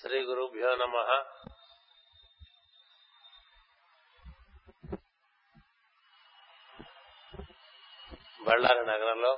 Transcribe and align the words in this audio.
శ్రీ 0.00 0.18
గురుభ్యో 0.24 0.70
నమ. 0.76 0.94
బళ్ళారి 8.42 8.82
నగరంలో 8.86 9.32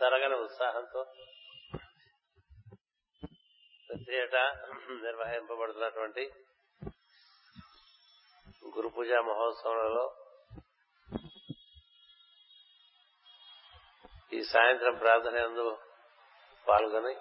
తరగని 0.00 0.34
ఉత్సాహంతో 0.34 1.00
ప్రతి 3.88 4.16
ఏటా 4.16 4.42
నిర్వహింపబడుతున్నటువంటి 5.02 6.24
గురు 8.76 8.88
పూజా 8.88 9.20
మహోత్సవంలో 9.20 10.04
ఈ 14.32 14.42
సాయంత్రం 14.42 14.94
ప్రార్థన 14.94 15.36
ఎందు 15.36 15.78
పాల్గొని 16.68 17.14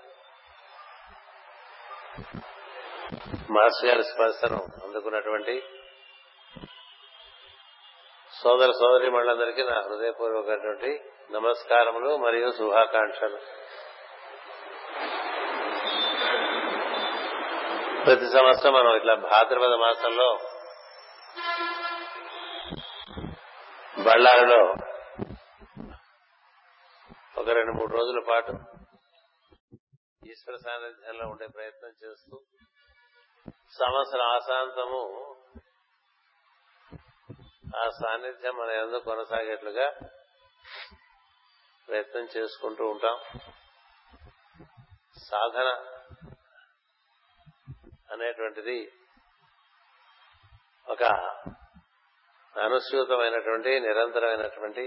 మాస్టర్ 3.51 3.85
గారి 3.85 4.03
స్పర్శను 4.03 4.59
అందుకున్నటువంటి 4.83 5.63
సోదర 8.41 8.71
సోదరి 8.71 9.09
మండలందరికీ 9.09 9.63
నా 9.63 9.81
హృదయపూర్వకటువంటి 9.81 10.91
నమస్కారములు 11.31 12.17
మరియు 12.17 12.51
శుభాకాంక్షలు. 12.51 13.39
ప్రతి 18.05 18.25
సంవత్సరం 18.25 18.73
మనం 18.73 18.95
ఇట్లా 18.95 19.15
భాద్రపద 19.15 19.73
మాసంలో 19.73 20.39
బళ్ళారిలో 23.99 24.88
ఒక 27.39 27.49
రెండు 27.49 27.71
మూడు 27.71 27.93
రోజుల 27.93 28.19
పాటు 28.29 28.53
ఈశ్వర 30.27 30.55
సాన్నిధ్యంలో 30.55 31.29
ఉండే 31.29 31.47
ప్రయత్నం 31.47 31.93
చేస్తూ 32.03 32.35
సంవత్సరం 33.73 34.25
ఆశాంతము 34.35 35.01
ఆ 37.75 37.89
సాన్నిధ్యం 37.89 38.55
మన 38.57 38.69
ఎందుకు 38.69 39.03
కొనసాగేట్లుగా 39.03 39.87
ప్రయత్నం 41.87 42.27
చేసుకుంటూ 42.37 42.89
ఉంటాం. 42.89 43.17
సాధన 45.19 45.69
అనేటువంటిది 48.11 48.77
ఒక 50.87 51.03
అనుసూతమైనటువంటి 52.53 53.79
నిరంతరమైనటువంటి 53.79 54.83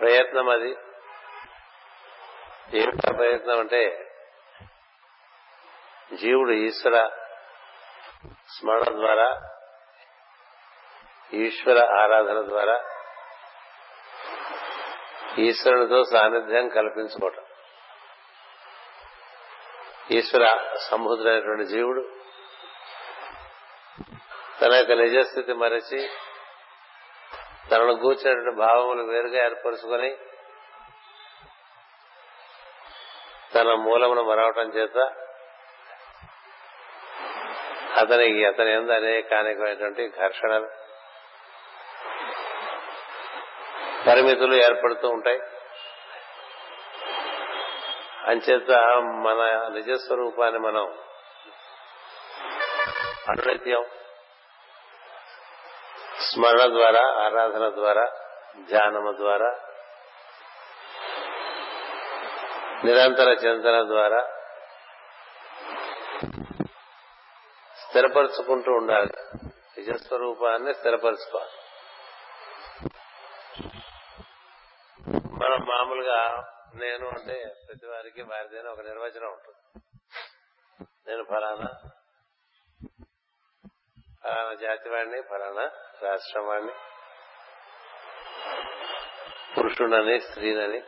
ప్రయత్నం 0.00 0.48
అది. 0.48 0.76
ఏమిటా 2.74 3.12
ప్రయత్నం 3.12 3.60
అంటే 3.60 4.06
జీవుడు 6.14 6.50
ఈశ్వర 6.50 7.10
స్మరణ 8.58 8.84
ద్వారా 8.84 9.42
ఈశ్వర 11.34 11.78
ఆరాధన 11.78 12.48
ద్వారా 12.48 12.84
ఈశ్వరునితో 15.38 16.04
సాన్నిధ్యం 16.04 16.68
కల్పించుకోవటం. 16.68 17.42
ఈశ్వర 20.10 20.58
సంబుద్ధుడైనటువంటి 20.90 21.64
జీవుడు 21.64 22.08
తన 24.62 24.72
యొక్క 24.72 24.92
నిజస్థితి 24.92 25.52
మరచి 25.52 26.10
తనను 27.70 27.96
కూర్చున్నటువంటి 27.96 28.56
భావములు 28.56 29.02
వేరుగా 29.02 29.44
ఏర్పరుచుకొని 29.44 30.10
తన 33.54 33.72
మూలమును 33.74 34.22
మరవటం 34.22 34.68
చేత 34.68 34.98
అతనికి 38.00 38.44
అతని 38.44 38.72
ఎందు 38.72 38.92
అనేక 38.92 39.34
అనేకమైనటువంటి 39.34 40.08
ఘర్షణలు 40.08 40.68
పరిమితులు 44.06 44.54
ఏర్పడుతూ 44.54 45.08
ఉంటాయి. 45.08 45.40
అంచేత 48.26 48.70
మన 49.24 49.40
నిజస్వరూపాన్ని 49.72 50.58
మనం 50.58 50.86
అనునిత్యం 53.28 53.84
స్మరణ 56.32 56.66
ద్వారా 56.66 57.00
ఆరాధన 57.00 57.74
ద్వారా 57.74 58.10
ధ్యానము 58.68 59.12
ద్వారా 59.12 59.60
నిరంతర 62.84 63.28
చింతన 63.28 63.82
ద్వారా 63.82 64.20
స్థిరపరచుకుంటూ 67.76 68.72
ఉండాలి. 68.72 69.12
నిజస్వరూపాన్ని 69.78 70.74
స్థిరపరచుకోవాలి. 70.74 71.50
మనం 75.32 75.60
మామూలుగా 75.66 76.46
నేను 76.74 77.08
అంటే 77.08 77.54
ప్రతి 77.68 77.86
వారికి 77.86 78.22
వారిదైన 78.22 78.68
ఒక 78.68 78.80
నిర్వచనం 78.80 79.28
ఉంటుంది. 79.28 79.82
నేను 81.08 81.24
ఫలానా 81.24 81.90
ఫలానా 84.24 84.54
జాతి 84.54 84.88
వాడిని 84.88 85.20
ఫలానా 85.22 85.64
రాష్ట్రం 86.02 86.44
వాడిని 86.46 86.74
పురుషుడని 89.54 90.16
స్త్రీనని 90.20 90.80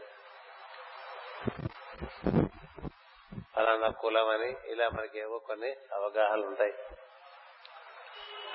ఫలానా 3.55 3.89
కులం 4.03 4.29
అని 4.29 4.51
ఇలా 4.65 4.89
మనకి 4.89 5.19
ఏవో 5.19 5.39
కొన్ని 5.49 5.71
అవగాహనలు 5.93 6.47
ఉంటాయి 6.47 6.75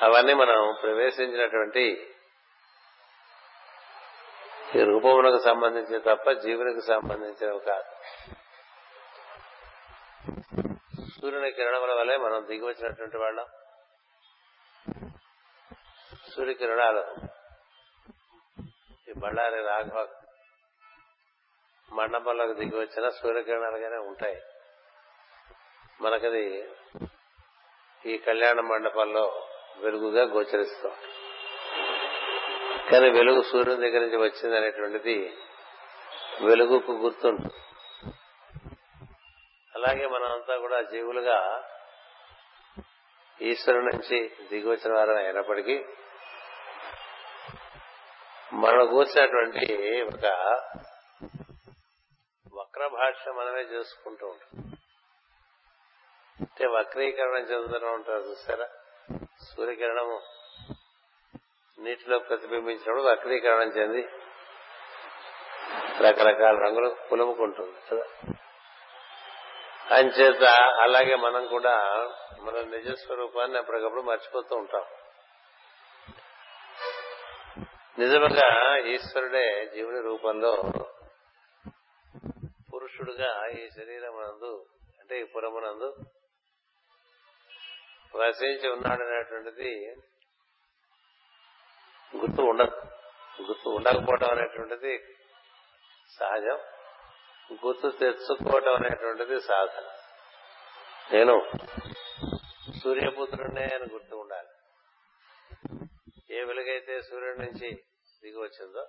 అవన్నీ 0.03 0.33
మనం 0.33 0.59
ప్రవేశించినటువంటి 0.81 1.85
ఈ 4.75 4.81
రూపములకు 4.83 5.39
సంబంధించిన 5.39 5.97
తప్ప 6.07 6.31
జీవునికి 6.43 6.81
సంబంధించినవి 6.81 7.61
కాదు 7.65 7.91
సూర్యుని 11.13 11.49
కిరణముల 11.51 11.93
వలె 11.93 12.15
మనం 12.17 12.41
దిగి 12.47 12.65
వచ్చినటువంటి 12.65 13.17
వాళ్ళం. 13.17 13.47
సూర్యకిరణాలు 16.37 17.03
ఈ 19.09 19.13
బళ్ళారి 19.13 19.61
రాఘవ 19.63 20.07
మండపంలోకి 21.93 22.53
దిగి 22.53 22.79
వచ్చిన 22.79 23.09
సూర్యకిరణాలుగానే 23.09 23.97
ఉంటాయి. 23.97 24.41
మనకది 26.01 26.69
ఈ 28.05 28.17
కళ్యాణ 28.17 28.59
మండపంలో 28.59 29.45
వెలుగుగా 29.77 30.23
గోచరిస్తాం. 30.23 30.91
కానీ 32.91 33.09
వెలుగు 33.09 33.41
సూర్యుని 33.41 33.81
దగ్గర 33.81 33.99
నుంచి 33.99 34.17
వచ్చింది 34.17 34.57
అనేటువంటిది 34.57 35.37
వెలుగుకు 36.41 36.91
గుర్తుంటుంది. 36.91 37.55
అలాగే 39.75 40.07
మనమంతా 40.07 40.57
కూడా 40.57 40.81
జీవులుగా 40.81 41.39
ఈశ్వరు 43.41 43.79
నుంచి 43.79 44.17
దిగి 44.49 44.69
వచ్చిన 44.69 44.93
వారు 44.93 45.11
అయినప్పటికీ 45.11 45.85
మనం 48.53 48.87
కూర్చున్నటువంటి 48.87 50.01
ఒక 50.01 50.25
వక్ర 52.55 52.87
భాష 52.87 53.27
మనమే 53.27 53.61
చేసుకుంటూ 53.61 54.27
ఉంటాం. 54.27 54.71
అంటే 56.39 56.67
వక్రీకరణ 56.67 57.35
చెందుతూ 57.35 57.87
ఉంటారు 57.87 58.21
చూసారా 58.21 58.67
సూర్యకిరణము 59.43 60.21
నీటిలో 61.79 62.19
ప్రతిబింబించినప్పుడు 62.19 63.01
వక్రీకరణం 63.01 63.67
చెంది 63.67 64.01
రకరకాల 66.01 66.57
రంగులు 66.57 66.95
పులుముకుంటుంది 67.11 67.75
కదా 67.91 68.33
అంచేత 69.95 70.43
అలాగే 70.81 71.15
మనం 71.15 71.47
కూడా 71.47 71.75
మన 72.39 72.61
నిజస్వరూపాన్ని 72.61 73.59
ఎప్పటికప్పుడు 73.59 74.01
మర్చిపోతూ 74.01 74.55
ఉంటాం. 74.55 74.85
నిజంగా 77.97 78.47
ఈశ్వరుడే 78.85 79.65
జీవుని 79.65 80.01
రూపంలో 80.01 80.51
పురుషుడుగా 82.71 83.47
ఈ 83.47 83.69
శరీరమునందు 83.69 84.51
అంటే 84.99 85.19
ఈ 85.19 85.23
పురమునందు 85.23 85.89
వసించి 88.13 88.67
ఉన్నాడనేటువంటిది 88.69 89.71
గుర్తు 92.13 92.41
ఉండ 92.41 92.61
గుర్తు 93.47 93.69
ఉండకపోవడం 93.69 94.29
అనేటువంటిది 94.29 94.93
సహజం. 96.09 96.59
గుర్తు 97.63 97.87
తెచ్చుకోవటం 97.87 98.75
అనేటువంటిది 98.75 99.39
సాధన. 99.39 99.87
నేను 101.11 101.35
సూర్యపుత్రుడే 102.83 103.65
అని 103.75 103.93
గుర్తు 103.93 104.15
ఉండాలి. 104.15 104.56
ఏ 106.37 106.41
వెలుగైతే 106.43 106.95
సూర్యుడి 107.01 107.39
నుంచి 107.41 107.69
దిగి 108.23 108.39
వచ్చిందో 108.39 108.83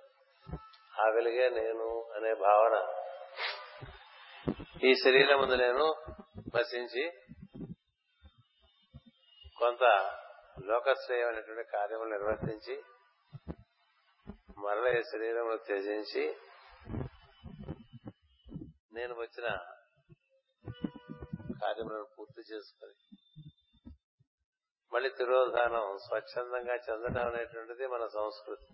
ఆ 0.93 1.05
వెలుగే 1.09 1.47
నేను 1.57 1.87
అనే 2.15 2.31
భావన 2.39 2.75
ఈ 4.83 4.91
శరీరం 5.03 5.39
ముందు 5.39 5.55
నేను 5.55 5.85
వసించి 6.55 7.03
కొంత 9.57 9.83
లోకశ్రేయమైనటువంటి 10.61 11.65
కార్యములు 11.71 12.09
నిర్వర్తించి 12.09 12.75
మరల 14.57 14.87
ఈ 14.97 15.03
శరీరమును 15.11 15.59
త్యజించి 15.67 16.23
నేను 18.93 19.13
వచ్చిన 19.15 19.47
కార్యములను 21.61 22.07
పూర్తి 22.15 22.41
చేసుకుని 22.41 23.08
మళ్ళీ 24.93 25.09
తిరోధానం 25.09 25.97
స్వచ్ఛందంగా 25.97 26.75
చెందడం 26.75 27.27
అనేటువంటిది 27.27 27.87
మన 27.87 28.05
సంస్కృతి. 28.05 28.67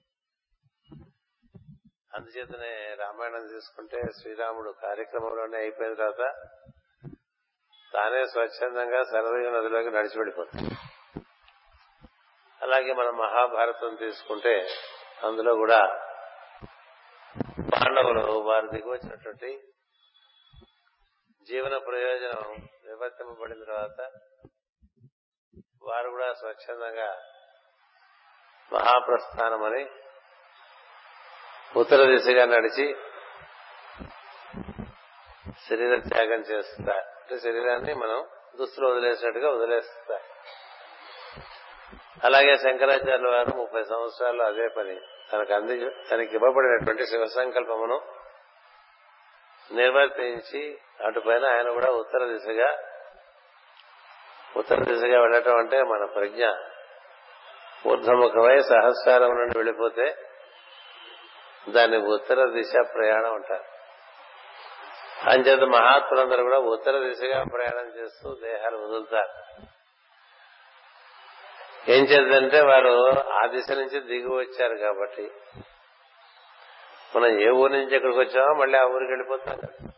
అందుచేతనే 2.13 2.95
రామాయణం 2.95 3.47
తీసుకుంటే 3.47 4.01
శ్రీరాముడు 4.21 4.71
కార్యక్రమంలోనే 4.81 5.57
అయిపోయిన 5.57 5.93
తర్వాత 5.93 6.23
తానే 7.93 8.25
స్వచ్ఛందంగా 8.25 9.03
సరదయ 9.03 9.49
నదిలోకి 9.49 9.91
నడిచి 9.91 10.17
వెళ్ళిపోతాడు. 10.19 10.75
అలాగే 12.61 12.93
మనం 12.93 13.17
మహాభారతం 13.17 13.95
తీసుకుంటే 13.95 14.67
అందులో 15.23 15.55
కూడా 15.55 15.79
పాండవులు 17.73 18.39
వారు 18.39 18.67
దిగి 18.67 18.89
వచ్చినటువంటి 18.89 19.49
జీవన 21.47 21.77
ప్రయోజనం 21.77 22.53
వివర్తింపబడిన 22.85 23.63
తర్వాత 23.63 23.99
వారు 25.85 26.09
కూడా 26.09 26.33
స్వచ్ఛందంగా 26.33 27.23
మహాప్రస్థానమని 28.73 29.89
ఉత్తర 31.75 32.03
దిశగా 32.03 32.45
నడిచి 32.45 32.95
శరీర 35.69 35.95
త్యాగం 35.95 36.39
చేస్తారు. 36.39 36.97
అంటే 36.97 37.37
శరీరాన్ని 37.37 37.93
మనం 37.93 38.27
దుస్తులు 38.55 38.87
వదిలేసినట్టుగా 38.87 39.51
వదిలేస్తారు. 39.51 40.23
అలాగే 42.23 42.57
శంకరాచార్యుల 42.57 43.35
వారు 43.35 43.57
ముప్పై 43.57 43.83
సంవత్సరాలు 43.83 44.43
అదే 44.43 44.67
పని. 44.67 44.99
తనకు 45.33 45.53
అంది 45.53 45.89
తనకి 46.11 46.35
ఇవ్వబడినటువంటి 46.35 47.05
శివ 47.05 47.25
సంకల్పమును 47.25 48.01
నిర్వర్తించి 49.71 50.79
అటుపైన 51.05 51.45
ఆయన 51.45 51.69
కూడా 51.71 51.91
ఉత్తర 51.91 52.25
దిశగా 52.25 52.94
ఉత్తర 54.57 54.83
దిశగా 54.83 55.21
వెళ్ళటం 55.21 55.57
అంటే 55.57 55.83
మన 55.83 56.05
ప్రజ్ఞ. 56.05 56.45
ఊర్ధముఖమై 57.87 58.61
సహస్రారం 58.61 59.29
నుండి 59.29 59.57
వెళ్ళిపోతే 59.57 60.17
దాన్ని 61.69 61.97
ఉత్తర 61.97 62.45
దిశ 62.45 62.73
ప్రయాణం 62.75 63.33
అంటారు. 63.33 63.63
అంచేత 65.29 65.59
మహాత్ములందరూ 65.59 66.43
కూడా 66.43 66.57
ఉత్తర 66.57 66.99
దిశగా 66.99 67.43
ప్రయాణం 67.43 67.87
చేస్తూ 67.87 68.35
దేహాలు 68.43 68.77
వదులుతారు. 68.77 69.61
ఏం 71.91 72.03
చేద్దంటే 72.03 72.61
వారు 72.61 73.09
ఆ 73.29 73.45
దిశ 73.45 73.71
నుంచి 73.71 73.99
దిగి 73.99 74.35
వచ్చారు 74.35 74.75
కాబట్టి. 74.75 75.31
మనం 77.15 77.39
ఏ 77.39 77.49
ఊరు 77.49 77.71
నుంచి 77.71 77.95
ఎక్కడికి 77.95 78.19
వచ్చామో 78.19 78.53
మళ్ళీ 78.53 78.77
ఆ 78.77 78.83
ఊరికి 78.83 79.11
వెళ్ళిపోతాం 79.11 79.57
కదా. 79.57 79.89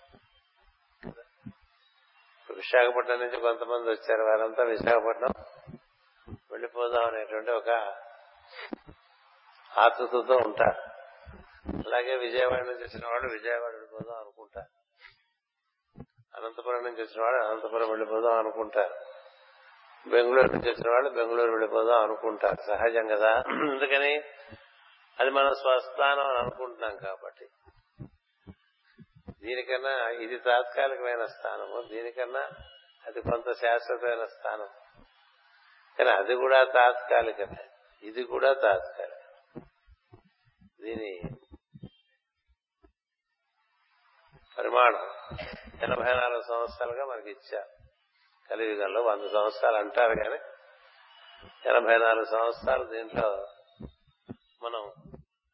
విశాఖపట్నం 2.57 3.19
నుంచి 3.19 3.39
కొంతమంది 3.39 3.89
వచ్చారు. 3.89 4.23
వారంతా 4.23 4.63
విశాఖపట్నం 4.63 5.43
వెళ్ళిపోదాం 6.51 7.05
అనేటువంటి 7.05 7.51
ఒక 7.51 7.69
ఆతృతతో 9.77 10.35
ఉంటారు. 10.45 10.81
అలాగే 11.87 12.15
విజయవాడ 12.15 12.59
నుంచి 12.59 12.83
వచ్చిన 12.83 13.07
వాళ్ళు 13.07 13.33
విజయవాడ 13.33 13.71
వెళ్ళిపోదాం 13.71 14.17
అనుకుంటారు. 14.17 14.77
అనంతపురం 16.37 16.83
నుంచి 16.83 17.01
వచ్చిన 17.01 17.23
వాళ్ళు 17.23 17.43
అనంతపురం 17.43 17.89
వెళ్ళిపోదాం 17.89 18.33
అనుకుంటారు. 18.33 18.95
బెంగళూరు 20.09 20.51
నుంచి 20.51 20.69
వచ్చిన 20.69 20.91
వాళ్ళు 20.91 21.09
బెంగళూరు 21.09 21.51
వెళ్ళిపోదాం 21.51 22.03
అనుకుంటారు. 22.03 22.57
సహజం 22.67 23.07
కదా. 23.07 23.43
అందుకని 23.71 24.21
అది 25.19 25.29
మనం 25.29 25.53
స్వస్థానం 25.53 26.27
అని 26.27 26.37
అనుకుంటున్నాం 26.37 26.97
కాబట్టి. 26.97 27.47
దీనికన్నా 29.47 29.93
ఇది 30.09 30.37
తాత్కాలికమైన 30.39 31.25
స్థానము 31.25 31.77
దీనికన్నా 31.81 32.43
అది 33.07 33.19
కొంత 33.21 33.47
శాశ్వతమైన 33.53 34.25
స్థానం. 34.25 34.69
కానీ 35.97 36.09
అది 36.09 36.33
కూడా 36.35 36.59
తాత్కాలికమే. 36.63 37.63
ఇది 38.03 38.23
కూడా 38.23 38.53
తాత్కాలిక 38.53 39.23
దీని 40.81 41.11
పరిమాణం 44.57 45.05
ఎనభై 45.83 46.11
నాలుగు 46.11 46.41
సంవత్సరాలుగా 46.41 47.05
మనకి 47.05 47.29
ఇచ్చారు 47.29 47.69
కలియుగంలో 48.49 49.01
వంద 49.01 49.25
సంవత్సరాలు 49.31 49.77
అంటారు 49.77 50.15
కానీ 50.23 50.39
ఎనభై 51.65 51.97
నాలుగు 51.97 52.25
సంవత్సరాలు 52.25 52.85
దీంట్లో 52.85 53.27
మనం 54.63 54.83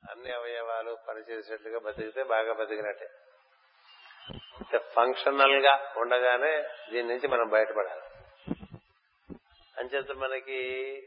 అన్ని 0.04 0.32
అవయవాలు 0.32 0.92
పనిచేసేట్లుగా 1.08 1.80
బతికితే 1.80 2.24
బాగా 2.24 2.54
బతికినట్టే. 2.54 3.08
ఫంక్షనల్గా 4.78 5.94
ఉండగానే 5.98 6.64
దీని 6.92 7.08
నుంచి 7.08 7.28
మనం 7.28 7.50
బయటపడాలి. 7.50 8.02
అంచేత 9.78 10.12
మనకి 10.12 11.02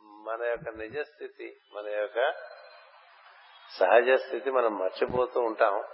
మన 0.00 0.44
యొక్క 0.44 0.68
నిజ 0.68 0.98
స్థితి 0.98 1.56
మన 1.74 1.88
యొక్క 1.88 2.32
సహజ 3.78 4.10
స్థితి 4.10 4.50
మనం 4.50 4.78
మర్చిపోతూ 4.78 5.40
ఉంటాం. 5.40 5.84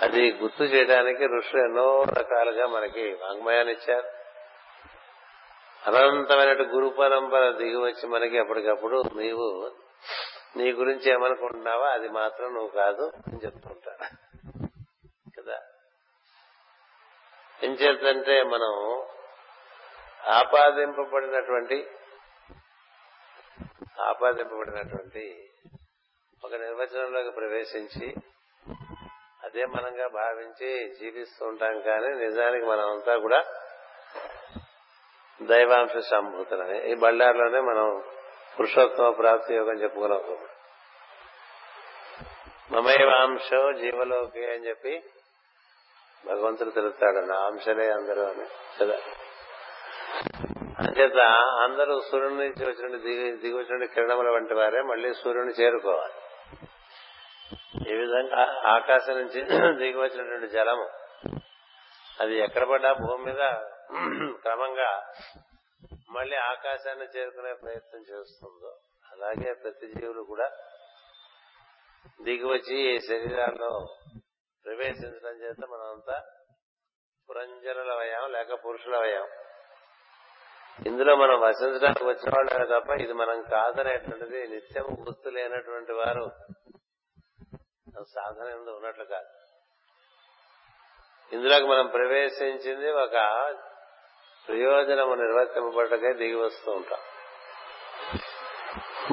అది 0.00 0.32
గుర్తు 0.32 0.62
చేయడానికి 0.62 1.26
ఋషులు 1.26 1.64
ఎన్నో 1.64 2.02
రకాలుగా 2.02 2.66
మనకి 2.66 3.14
వాంగ్మయాన్ని 3.14 3.72
ఇచ్చారు. 3.72 4.08
అనంతమైన 5.86 6.76
గురు 6.76 6.88
పరంపర 6.88 7.50
దిగి 7.50 7.76
వచ్చి 7.76 8.08
మనకి 8.08 8.36
ఎప్పటికప్పుడు 8.36 9.02
నీవు 9.16 9.72
నీ 10.56 10.72
గురించి 10.72 11.12
ఏమనుకుంటున్నావో 11.12 11.82
అది 11.82 12.08
మాత్రం 12.08 12.54
నువ్వు 12.54 12.68
కాదు 12.68 13.02
అని 13.02 13.46
చెప్తుంటాను 13.46 14.28
కదా 15.38 15.60
ఏం 17.62 17.72
చేద్దంటే 17.72 18.42
మనం 18.42 19.02
ఆపాదింపబడినటువంటి 20.28 21.86
ఆపాదింపబడినటువంటి 24.00 25.48
ఒక 26.44 26.54
నిర్వచనంలోకి 26.54 27.30
ప్రవేశించి 27.30 28.14
అదే 29.44 29.64
మనంగా 29.64 30.08
భావించి 30.08 30.88
జీవిస్తూ 30.88 31.46
ఉంటాం 31.46 31.80
కానీ 31.80 32.08
నిజానికి 32.08 32.66
మనం 32.66 32.90
అంతా 32.90 33.16
కూడా 33.16 33.44
దైవాంశ 35.42 35.96
సంభూతులని 35.96 36.90
ఈ 36.90 36.94
బళ్ళార్లోనే 36.94 37.60
మనం 37.60 38.02
పురుషోత్తమ 38.58 39.10
ప్రాప్తి 39.10 39.54
యోగం 39.54 39.82
చెప్పుకున్నాం. 39.82 40.46
మమైవాంశో 42.72 43.72
జీవలోకి 43.72 44.46
అని 44.50 44.68
చెప్పి 44.68 45.02
భగవంతుడు 46.24 46.70
తెలుస్తాడు 46.70 47.20
నా 47.26 47.36
అంశలే 47.46 47.90
అందరూ 47.90 48.22
అని. 48.22 48.46
కదా? 48.78 48.96
అంచేత 50.78 51.20
అందరూ 51.62 52.00
సూర్యుడి 52.00 52.34
నుంచి 52.34 52.64
వచ్చిన 52.66 52.96
దిగి 52.96 53.32
దిగి 53.32 53.54
వచ్చిన 53.54 53.84
కిరణముల 53.84 54.28
వంటి 54.30 54.54
వారే 54.54 54.82
మళ్ళీ 54.82 55.14
సూర్యుని 55.14 55.50
చేరుకోవాలి. 55.50 56.16
ఈ 57.90 57.94
విధంగా 57.94 58.40
ఆకాశం 58.66 59.16
నుంచి 59.16 59.40
దిగి 59.80 59.98
వచ్చినటువంటి 59.98 60.48
జలము 60.48 60.86
అది 62.20 62.34
ఎక్కడ 62.38 62.64
పడ్డా 62.70 62.92
భూమి 62.92 63.24
మీద 63.24 63.42
క్రమంగా 64.42 64.90
మళ్ళీ 66.10 66.36
ఆకాశాన్ని 66.36 67.06
చేరుకునే 67.16 67.52
ప్రయత్నం 67.54 68.02
చేస్తుందో 68.02 68.72
అలాగే 69.06 69.52
ప్రతి 69.52 69.86
జీవులు 69.86 70.22
కూడా 70.22 70.48
దిగి 72.24 72.44
వచ్చి 72.44 72.76
ఈ 72.92 72.98
శరీరాల్లో 73.08 73.70
ప్రవేశించడం 74.64 75.36
చేత 75.42 75.56
మనమంతా 75.70 76.22
పురంజనులవయ్యాం 77.28 78.32
లేక 78.32 78.64
పురుషులవయ్యాం 78.64 79.28
ఇందులో 80.86 81.16
మనం 81.16 81.40
వసించడానికి 81.40 82.04
వచ్చిన 82.04 82.32
వాళ్ళే 82.36 82.80
తప్ప 82.80 83.00
ఇది 83.00 83.12
మనం 83.12 83.42
కాదనేటువంటిది 83.42 84.48
నిత్యం 84.48 84.84
గుర్తు 84.84 85.28
లేనటువంటి 85.28 85.92
వారు 85.92 86.30
సాధన 88.14 88.54
ఉన్నట్లు 88.54 89.04
కాదు. 89.04 89.30
ఇందులోకి 91.32 91.64
మనం 91.64 91.86
ప్రవేశించింది 91.86 92.90
ఒక 92.90 93.16
ప్రయోజనము 94.48 95.14
నిర్వర్తింపబడటకే 95.14 96.12
దిగి 96.12 96.34
వస్తూ 96.34 96.72
ఉంటాం. 96.72 96.98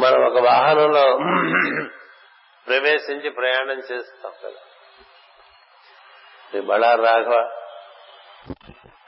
మనం 0.03 0.23
ఒక 0.25 0.43
వాహనంలో 0.43 1.05
ప్రవేశించి 2.67 3.29
ప్రయాణం 3.29 3.79
చేస్తాం 3.79 4.33
కదా. 4.43 4.61
బళార్ 6.55 6.99
రాఘవ 6.99 7.63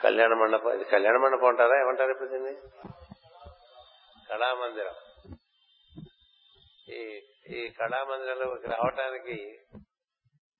కళ్యాణ 0.02 0.34
మండపం. 0.34 0.72
ఇది 0.72 0.84
కళ్యాణ 0.84 1.16
మండపం 1.16 1.48
అంటారా? 1.48 1.80
ఏమంటారు 1.80 2.10
ఇప్పుడు 2.10 2.28
దీన్ని? 2.28 2.54
కళామందిరం 4.28 4.94
ఈ 6.88 7.22
ఈ 7.46 7.68
కళామందిరంలోకి 7.68 8.66
రావటానికి 8.66 9.60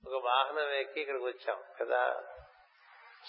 ఒక 0.07 0.25
వాహనం 0.25 0.71
ఎక్కి 0.73 1.01
ఇక్కడికి 1.01 1.25
వచ్చాం 1.25 1.63
కదా. 1.81 2.23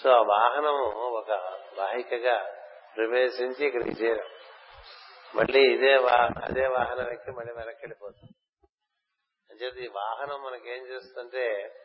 సో 0.04 0.10
ఆ 0.10 0.22
వాహనము 0.22 0.86
ఒక 0.94 1.32
వాహికగా 1.78 2.56
ప్రవేశించి 2.96 3.66
ఇక్కడికి 3.66 3.90
చేరాం. 3.90 4.30
మళ్ళీ 5.36 5.74
ఇదే 5.74 5.94
అదే 6.44 6.68
వాహనం 6.68 7.12
ఎక్కి 7.12 7.32
మళ్ళీ 7.32 7.54
వెనక్కి 7.54 7.86
వెళ్ళిపోతాం. 7.86 8.30
అంచేది 9.52 9.86
ఈ 9.86 9.88
వాహనం 9.88 10.44
మనకేం 10.44 10.88
చేస్తుంటే 10.88 11.76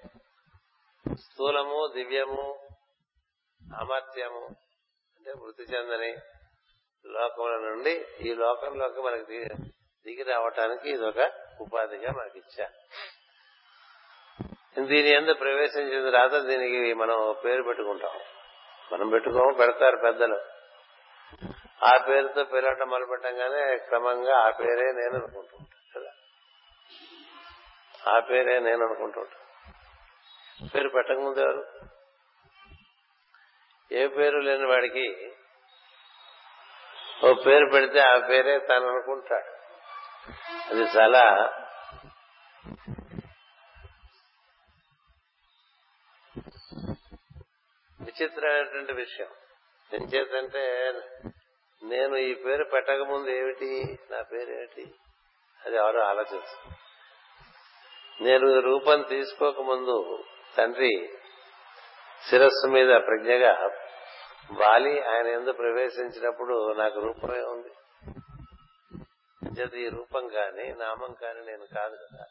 స్థూలము 1.15 1.93
దివ్యము 1.95 2.59
అమర్త్యము 3.81 4.47
అంటే 5.17 5.33
వృత్తి 5.33 5.63
చెందని 5.63 6.17
లోకముల 7.07 7.51
నుండి 7.51 8.07
ఈ 8.21 8.35
లోకంలోకి 8.35 9.01
మనకి 9.01 9.45
దిగి 10.07 10.23
రావటానికి 10.23 10.91
ఇది 10.91 11.07
ఒక 11.07 11.33
ఉపాధిగా 11.61 12.13
మనకి 12.13 12.39
ఇచ్చా 12.39 12.69
దీని 14.85 15.11
ఎందు 15.11 15.35
ప్రవేశించిన 15.35 16.11
తర్వాత 16.11 16.43
దీనికి 16.43 16.95
మనం 16.95 17.37
పేరు 17.45 17.63
పెట్టుకుంటాం. 17.63 18.21
మనం 18.93 19.09
పెట్టుకోము 19.09 19.53
పెడతారు 19.53 19.97
పెద్దలు. 19.97 20.41
ఆ 21.85 22.05
పేరుతో 22.09 22.45
పిలవటం 22.45 22.89
మొదలుపెట్టంగానే 22.89 23.77
క్రమంగా 23.77 24.37
ఆ 24.37 24.51
పేరే 24.51 24.93
నేను 24.93 25.17
అనుకుంటూ 25.17 25.59
కదా? 25.97 26.11
ఆ 28.13 28.21
పేరే 28.21 28.61
నేను 28.61 28.85
అనుకుంటూ 28.87 29.25
పేరు 30.63 30.89
పెట్టకముందు 30.89 31.41
ఎవరు 31.41 31.67
ఏ 33.93 34.07
పేరు 34.07 34.39
లేని 34.39 34.67
వాడికి 34.67 35.33
ఓ 37.27 37.35
పేరు 37.35 37.71
పెడితే 37.73 38.01
ఆ 38.01 38.27
పేరే 38.29 38.59
తను 38.59 38.89
అనుకుంటాడు. 38.89 39.51
అది 40.71 40.81
చాలా 40.81 41.53
విచిత్రమైనటువంటి 48.01 48.93
విషయం. 48.93 49.29
ఎంచేతంటే 49.93 50.93
నేను 51.83 52.17
ఈ 52.17 52.35
పేరు 52.35 52.65
పెట్టకముందు 52.65 53.31
ఏమిటి? 53.31 53.99
నా 54.11 54.23
పేరు 54.23 54.81
అది 55.67 55.77
ఎవరు 55.77 55.99
ఆలోచిస్తుంది 55.99 56.77
నేను 58.25 58.61
రూపం 58.61 59.03
తీసుకోకముందు 59.03 60.25
తండ్రి 60.59 61.09
శిరస్సు 62.31 62.67
మీద 62.67 62.89
ప్రజ్ఞగా 62.89 63.71
వాలి 64.53 65.03
ఆయన 65.03 65.27
ఎందు 65.27 65.53
ప్రవేశించినప్పుడు 65.53 66.73
నాకు 66.73 67.01
రూపమే 67.01 67.41
ఉంది. 67.41 67.73
ఈ 69.81 69.89
రూపం 69.89 70.29
కాని 70.29 70.75
నామం 70.75 71.15
కాని 71.23 71.47
నేను 71.47 71.67
కాదు 71.75 71.97
కదా. 71.97 72.25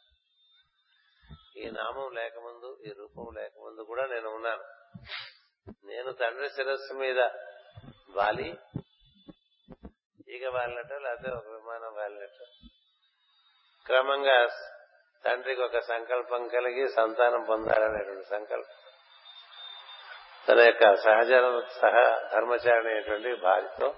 ఈ 1.57 1.69
నామం 1.69 2.11
లేకముందు 2.11 2.77
ఈ 2.85 2.93
రూపం 2.99 3.33
లేకముందు 3.35 3.81
కూడా 3.81 4.05
నేను 4.05 4.29
ఉన్నాను. 4.29 4.63
నేను 5.85 6.11
తండ్రి 6.11 6.49
శిరస్సు 6.49 6.93
మీద 6.93 7.19
వాలి 8.09 8.57
ఈగ 10.29 10.49
వాలినట్ట 10.49 10.93
లేకపోతే 10.93 11.31
ఒక 11.35 11.47
విమానం 11.47 11.95
వాలినట్ట. 11.95 12.67
క్రమంగా 13.85 14.47
తండ్రికి 15.25 15.61
ఒక 15.61 15.79
సంకల్పం 15.79 16.47
కలిగి 16.47 16.89
సంతానం 16.89 17.43
పొందాలనేటువంటి 17.43 18.25
సంకల్పం. 18.29 18.75
తన 20.49 20.59
యొక్క 20.59 20.95
సహజ 20.95 21.31
సహ 21.81 22.27
ధర్మచారి 22.33 23.35
భార్యతో 23.35 23.93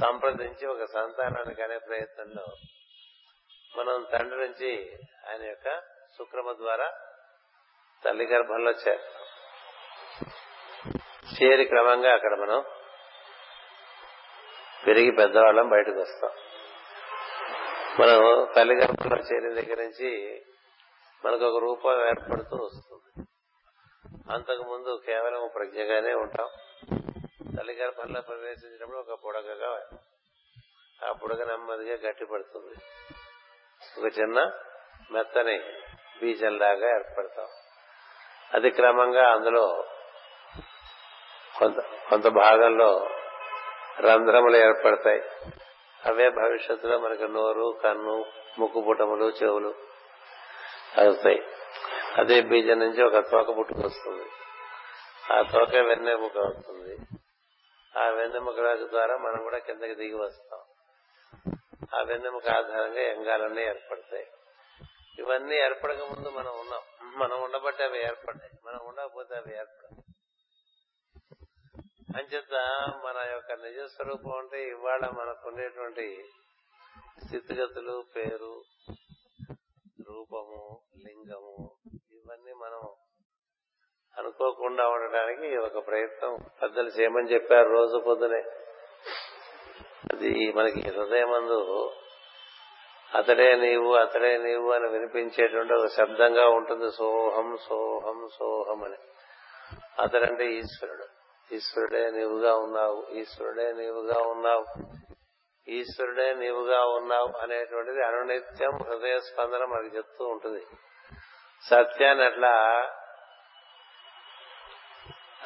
సంప్రదించి 0.00 0.66
ఒక 0.66 0.84
సంతానానికి 0.84 1.62
అనే 1.62 1.78
ప్రయత్నంలో 1.78 2.46
మనం 3.76 4.06
తండ్రి 4.12 4.40
నుంచి 4.40 4.98
ఆయన 5.28 5.42
యొక్క 5.42 5.80
శుక్రమ 6.18 6.52
ద్వారా 6.52 6.92
తల్లి 8.04 8.24
గర్భంలో 8.24 8.70
చేస్తాం 8.70 9.24
చేరి 11.34 11.64
క్రమంగా 11.64 12.14
అక్కడ 12.14 12.34
మనం 12.34 12.64
పెరిగి 14.86 15.10
పెద్దవాళ్ళం 15.10 15.68
బయటకు 15.68 16.00
వస్తాం. 16.00 16.30
మనం 18.00 18.48
తల్లి 18.56 18.74
గర్భంలో 18.74 19.16
చేరిన 19.16 19.60
దగ్గర 19.60 19.82
నుంచి 19.82 20.42
మనకు 21.24 21.44
ఒక 21.44 21.62
రూపం 21.62 22.06
ఏర్పడుతూ 22.06 22.56
వస్తుంది. 22.56 23.26
అంతకు 24.32 24.62
ముందు 24.62 25.00
కేవలం 25.06 25.50
ప్రజ్ఞగానే 25.54 26.14
ఉంటాం. 26.14 26.48
తల్లి 27.56 27.72
గర్భంలో 27.72 28.20
ప్రవేశించినప్పుడు 28.20 28.96
ఒక 28.98 29.20
బుడగగా 29.24 29.82
ఆ 31.08 31.12
బుడగ 31.12 31.44
నెమ్మదిగా 31.44 32.08
గట్టిపడుతుంది. 32.08 32.74
ఒక 34.00 34.18
చిన్న 34.18 34.52
మెత్తని 35.10 35.58
బీజంలాగా 36.20 36.94
ఏర్పడతాం. 36.94 37.46
అది 38.54 38.70
క్రమంగా 38.70 39.32
అందులో 39.32 39.84
కొంత 41.58 41.80
కొంత 41.80 42.28
భాగంలో 42.28 43.08
రంధ్రములు 44.00 44.56
ఏర్పడతాయి. 44.56 45.22
అవే 46.06 46.28
భవిష్యత్తులో 46.28 46.98
మనకు 46.98 47.22
నోరు 47.22 47.80
కన్ను 47.84 48.24
ముక్కు 48.58 48.80
పుటములు 48.80 49.24
చెవులు 49.24 49.74
అవుతాయి 50.98 51.42
అదే 52.16 52.40
బీజం 52.40 52.78
నుంచి 52.78 53.02
ఒక 53.02 53.30
తోక 53.30 53.58
పుట్టుకొస్తుంది. 53.58 54.26
ఆ 55.32 55.42
తోక 55.42 55.76
వెన్నెముక 55.76 56.38
అవుతుంది 56.38 56.96
ఆ 57.96 58.08
వెన్నెముక 58.08 58.54
ద్వారా 58.88 59.16
మనం 59.16 59.42
కూడా 59.42 59.58
కిందకి 59.58 59.94
దిగి 59.94 60.14
వస్తాం. 60.14 60.60
ఆ 61.94 62.02
వెన్నెముక 62.02 62.48
ఆధారంగా 62.48 63.00
ఎంగాలన్నీ 63.00 63.62
ఏర్పడతాయి. 63.62 64.26
ఇవన్నీ 65.18 65.56
ఏర్పడక 65.56 65.96
ముందు 65.96 66.28
మనం 66.28 66.60
ఉన్నాం. 66.60 66.82
మనం 67.02 67.42
ఉండబట్టి 67.42 67.82
అవి 67.82 67.98
ఏర్పడ్డాయి 67.98 68.52
మనం 68.66 68.80
ఉండకపోతే 68.86 69.34
అవి 69.34 69.56
ఏర్పడతాయి 69.56 70.07
అంచేత 72.16 72.54
మన 73.04 73.30
యొక్క 73.32 73.52
నిజ 73.52 73.84
స్వరూపం 73.86 74.38
అంటే 74.38 74.68
ఇవాళ 74.68 75.00
మనకు 75.00 75.48
స్థితిగతులు 77.26 78.04
పేరు 78.16 78.62
రూపము 80.08 80.80
లింగము 81.06 81.70
ఇవన్నీ 82.12 82.52
మనం 82.52 82.94
అనుకోకుండా 84.18 84.88
ఉండడానికి 84.88 85.56
ఒక 85.56 85.86
ప్రయత్నం. 85.86 86.38
పెద్దలు 86.62 86.88
చేయమని 86.88 87.34
చెప్పారు 87.34 87.68
రోజు 87.68 87.98
పొద్దునే. 87.98 88.42
అది 90.12 90.52
మనకి 90.52 90.80
హృదయమందు 90.80 91.90
అతడే 93.14 93.56
నీవు 93.56 93.94
అతడే 93.94 94.38
నీవు 94.38 94.72
అని 94.72 94.88
వినిపించేటువంటి 94.88 95.72
ఒక 95.72 95.86
శబ్దంగా 95.86 96.48
ఉంటుంది. 96.48 96.92
సోహం 96.92 97.56
సోహం 97.56 98.28
సోహం 98.38 98.84
అని. 98.84 98.96
అతడంటే 100.02 100.52
ఈశ్వరుడు. 100.52 101.17
ఈశ్వరుడే 101.52 102.10
నీవుగా 102.10 102.56
ఉన్నావు 102.56 103.06
ఈశ్వరుడే 103.10 103.72
నీవుగా 103.72 104.18
ఉన్నావు 104.28 104.64
ఈశ్వరుడే 105.68 106.34
నీవుగా 106.34 106.80
ఉన్నావు 106.84 107.38
అనేటువంటిది 107.38 108.02
అనునిత్యం 108.02 108.70
హృదయ 108.70 109.18
స్పందన 109.18 109.64
మనకి 109.64 109.96
చెప్తూ 109.96 110.24
ఉంటుంది. 110.26 110.66
సత్యాన్ని 111.62 112.24
అట్లా 112.24 112.52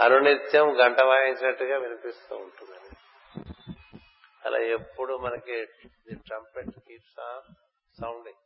అనునిత్యం 0.01 0.69
గంట 0.81 1.03
వాయించినట్టుగా 1.03 1.77
వినిపిస్తూ 1.79 2.37
ఉంటుంది. 2.37 2.97
అలా 4.47 4.59
ఎప్పుడు 4.59 5.17
మనకి 5.17 5.65
ట్రంపెట్ 6.13 6.71
కీప్స్ 6.89 7.21
ఆన్ 7.21 7.55
సౌండింగ్ 8.01 8.43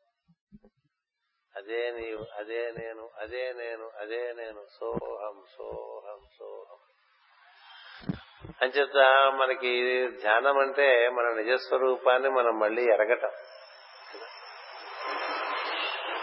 అదే 1.57 1.91
నీవు 1.91 2.25
అదే 2.39 2.71
నేను 2.71 3.11
అదే 3.17 3.53
నేను 3.53 3.91
అదే 3.97 4.33
నేను 4.33 4.67
సోహం 4.81 5.45
సోహం 5.57 6.21
సోహం. 6.39 6.81
అంచేత 8.63 8.97
మనకి 9.35 9.73
ధ్యానం 10.09 10.59
అంటే 10.59 11.09
మన 11.09 11.25
నిజస్వరూపాన్ని 11.25 12.29
మనం 12.29 12.59
మళ్ళీ 12.59 12.83
ఎరగటం. 12.93 13.31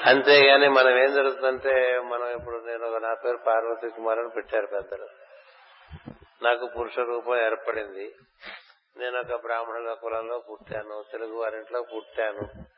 అంతేగాని 0.06 0.70
మనం 0.70 1.04
ఏం 1.04 1.14
జరుగుతుందంటే 1.14 2.00
మనం 2.00 2.28
ఇప్పుడు 2.28 2.58
నేను 2.66 2.98
నా 2.98 3.14
పేరు 3.14 3.38
పార్వతీ 3.38 3.90
కుమార్ 3.90 4.20
అని 4.20 4.30
పెట్టారు 4.30 4.66
పెద్దలు. 4.66 5.08
నాకు 6.44 6.66
పురుష 6.80 7.00
రూపం 7.00 7.38
ఏర్పడింది. 7.38 8.16
నేను 8.98 9.20
ఒక 9.20 9.42
బ్రాహ్మణుల 9.42 9.94
కులంలో 9.94 10.40
పుట్టాను 10.40 11.04
తెలుగు 11.12 11.42
వారింట్లో 11.42 11.82
పుట్టాను. 11.82 12.74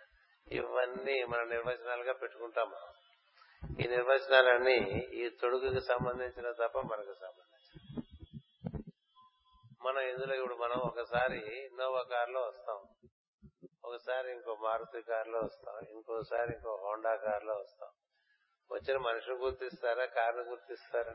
ఇవన్నీ 0.51 1.23
మన 1.23 1.43
నిర్వచనాలుగా 1.43 2.13
పెట్టుకుంటాం 2.13 2.71
ఈ 3.85 3.87
నిర్వచనాలన్నీ 3.87 4.75
ఈ 5.13 5.29
తొడుగుకి 5.41 5.81
సంబంధించిన 5.81 6.51
తప్ప 6.51 6.79
మనకు 6.79 7.13
సంబంధించిన 7.21 7.54
మనం 9.85 9.99
ఇందులో 9.99 10.35
ఇప్పుడు 10.35 10.55
మనం 10.55 10.75
ఒకసారి 10.75 11.37
ఇన్నోవా 11.37 12.01
కారులో 12.01 12.41
వస్తాం. 12.41 12.79
ఒకసారి 13.85 14.31
ఇంకో 14.31 14.55
మారుతి 14.55 15.01
కారులో 15.01 15.39
వస్తాం. 15.39 15.75
ఇంకోసారి 15.89 16.53
ఇంకో 16.53 16.75
హోండా 16.83 17.15
కారులో 17.15 17.53
వస్తాం. 17.53 17.89
వచ్చిన 18.71 18.97
మనిషిని 18.97 19.35
గుర్తిస్తారా? 19.35 20.05
కారును 20.05 20.43
గుర్తిస్తారా? 20.43 21.13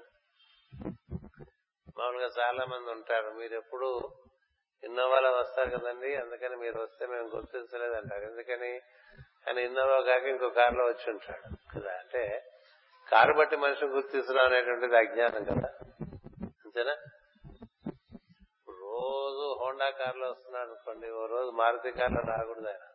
మామూలుగా 1.98 2.28
చాలా 2.40 2.64
మంది 2.64 2.90
ఉంటారు. 2.90 3.30
మీరు 3.30 3.54
ఎప్పుడు 3.54 4.16
ఇన్నోవాలో 4.84 5.32
వస్తారు 5.32 5.70
కదండి. 5.70 6.16
అందుకని 6.16 6.56
మీరు 6.56 6.80
వస్తే 6.80 7.06
మేము 7.06 7.28
గుర్తించలేదు 7.28 7.92
అంటారు 7.92 8.24
ఎందుకని? 8.24 8.72
ఆయన 9.48 9.58
ఇన్నోవా 9.58 10.00
కాక 10.00 10.22
ఇంకో 10.22 10.48
కారులో 10.48 10.84
వచ్చి 10.84 11.12
ఉంటాడు. 11.12 11.78
కదా 11.78 11.92
అంటే 11.92 12.52
కారు 13.08 13.32
బట్టి 13.32 13.56
మనిషిని 13.56 13.90
గుర్తిస్తున్నాం 13.90 14.46
అనేటువంటిది 14.46 14.96
అజ్ఞానం 14.96 15.44
కదా. 15.44 15.68
అంతేనా? 16.42 16.96
రోజు 18.90 19.58
హోండా 19.60 19.90
కార్లో 19.90 20.30
వస్తున్నాడు 20.30 20.68
అనుకోండి 20.68 21.10
ఓ 21.10 21.26
రోజు 21.26 21.50
మారుతి 21.50 21.90
కార్లో 21.90 22.20
రాకూడదు 22.20 22.68
ఆయన. 22.68 22.86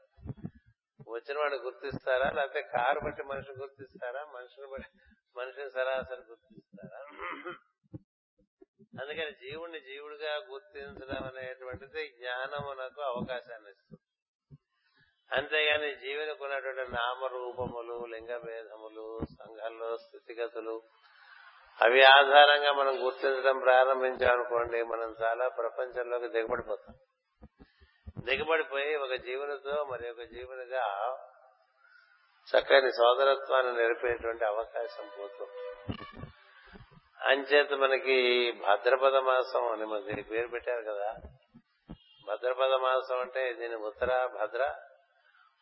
వచ్చిన 1.09 1.37
వాడిని 1.37 1.61
గుర్తిస్తారా? 1.61 2.29
లేకపోతే 2.29 2.61
కారు 2.61 2.99
బట్టి 2.99 3.23
మనిషిని 3.23 3.57
గుర్తిస్తారా? 3.57 4.25
మనిషిని 4.25 4.67
బట్టి 4.67 4.89
మనిషిని 5.37 5.71
సరాసరి 5.71 6.21
గుర్తిస్తారా? 6.21 6.99
అందుకని 9.01 9.31
జీవుణ్ణి 9.31 9.79
జీవుడిగా 9.79 10.35
గుర్తించడం 10.35 11.23
అనేటువంటిది 11.23 12.15
జ్ఞానమునకు 12.19 13.01
అవకాశాన్ని 13.01 13.71
ఇస్తుంది. 13.71 14.01
అంతేగాని 15.31 15.95
జీవునికి 15.95 16.43
ఉన్నటువంటి 16.43 16.91
నామరూపములు 16.91 18.05
లింగ 18.05 18.37
భేదములు 18.37 19.19
సంఘంలో 19.25 19.97
స్థితిగతులు 19.97 20.75
అవి 21.81 22.03
ఆధారంగా 22.03 22.71
మనం 22.71 23.05
గుర్తించడం 23.05 23.59
ప్రారంభించామనుకోండి 23.59 24.83
మనం 24.83 25.15
చాలా 25.23 25.47
ప్రపంచంలోకి 25.47 26.27
దిగబడిపోతాం. 26.27 26.95
దిగబడిపోయి 28.25 28.95
ఒక 28.95 29.13
జీవునితో 29.13 29.83
మరి 29.83 30.09
ఒక 30.09 30.21
జీవునిగా 30.21 31.17
చక్కని 32.47 32.91
సోదరత్వాన్ని 32.91 33.81
నిలిపేటువంటి 33.81 34.45
అవకాశం 34.45 35.09
పోతుంది. 35.19 35.85
అంచేత 37.21 37.73
మనకి 37.73 38.51
భద్రపద 38.51 39.15
మాసం 39.15 39.71
అని 39.71 39.85
మనకి 39.85 40.05
దీనికి 40.05 40.29
పేరు 40.29 40.47
పెట్టారు 40.47 40.83
కదా. 40.83 41.15
భద్రపద 42.27 42.73
మాసం 42.73 43.19
అంటే 43.19 43.53
దీని 43.53 43.75
ఉత్తర 43.75 44.29
భద్ర 44.41 44.75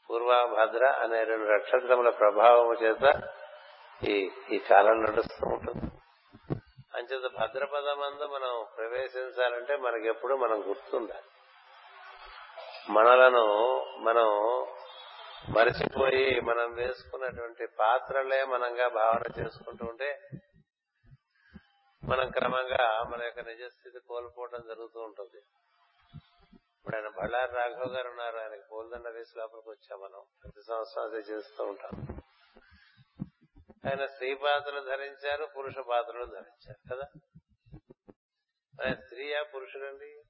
పూర్వ 0.10 0.56
భద్ర 0.60 0.86
అనే 0.86 1.24
రెండు 1.24 1.46
నక్షత్రముల 1.46 2.10
ప్రభావం 2.10 2.74
చేత 2.74 3.22
ఈ 4.04 4.32
ఈ 4.52 4.58
కాలం 4.58 5.04
నడుస్తూ 5.04 5.48
ఉంటుంది. 5.48 6.03
అంచేత 7.04 7.32
భద్రపదమందు 7.32 8.28
మనం 8.28 8.66
ప్రవేశించాలంటే 8.78 9.76
మనకెప్పుడు 9.76 10.36
మనం 10.36 10.70
గుర్తుండాలి. 10.70 11.24
మనలను 12.90 13.46
మనం 13.98 14.26
మరిచిపోయి 15.50 16.42
మనం 16.42 16.74
వేసుకున్నటువంటి 16.74 17.68
పాత్రలే 17.80 18.44
మనంగా 18.46 18.88
భావన 18.88 19.42
చేసుకుంటూ 19.42 19.86
ఉంటే 19.86 20.22
మనం 22.04 22.32
క్రమంగా 22.32 23.04
మన 23.04 23.24
యొక్క 23.24 23.40
నిజస్థితి 23.40 24.00
కోల్పోవడం 24.00 24.64
జరుగుతూ 24.68 25.02
ఉంటుంది. 25.02 25.38
ఇప్పుడు 26.78 26.96
ఆయన 26.96 27.08
బళ్ళారి 27.08 27.52
రాఘవ్ 27.52 27.96
గారు 27.96 28.10
ఉన్నారు. 28.10 28.38
ఆయనకి 28.38 28.62
పూలదండ 28.72 29.08
వేసి 29.08 29.40
లోపలికి 29.40 29.70
వచ్చాం 29.70 30.00
మనం. 30.00 30.22
ప్రతి 30.44 30.62
సంవత్సరం 30.68 31.04
అదే 31.04 31.18
చేస్తూ 31.18 31.64
ఉంటాం. 31.64 32.23
ఆయన 33.86 34.06
స్త్రీ 34.06 34.34
పాత్రలు 34.34 34.80
ధరించారు 34.80 35.48
పురుష 35.58 35.74
పాత్రలు 35.90 36.26
ధరించారు 36.26 36.96
కదా? 36.96 37.20
ఆయన 38.84 38.94
స్త్రీయా 38.94 39.44
పురుషుడండి? 39.44 40.24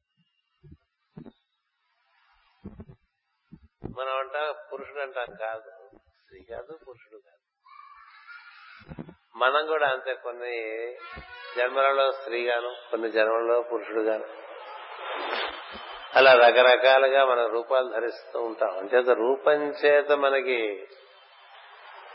మనం 3.99 4.17
అంట 4.17 4.55
పురుషుడు 4.73 4.99
అంటాం 4.99 5.25
కాదు. 5.39 5.97
స్త్రీ 5.97 6.43
కాదు 6.43 6.79
పురుషుడు 6.87 7.17
కాదు. 7.17 7.43
మనం 9.35 9.67
కూడా 9.67 9.87
అంతే 9.87 10.13
కొన్ని 10.13 10.93
జన్మలలో 11.57 12.11
స్త్రీగాను 12.11 12.75
కొన్ని 12.91 13.11
జన్మలలో 13.11 13.61
పురుషుడుగాను. 13.61 14.43
అలా 16.15 16.33
రకరకాలుగా 16.33 17.25
మన 17.25 17.45
రూపాలు 17.47 17.91
ధరిస్తూ 17.93 18.41
ఉంటాం. 18.41 18.77
అంచేత 18.77 19.09
రూపం 19.09 19.53
చేత 19.53 20.11
మనకి 20.11 20.87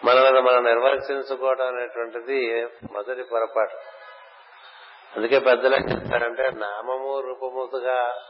మనల్ని 0.04 0.40
మనం 0.40 0.64
నిర్వర్తించుకోవడం 0.64 1.66
అనేటువంటిది 1.66 2.66
మొదటి 2.92 3.22
పొరపాటు. 3.22 3.76
అందుకే 5.16 5.38
పెద్దలు 5.38 5.74
ఏం 5.74 5.88
చెప్తారంటే 5.90 6.50
నామము 6.50 7.20
రూపముతుగా 7.20 8.26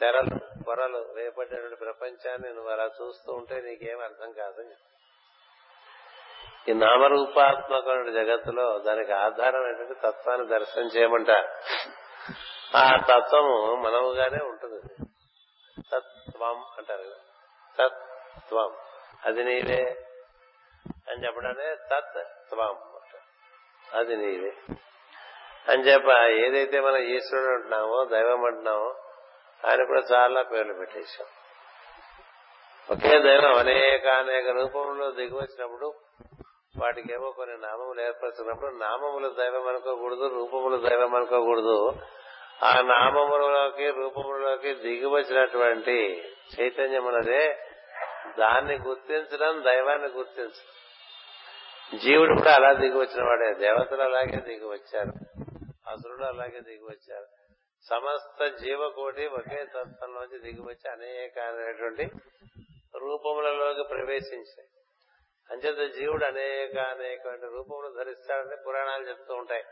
తెరలు 0.00 0.62
పొరలు 0.62 1.12
వేపడినటువంటి 1.16 1.76
ప్రపంచాన్ని 1.76 2.54
నువ్వు 2.54 2.70
అలా 2.70 2.84
చూస్తూ 2.84 3.32
ఉంటే 3.32 3.60
నీకేం 3.60 4.00
అర్థం 4.00 4.32
కాదని. 4.32 4.76
ఈ 6.68 6.72
నామరూపాత్మకమైన 6.72 8.10
జగత్తులో 8.10 8.78
దానికి 8.78 9.12
ఆధారం 9.12 9.66
ఏంటంటే 9.68 9.94
తత్వాన్ని 10.04 10.46
దర్శనం 10.46 10.86
చేయమంటారు 10.86 11.48
ఆ 12.76 12.96
తత్వము 12.96 13.74
మనముగానే 13.74 14.44
ఉంటుంది. 14.44 15.06
తత్వం 15.92 16.64
అంటారు 16.78 17.16
తత్వం. 17.78 18.76
అది 19.26 19.44
నీవే 19.44 19.82
అని 21.08 21.26
చెప్పడానే 21.26 21.74
త్వం 22.48 22.76
అది 23.94 24.16
నీవే 24.16 24.52
అని 25.68 25.82
చెప్ప 25.82 26.08
ఏదైతే 26.28 26.80
మనం 26.80 26.96
ఈశ్వరుడు 26.96 27.54
అంటున్నామో 27.54 28.04
దైవం 28.04 28.44
అంటున్నామో 28.44 28.88
ఆయన 29.64 29.84
కూడా 29.84 30.00
చాలా 30.12 30.42
పేర్లు 30.42 30.72
పెట్టేశాం 30.72 31.26
ఒకే 32.90 33.20
దైవం 33.20 33.58
అనేక 33.58 34.06
అనేక 34.06 34.48
రూపంలో 34.48 35.10
దిగి 35.10 35.34
వచ్చినప్పుడు 35.34 35.94
వాటికేమో 36.78 37.30
కొన్ని 37.30 37.56
నామములు 37.58 38.00
ఏర్పరుచుకున్నప్పుడు 38.00 38.70
నామములు 38.74 39.28
దైవం 39.28 39.68
అనుకోకూడదు 39.68 40.26
రూపములు 40.34 40.76
దైవం 40.76 41.14
అనుకోకూడదు. 41.14 42.00
ఆ 42.62 42.80
నామములలోకి 42.80 43.90
రూపములలోకి 43.90 44.74
దిగి 44.74 45.06
వచ్చినటువంటి 45.06 45.96
చైతన్యం 46.54 47.06
అన్నదే 47.06 47.69
దాన్ని 48.38 48.78
గుర్తించడం 48.78 49.64
దైవాన్ని 49.64 50.08
గుర్తించడం. 50.08 51.98
జీవుడు 51.98 52.34
కూడా 52.34 52.54
అలా 52.54 52.72
దిగి 52.72 52.98
వచ్చిన 52.98 53.24
వాడే. 53.24 53.54
దేవతలు 53.54 54.02
అలాగే 54.02 54.40
దిగి 54.40 54.64
వచ్చారు. 54.64 55.40
అసురుడు 55.90 56.24
అలాగే 56.24 56.60
దిగి 56.60 56.84
వచ్చారు. 56.84 57.26
సమస్త 57.88 58.46
జీవకోటి 58.46 59.26
ఒకే 59.26 59.64
తత్వంలోంచి 59.64 60.38
దిగి 60.38 60.62
వచ్చి 60.62 60.90
అనేక 60.90 61.38
అనేటువంటి 61.38 62.02
రూపములలోకి 62.96 63.82
ప్రవేశించాయి. 63.82 64.68
అంచేత 65.50 65.94
జీవుడు 65.94 66.24
అనేక 66.24 66.78
అనేక 66.78 67.28
రూపములు 67.28 68.04
ధరిస్తాడని 68.04 68.56
పురాణాలు 68.66 69.08
చెప్తూ 69.08 69.34
ఉంటాయి. 69.34 69.64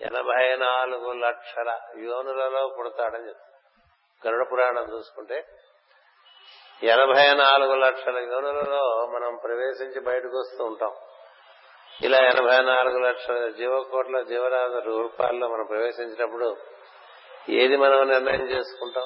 ఎనభై 0.00 0.56
నాలుగు 0.56 1.12
లక్షల 1.12 1.80
యోనులలో 1.98 2.76
పుడతాడని 2.78 3.28
చెప్తారు. 3.28 3.52
గరుడ 4.26 4.52
పురాణం 4.52 4.92
చూసుకుంటే 4.92 5.46
ఎనభై 6.82 7.34
నాలుగు 7.34 7.74
లక్షల. 7.74 8.18
యోనులలో 8.18 9.06
మనం 9.14 9.38
ప్రవేశించి 9.44 10.00
బయటకు 10.00 10.38
వస్తూ 10.38 10.64
ఉంటాం. 10.64 10.92
ఇలా 12.02 12.18
ఎనభై 12.18 12.60
నాలుగు 12.60 12.98
లక్షల 12.98 13.48
జీవకోట్ల 13.48 14.20
జీవరాజు 14.20 14.78
రూపాల్లో 14.78 15.48
మనం 15.48 15.64
ప్రవేశించినప్పుడు 15.64 16.56
ఏది 17.48 17.76
మనం 17.76 18.08
నిర్ణయం 18.08 18.50
చేసుకుంటాం? 18.50 19.04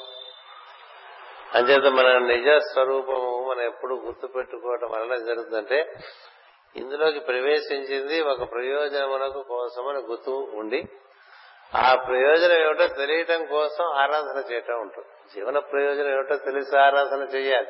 అంచేత 1.54 1.92
మన 1.92 2.18
నిజ 2.18 2.62
స్వరూపము 2.62 3.48
మనం 3.50 3.60
ఎప్పుడు 3.60 3.94
గుర్తు 3.94 4.26
పెట్టుకోవటం 4.26 4.90
వలన 4.90 5.16
జరుగుతుందంటే 5.16 5.92
ఇందులోకి 6.76 7.20
ప్రవేశించింది 7.20 8.22
ఒక 8.22 8.52
ప్రయోజనమునకు 8.52 9.42
కోసమని 9.42 9.98
గుర్తు 9.98 10.30
ఉండి 10.30 10.84
ఆ 11.74 11.94
ప్రయోజనం 11.94 12.56
ఏమిటో 12.56 12.86
తెలియటం 12.86 13.46
కోసం 13.46 13.84
ఆరాధన 13.84 14.52
చేయటం 14.52 14.80
ఉంటుంది. 14.80 15.08
జీవన 15.34 15.58
ప్రయోజనం 15.58 16.12
ఏమిటో 16.12 16.36
తెలిసి 16.36 16.78
ఆరాధన 16.78 17.22
చేయాలి. 17.22 17.68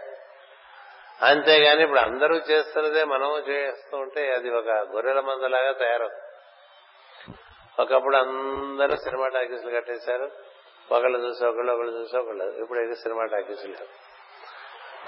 అంతేగాని 1.22 1.82
ఇప్పుడు 1.82 2.00
అందరూ 2.00 2.35
చేస్తున్నదే 2.37 3.04
మనం 3.04 3.38
చేస్తూ 3.38 3.96
ఉంటే 3.96 4.32
అది 4.32 4.50
ఒక 4.50 4.68
గొర్రెల 4.68 5.20
మందలాగా 5.20 5.72
తయారవుతుంది. 5.72 6.22
ఒకప్పుడు 7.82 8.16
అందరూ 8.16 8.96
సినిమా 8.96 9.28
టాకీసులు 9.28 9.70
కట్టేశారు. 9.70 10.30
ఒకళ్ళు 10.92 11.18
చూసి 11.18 11.46
ఒకళ్ళు 11.46 11.72
ఒకళ్ళు 11.72 11.92
చూసి 11.92 12.16
ఒకళ్ళు. 12.16 12.44
ఇప్పుడు 12.44 12.78
ఏదో 12.78 12.94
సినిమా 12.94 13.24
టాకీసులు 13.24 13.74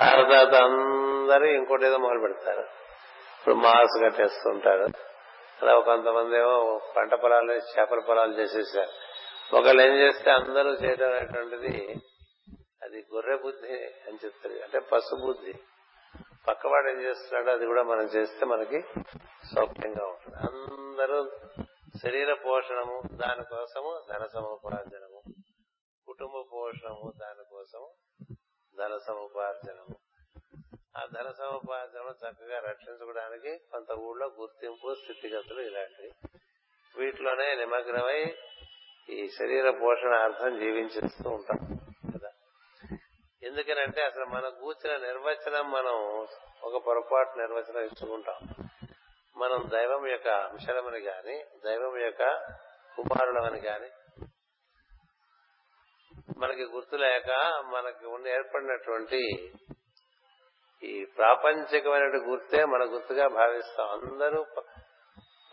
ఆ 0.05 0.11
తర్వాత 0.11 0.55
అందరూ 0.63 1.45
ఇంకోటి 1.45 1.87
ఏదో 1.87 1.99
మొదలు 1.99 2.19
పెడతారు 2.19 2.61
ఇప్పుడు 2.61 3.55
మాస్ 3.55 4.03
కట్టేస్తుంటారు. 4.03 5.08
అలా 5.63 5.81
కొంతమంది 5.81 6.37
ఏమో 6.37 6.81
పంట 6.97 7.15
పొలాలు 7.15 7.53
చేపల 7.53 8.01
పొలాలు 8.01 8.33
చేసేసారు. 8.33 8.93
ఒకళ్ళు 9.57 9.83
ఏం 9.83 9.95
చేస్తే 9.99 10.31
అందరూ 10.31 10.71
చేయడం 10.71 11.11
అనేటువంటిది 11.11 12.01
అది 12.83 13.07
గొర్రె 13.15 13.37
బుద్ధి 13.37 13.77
అని 13.85 14.19
చెప్తుంది 14.25 14.63
అంటే 14.63 14.79
పశు 14.79 15.17
బుద్ధి. 15.17 15.55
పక్కవాడు 16.49 16.89
ఏం 16.89 17.01
చేస్తున్నాడో 17.03 17.51
అది 17.53 17.67
కూడా 17.67 17.83
మనం 17.83 18.05
చేస్తే 18.05 18.47
మనకి 18.47 18.81
సౌఖ్యంగా 19.55 20.07
ఉంటుంది. 20.07 20.37
అందరూ 20.37 21.31
శరీర 22.03 22.35
పోషణము 22.35 23.03
దానికోసము 23.13 24.05
ధన 24.09 24.27
సముపార్జనము. 24.27 25.23
కుటుంబ 26.07 26.45
పోషణము 26.53 27.13
దానికోసము 27.21 27.89
ధన 28.79 28.97
సముపార్జనము. 29.07 29.98
ఆ 30.99 31.07
ధన 31.15 31.31
సముపార్జనను 31.31 32.11
చక్కగా 32.11 32.61
రక్షించుకోవడానికి 32.61 33.59
కొంత 33.71 33.93
ఊళ్ళో 33.93 34.27
గుర్తింపు 34.41 34.95
స్థితిగతులు 34.95 35.61
ఇలాంటివి. 35.61 36.11
వీటిలోనే 36.97 37.55
నిమగ్నమై 37.55 38.37
ఈ 39.11 39.29
శరీర 39.29 39.71
పోషణ 39.71 40.15
అర్థం 40.15 40.59
జీవించేస్తూ 40.59 41.31
ఉంటాం 41.31 41.77
కదా. 42.15 42.31
ఎందుకనంటే 43.43 44.03
అసలు 44.03 44.25
మన 44.25 44.49
కూర్చిన 44.49 44.97
నిర్వచనం 44.97 45.71
మనం 45.71 46.27
ఒక 46.63 46.85
పొరపాటు 46.87 47.39
నిర్వచనం 47.39 47.81
ఇచ్చుకుంటాం. 47.81 48.69
మనం 49.37 49.71
దైవం 49.73 50.07
యొక్క 50.07 50.29
అంశలమని 50.29 50.99
గాని 50.99 51.45
దైవం 51.65 52.01
యొక్క 52.01 52.35
కుమారులమని 52.97 53.61
గాని 53.61 53.89
మనకి 56.39 56.63
గుర్తు 56.65 56.97
లేక 56.97 57.31
మనకి 57.75 58.07
ఉన్న 58.07 58.29
ఏర్పడినటువంటి 58.29 59.53
ఈ 60.83 61.05
ప్రాపంచికమైన 61.05 62.31
గుర్తే 62.31 62.65
మన 62.65 62.83
గుర్తుగా 62.85 63.29
భావిస్తాం. 63.29 63.89
అందరూ 63.89 64.47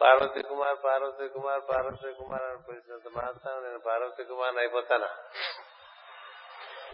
పార్వతి 0.02 0.44
కుమార్ 0.44 0.78
పార్వతి 0.84 1.28
కుమార్ 1.28 1.62
పార్వతి 1.70 2.14
కుమార్ 2.14 2.44
అని 2.44 2.64
పిలిచినంత 2.68 3.08
మాత్రం 3.08 3.64
నేను 3.64 3.80
పార్వతి 3.80 4.24
కుమార్ 4.24 4.58
అయిపోతానా? 4.58 5.10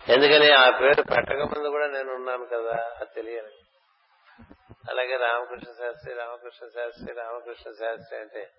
ఎందుకని 0.09 0.51
ఆ 0.51 0.69
పేరు 0.69 1.01
పెట్టక 1.01 1.41
ముందు 1.41 1.67
కూడా 1.69 1.87
నేను 1.87 2.13
ఉన్నాను 2.13 2.45
కదా 2.45 2.97
అది 2.99 3.09
తెలియాలి 3.15 3.53
అలాగే 4.89 5.17
రామకృష్ణ 5.17 5.71
శాస్త్రి 5.71 6.13
రామకృష్ణ 6.13 6.67
శాస్త్రి 6.67 7.13
రామకృష్ణ 7.13 7.71
శాస్త్రి 7.71 8.19
అంటే 8.19 8.51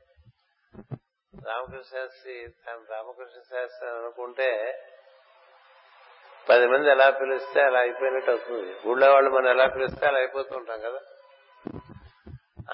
రామకృష్ణ 1.47 1.99
శాస్త్రి 1.99 2.49
తాను 2.67 2.85
రామకృష్ణ 2.91 3.41
శాస్త్రి 3.51 3.89
అని 3.89 3.99
అనుకుంటే 3.99 4.51
పది 6.49 6.67
మంది 6.67 6.91
ఎలా 6.91 7.11
పిలిస్తే 7.11 7.63
అలా 7.63 7.79
అయిపోయినట్టు 7.79 8.31
అవుతుంది. 8.31 8.89
ఊళ్ళో 8.89 9.13
వాళ్ళు 9.13 9.31
మనం 9.31 9.49
ఎలా 9.49 9.67
పిలిస్తే 9.67 10.07
అలా 10.07 10.19
అయిపోతూ 10.19 10.57
ఉంటాం 10.57 10.81
కదా. 10.81 11.01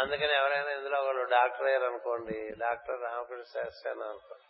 అందుకని 0.00 0.34
ఎవరైనా 0.34 0.70
ఇందులో 0.70 1.02
వాళ్ళు 1.02 1.24
డాక్టర్ 1.24 1.66
అయ్యారు 1.66 1.84
అనుకోండి 1.84 2.48
డాక్టర్ 2.58 3.02
రామకృష్ణ 3.02 3.42
శాస్త్రి 3.42 3.92
అని 3.92 4.04
అనుకోండి 4.04 4.44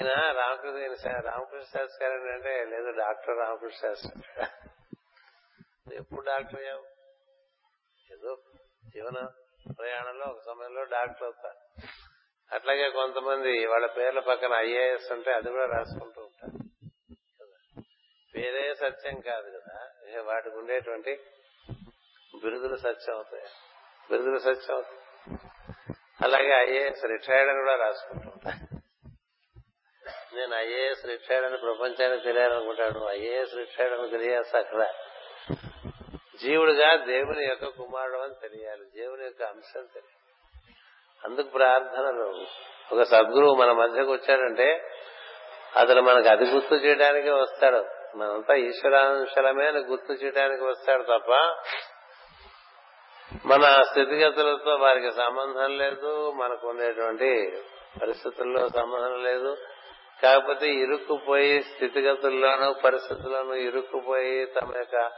ఈయన 0.00 0.32
రామకృష్ణ 0.32 1.10
రామకృష్ణ 1.10 1.78
శాస్త్రి 1.78 2.08
గారు 2.08 2.32
అంటే 2.32 2.64
లేదు 2.64 2.90
డాక్టర్ 2.90 3.38
రామకృష్ణ 3.38 3.88
శాస్త్రి. 3.88 4.44
ఎప్పుడు 5.94 6.20
డాక్టర్ 6.20 6.60
అయ్యావు? 6.60 6.84
ఏదో 8.12 8.36
జీవన 8.84 9.28
ప్రయాణంలో 9.78 10.26
ఒక 10.26 10.40
సమయంలో 10.46 10.84
డాక్టర్ 10.84 11.22
అవుతారు 11.22 11.86
అట్లాగే 12.54 12.90
కొంతమంది 12.90 13.66
వాళ్ళ 13.66 13.86
పేర్ల 13.86 14.20
పక్కన 14.20 14.52
ఐఏఎస్ 14.52 15.12
అంటే 15.12 15.32
అది 15.32 15.50
కూడా 15.50 15.66
రాసుకుంటూ 15.66 16.20
ఉంటారు. 16.22 16.65
పేరే 18.36 18.74
సత్యం 18.74 19.20
కాదు 19.20 19.58
కదా. 19.58 19.88
వాటికి 20.22 20.56
ఉండేటువంటి 20.56 21.20
బిరుదులు 22.42 22.76
సత్యం 22.76 23.14
అవుతాయి. 23.14 23.42
బిరుదులు 24.10 24.38
సత్యం 24.38 24.76
అవుతాయి. 24.76 24.98
అలాగే 26.24 26.70
ఐఏఎస్ 26.70 27.04
రిటైర్డ్ 27.04 27.50
అని 27.50 27.58
కూడా 27.58 27.76
రాసుకుంటూ 27.76 28.50
నేను 30.36 30.54
ఐఏఎస్ 30.54 31.06
రిటైర్డ్ 31.06 31.46
అని 31.46 31.58
ప్రపంచానికి 31.58 32.24
తెలియాలనుకుంటాను. 32.24 33.08
ఐఏఎస్ 33.08 33.54
రిటైర్డ్ 33.54 34.00
అని 34.00 34.10
తెలియాల్సి 34.10 34.56
అక్కడ. 34.56 34.92
జీవుడుగా 36.42 37.04
దేవుని 37.04 37.44
యొక్క 37.44 37.64
కుమారుడు 37.64 38.16
అని 38.16 38.48
తెలియాలి. 38.48 38.84
దేవుని 38.84 39.24
యొక్క 39.24 39.42
అంశం 39.42 39.86
తెలియాలి. 39.94 40.74
అందుకు 41.24 41.48
ప్రార్థనలు. 41.48 42.46
ఒక 42.92 43.02
సద్గురువు 43.02 43.54
మన 43.54 43.72
మధ్యకు 43.72 44.12
వచ్చాడంటే 44.12 44.90
అతను 45.76 46.02
మనకు 46.02 46.28
అది 46.28 46.44
గుర్తు 46.44 46.74
చేయడానికే 46.74 47.30
వస్తాడు. 47.30 47.95
మనంతా 48.16 48.54
ఈశ్వరాంశలమే 48.54 49.70
గుర్తు 49.70 50.12
చేయడానికి 50.12 50.64
వస్తాడు 50.64 51.02
తప్ప 51.02 51.30
మన 53.46 53.82
స్థితిగతులతో 53.82 54.76
వారికి 54.76 55.10
సంబంధం 55.12 55.78
లేదు 55.78 56.32
మనకు 56.32 56.68
ఉండేటువంటి 56.68 57.30
పరిస్థితుల్లో 58.02 58.68
సంబంధం 58.68 59.24
లేదు. 59.24 59.56
కాకపోతే 60.22 60.66
ఇరుక్కుపోయి 60.74 61.62
స్థితిగతుల్లోనూ 61.62 62.72
పరిస్థితుల్లోనూ 62.72 63.54
ఇరుక్కుపోయి 63.54 64.46
తమ 64.46 64.76
యొక్క 64.76 65.12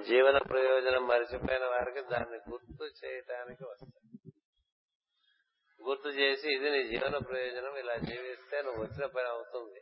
జీవన 0.00 0.38
ప్రయోజనం 0.38 1.06
మరిచిపోయిన 1.06 1.64
వారికి 1.64 2.00
దాన్ని 2.00 2.38
గుర్తు 2.50 3.06
చేయటానికి 3.06 3.64
వస్తాయి 3.64 4.32
గుర్తు 5.80 6.08
చేసి 6.08 6.48
ఇది 6.54 6.70
నీ 6.70 6.82
జీవన 6.88 7.18
ప్రయోజనం 7.18 7.76
ఇలా 7.76 7.96
జీవిస్తే 7.96 8.62
నువ్వు 8.62 8.82
వచ్చిన 8.82 9.06
పని 9.06 9.28
అవుతుంది. 9.28 9.80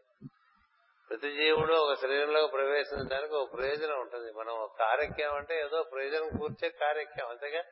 ప్రతి 1.11 1.31
జీవుడు 1.31 1.75
ఒక 1.75 1.95
శరీరంలో 1.95 2.47
ప్రవేశించడానికి 2.47 3.35
ఒక 3.35 3.53
ప్రయోజనం 3.53 4.01
ఉంటుంది. 4.01 4.33
మనం 4.39 4.53
ఒక 4.53 4.71
కార్యక్రమం 4.79 5.37
అంటే 5.37 5.61
ఏదో 5.61 5.83
ప్రయోజనం 5.83 6.39
కూర్చే 6.39 6.69
కార్యక్రమం 6.69 7.31
అంతేగా? 7.31 7.63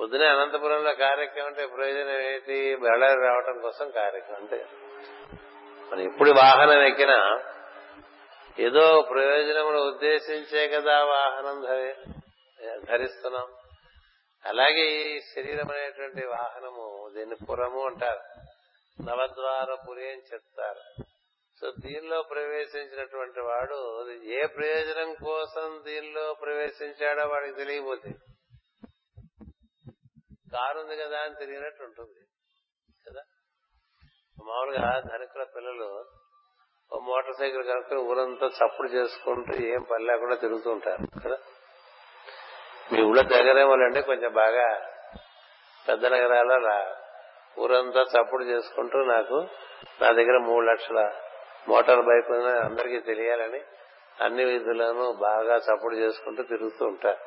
పొద్దునే 0.00 0.26
అనంతపురంలో 0.26 0.94
కార్యక్రమం 0.94 1.46
అంటే 1.46 1.66
ప్రయోజనం 1.66 2.20
ఏంటి? 2.20 2.76
బెళ్ళారి 2.76 3.20
రావటం 3.20 3.60
కోసం 3.60 3.90
కార్యక్రమం 3.90 4.40
అంటే 4.40 4.66
మనం 5.92 6.00
ఎప్పుడు 6.00 6.30
వాహనం 6.30 6.82
ఎక్కినా 6.82 7.42
ఏదో 8.58 9.00
ప్రయోజనమును 9.10 9.78
ఉద్దేశించే 9.78 10.68
కదా 10.68 11.04
వాహనం 11.04 11.62
ధరిస్తున్నాం. 12.84 13.48
అలాగే 14.44 14.86
ఈ 14.86 15.20
శరీరం 15.20 15.70
అనేటువంటి 15.70 16.26
వాహనము 16.26 17.10
దీన్ని 17.16 17.36
పురము 17.50 17.86
అంటారు. 17.86 18.20
నవద్వార 19.02 19.76
పురి 19.88 20.10
అని 20.10 20.22
చెప్తారు. 20.34 21.04
సో 21.62 21.70
దీనిలో 21.78 22.22
ప్రవేశించినటువంటి 22.22 23.40
వాడు 23.40 23.78
ఏ 24.32 24.46
ప్రయోజనం 24.46 25.14
కోసం 25.24 25.82
దీనిలో 25.84 26.34
ప్రవేశించాడో 26.34 27.28
వాడికి 27.28 27.54
తెలియబోతే. 27.54 28.12
కారు 30.52 30.78
ఉంది 30.80 30.96
కదా 30.96 31.18
అని 31.18 31.34
తిరిగినట్టు 31.34 31.82
ఉంటుంది 31.82 32.20
కదా? 33.06 33.22
మామూలుగా 34.38 35.00
ధనికుల 35.06 35.42
పిల్లలు 35.54 35.88
ఓ 36.90 37.00
మోటార్ 37.00 37.36
సైకిల్ 37.36 37.62
కనుక్కొని 37.62 38.00
ఊరంతా 38.00 38.46
చప్పుడు 38.58 38.88
చేసుకుంటూ 38.88 39.52
ఏం 39.66 39.82
పని 39.82 40.04
లేకుండా 40.04 40.34
తిరుగుతూ 40.34 40.70
ఉంటారు 40.70 41.04
కదా? 41.24 41.38
మీ 42.92 43.02
ఊళ్ళో 43.02 43.22
దగ్గరేమోనండి 43.34 44.02
కొంచెం 44.02 44.32
బాగా 44.34 44.66
పెద్ద 45.86 46.04
నగరాల 46.06 46.70
ఊరంతా 47.56 48.02
చప్పుడు 48.14 48.44
చేసుకుంటూ 48.44 48.98
నాకు 49.06 49.38
నా 50.00 50.10
దగ్గర 50.10 50.38
మూడు 50.40 50.66
లక్షల 50.66 51.00
మోటార్ 51.66 52.02
బైక్ 52.02 52.30
అందరికీ 52.60 52.98
తెలియాలని 53.00 53.60
అన్ని 54.18 54.44
విధులను 54.44 55.12
బాగా 55.20 55.58
సపోర్ట్ 55.58 55.98
చేసుకుంటూ 55.98 56.42
తిరుగుతూ 56.42 56.84
ఉంటారు 56.84 57.20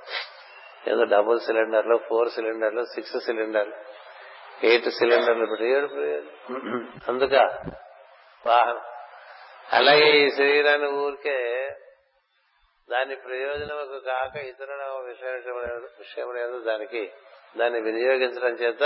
ఏదో 0.90 1.04
డబుల్ 1.04 1.40
సిలిండర్లు 1.40 1.98
ఫోర్ 1.98 2.30
సిలిండర్లు 2.30 2.84
సిక్స్ 2.86 3.18
సిలిండర్లు 3.26 3.78
ఎయిట్ 4.64 4.90
సిలిండర్లు 4.90 5.46
పెట్టి 5.46 5.70
ఏడు 5.70 5.88
అందుక 7.08 7.36
వాహనం. 8.44 8.82
అలాగే 9.72 10.08
ఈ 10.18 10.30
శరీరాన్ని 10.30 10.90
ఊరికే 10.98 11.38
దాని 12.90 13.16
ప్రయోజనముకు 13.16 14.00
కాక 14.00 14.36
ఇతరుల 14.46 14.84
విషయం 16.00 16.32
లేదు 16.36 16.60
దానికి 16.60 17.04
దాన్ని 17.58 17.80
వినియోగించడం 17.82 18.54
చేత 18.54 18.84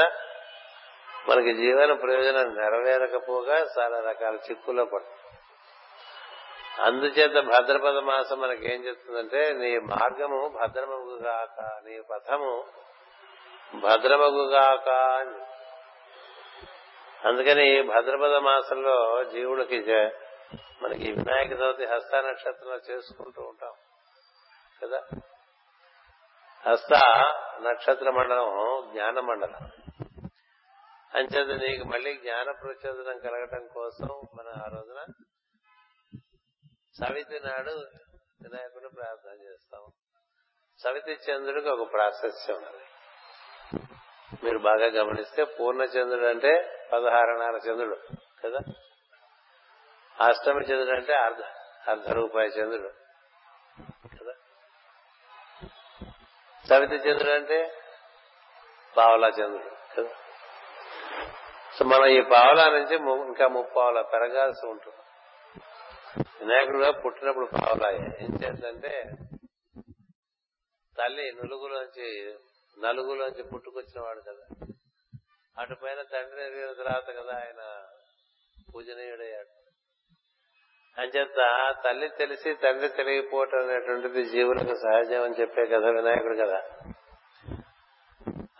మనకి 1.29 1.53
జీవన 1.53 1.93
ప్రయోజనం 1.93 2.55
నెరవేరకపోగా 2.55 3.57
చాలా 3.77 3.99
రకాల 3.99 4.35
చిక్కుల్లో 4.51 4.85
పడుతుంది 4.85 5.23
అందుచేత 6.79 7.45
భద్రపద 7.45 7.97
మాసం 7.97 8.39
మనకి 8.39 8.73
ఏం 8.73 8.85
చెప్తుందంటే 8.85 9.53
నీ 9.53 9.79
మార్గము 9.79 10.47
భద్రమగుగాక 10.47 11.81
నీ 11.85 12.01
పథము 12.01 12.65
భద్రమగుగాక 13.75 14.89
అని. 14.89 15.45
అందుకని 17.27 17.81
భద్రపద 17.81 18.35
మాసంలో 18.35 19.23
జీవుడికి 19.23 19.79
మనకి 20.81 21.11
వినాయక 21.11 21.51
చవితి 21.51 21.85
హస్త 21.85 22.15
నక్షత్రంలో 22.15 22.75
చేసుకుంటూ 22.75 23.41
ఉంటాం. 23.41 23.73
కదా? 24.83 25.03
హస్త 26.69 26.93
నక్షత్ర 27.61 28.09
మండలం 28.09 28.83
జ్ఞాన 28.93 29.19
మండలం. 29.19 29.71
అంచేత 31.15 31.61
నీకు 31.61 31.83
మళ్ళీ 31.83 32.13
జ్ఞాన 32.13 32.51
ప్రచోదనం 32.51 33.19
కలగటం 33.19 33.67
కోసం 33.67 34.07
మన 34.07 34.61
ఆ 34.63 34.65
రోజున 34.65 35.05
సవితి 36.99 37.39
నాడు 37.39 37.71
వినాయకుడు 38.41 38.87
ప్రార్థన 38.87 39.43
చేస్తాం. 39.43 39.81
సవితి 40.83 41.11
చంద్రుడికి 41.11 41.69
ఒక 41.69 41.93
ప్రాశస్యం 41.93 42.63
మీరు 44.43 44.57
బాగా 44.57 44.85
గమనిస్తే 44.85 45.43
పూర్ణచంద్రుడు 45.43 46.25
అంటే 46.25 46.83
పదహారణాల 46.93 47.55
చంద్రుడు 47.55 47.97
కదా? 48.45 48.59
అష్టమి 50.27 50.61
చంద్రుడు 50.61 50.97
అంటే 50.97 51.13
అర్ధ 51.13 51.41
అర్ధ 51.89 52.09
రూపాయి 52.09 52.49
చంద్రుడు 52.49 52.89
కదా? 54.19 54.33
సవితి 56.69 56.95
చంద్రుడు 56.95 57.33
అంటే 57.33 57.83
పావలా 58.97 59.27
చంద్రుడు 59.27 60.01
కదా? 60.01 60.15
సో 61.79 61.85
మనం 61.85 62.05
ఈ 62.05 62.21
పావలా 62.21 62.69
నుంచి 62.69 62.95
ఇంకా 63.25 63.47
ముప్పావలా 63.47 64.01
పెరగాల్సి 64.01 64.67
ఉంటుంది. 64.67 64.96
వినాయకుడుగా 66.39 66.91
పుట్టినప్పుడు 66.91 67.45
పావలా 67.45 67.89
ఏం 67.91 68.31
చేద్దంటే 68.43 68.93
తల్లి 70.95 71.31
నులుగులోంచి 71.31 72.07
నలుగులోంచి 72.77 73.43
పుట్టుకొచ్చిన 73.43 73.99
వాడు 74.01 74.21
కదా. 74.21 74.45
అటు 75.57 75.73
పైన 75.73 76.01
తండ్రి 76.01 76.41
ఎదిగిన 76.45 76.71
తర్వాత 76.71 77.07
కదా 77.09 77.33
ఆయన 77.35 77.61
పూజనీయుడయ్యాడు. 78.73 79.51
అంచేత 80.97 81.41
తల్లి 81.83 82.09
తెలిసి 82.09 82.53
తండ్రి 82.53 82.89
తెలియపోవటం 82.89 83.57
అనేటువంటిది 83.57 84.23
జీవులకు 84.23 84.75
సహజం 84.75 85.23
అని 85.23 85.41
చెప్పే 85.41 85.65
కదా 85.65 85.89
వినాయకుడు 85.89 86.35
కదా. 86.35 86.59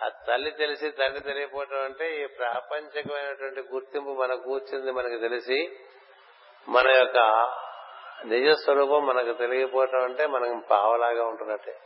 ఆ 0.03 0.09
తల్లి 0.27 0.51
తెలిసి 0.51 0.89
తండ్రి 0.91 1.21
తెలియపోవటం 1.21 1.81
అంటే 1.81 2.23
ఈ 2.23 2.25
ప్రాపంచకమైనటువంటి 2.25 3.61
గుర్తింపు 3.61 4.09
మనకు 4.09 4.41
కూర్చుంది 4.41 4.91
మనకు 4.91 5.17
తెలిసి 5.21 5.59
మన 6.67 6.87
యొక్క 6.89 7.19
నిజ 8.25 8.55
స్వరూపం 8.55 9.05
మనకు 9.05 9.37
తెలియపోవటం 9.37 10.03
అంటే 10.03 10.27
మనం 10.27 10.63
పావలాగా 10.71 11.23
ఉంటున్నట్టే. 11.23 11.79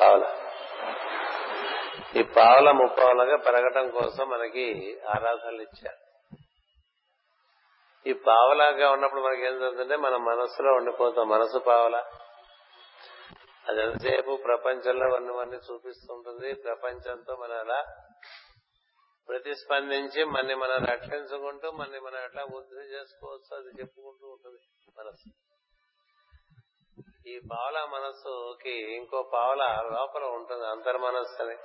పావల. 0.00 0.36
ఈ 2.16 2.22
పావల 2.22 2.70
ముప్పావలగా 2.70 3.36
పెరగటం 3.36 3.90
కోసం 3.90 4.28
మనకి 4.28 4.98
ఆరాధనలు 5.08 5.62
ఇచ్చారు. 5.62 6.06
ఈ 8.08 8.12
పావలాగా 8.12 8.90
ఉన్నప్పుడు 8.90 9.20
మనకి 9.20 9.46
ఏం 9.46 9.58
జరుగుతుందంటే 9.58 9.96
మన 9.96 10.16
మనస్సులో 10.16 10.72
ఉండిపోతాం. 10.72 11.28
మనసు 11.28 11.58
పావల. 11.58 11.96
అది 13.68 13.82
ఎంతసేపు 13.82 14.38
ప్రపంచంలో 14.44 15.34
వన్నీ 15.36 15.58
చూపిస్తుంటుంది. 15.72 16.54
ప్రపంచంతో 16.54 17.36
మనం 17.36 17.58
అలా 17.58 17.84
ప్రతిస్పందించి 19.28 20.24
మన్ని 20.24 20.54
మనం 20.54 20.84
రక్షించుకుంటూ 20.84 21.70
మన్ని 21.70 22.00
మనం 22.00 22.24
ఎట్లా 22.24 22.42
వృద్ధి 22.42 22.94
చేసుకోవచ్చు 22.94 23.56
అది 23.56 23.68
చెప్పుకుంటూ 23.80 24.28
ఉంటుంది. 24.28 24.58
మనసు. 24.98 25.28
ఈ 27.28 27.40
పావుల 27.52 27.84
మనస్సుకి 27.84 28.94
ఇంకో 28.96 29.30
పావల 29.34 29.90
లోపల 29.92 30.24
ఉంటుంది 30.24 30.66
అంతర్మనస్సు 30.66 31.42
అని. 31.42 31.56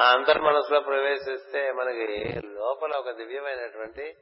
ఆ 0.00 0.12
అంతర్మనస్సులో 0.12 0.80
ప్రవేశిస్తే 0.80 1.72
మనకి 1.72 2.06
లోపల 2.46 2.96
ఒక 2.96 3.10
దివ్యమైనటువంటి 3.10 4.16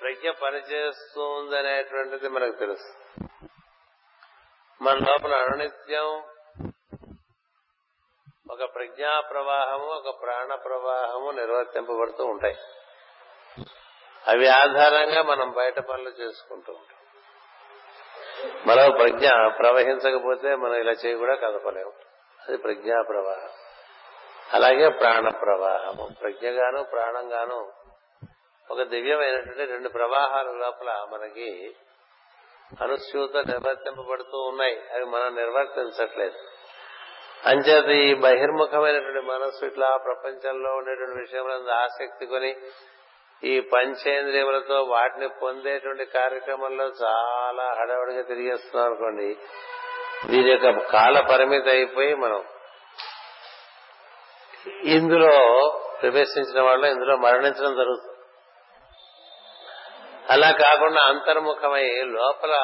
ప్రజ్ఞ 0.00 0.30
పనిచేస్తుంది 0.30 1.58
అనేటువంటిది 1.58 2.28
మనకు 2.28 2.58
తెలుసు. 2.58 3.20
మన 4.82 4.94
లోపల 4.94 5.34
అనునిత్యం 5.34 6.22
ఒక 8.50 8.74
ప్రజ్ఞా 8.74 9.20
ప్రవాహము 9.20 9.86
ఒక 9.86 10.22
ప్రాణ 10.22 10.54
ప్రవాహము 10.54 11.30
నిర్వర్తింపబడుతూ 11.30 12.24
ఉంటాయి. 12.24 12.56
అవి 14.28 14.48
ఆధారంగా 14.48 15.22
మనం 15.22 15.52
బయట 15.52 15.78
పనులు 15.78 16.08
చేసుకుంటూ 16.08 16.72
ఉంటాం. 16.72 16.98
మన 18.66 18.96
ప్రజ్ఞ 18.96 19.28
ప్రవహించకపోతే 19.48 20.54
మనం 20.54 20.74
ఇలా 20.74 20.92
చేయి 20.92 21.16
కూడా 21.16 21.34
కదపలేము 21.34 21.92
అది 22.48 22.56
ప్రజ్ఞా 22.56 23.02
ప్రవాహం. 23.02 23.48
అలాగే 24.52 24.88
ప్రాణ 24.88 25.28
ప్రవాహము. 25.28 26.08
ప్రజ్ఞగాను 26.22 26.82
ప్రాణంగాను 26.82 27.72
ఒక 28.70 28.82
దివ్యమైనటువంటి 28.82 29.64
రెండు 29.64 29.88
ప్రవాహాల 29.88 30.46
లోపల 30.46 31.06
మనకి 31.12 31.76
అనుస్యూత 32.82 33.36
నిర్వర్తింపబడుతూ 33.36 34.38
ఉన్నాయి. 34.38 34.82
అవి 34.94 35.04
మనం 35.04 35.36
నిర్వర్తించట్లేదు. 35.36 36.38
అంచేత 37.48 37.84
ఈ 37.84 38.14
బహిర్ముఖమైనటువంటి 38.14 39.20
మనస్సు 39.20 39.64
ఇట్లా 39.64 39.96
ప్రపంచంలో 39.96 40.76
ఉండేటువంటి 40.76 41.18
విషయంలో 41.18 41.72
ఆసక్తి 41.72 42.26
కొని 42.26 42.56
ఈ 43.42 43.60
పంచేంద్రియములతో 43.60 44.82
వాటిని 44.82 45.28
పొందేటువంటి 45.28 46.04
కార్యక్రమంలో 46.04 46.84
చాలా 46.84 47.76
హడావుడిగా 47.80 48.22
తిరిగేస్తున్నాం 48.22 48.86
అనుకోండి. 48.86 49.36
దీని 50.26 50.50
యొక్క 50.50 50.70
కాల 50.92 51.20
పరిమితి 51.30 51.70
అయిపోయి 51.70 52.14
మనం 52.14 52.44
ఇందులో 54.84 55.34
ప్రవేశించిన 56.02 56.62
వాళ్ళు 56.62 56.86
ఇందులో 56.86 57.16
మరణించడం 57.16 57.74
జరుగుతుంది. 57.76 58.18
అలా 60.30 60.50
కాకుండా 60.50 61.02
అంతర్ముఖమై 61.02 62.02
లోపల 62.04 62.54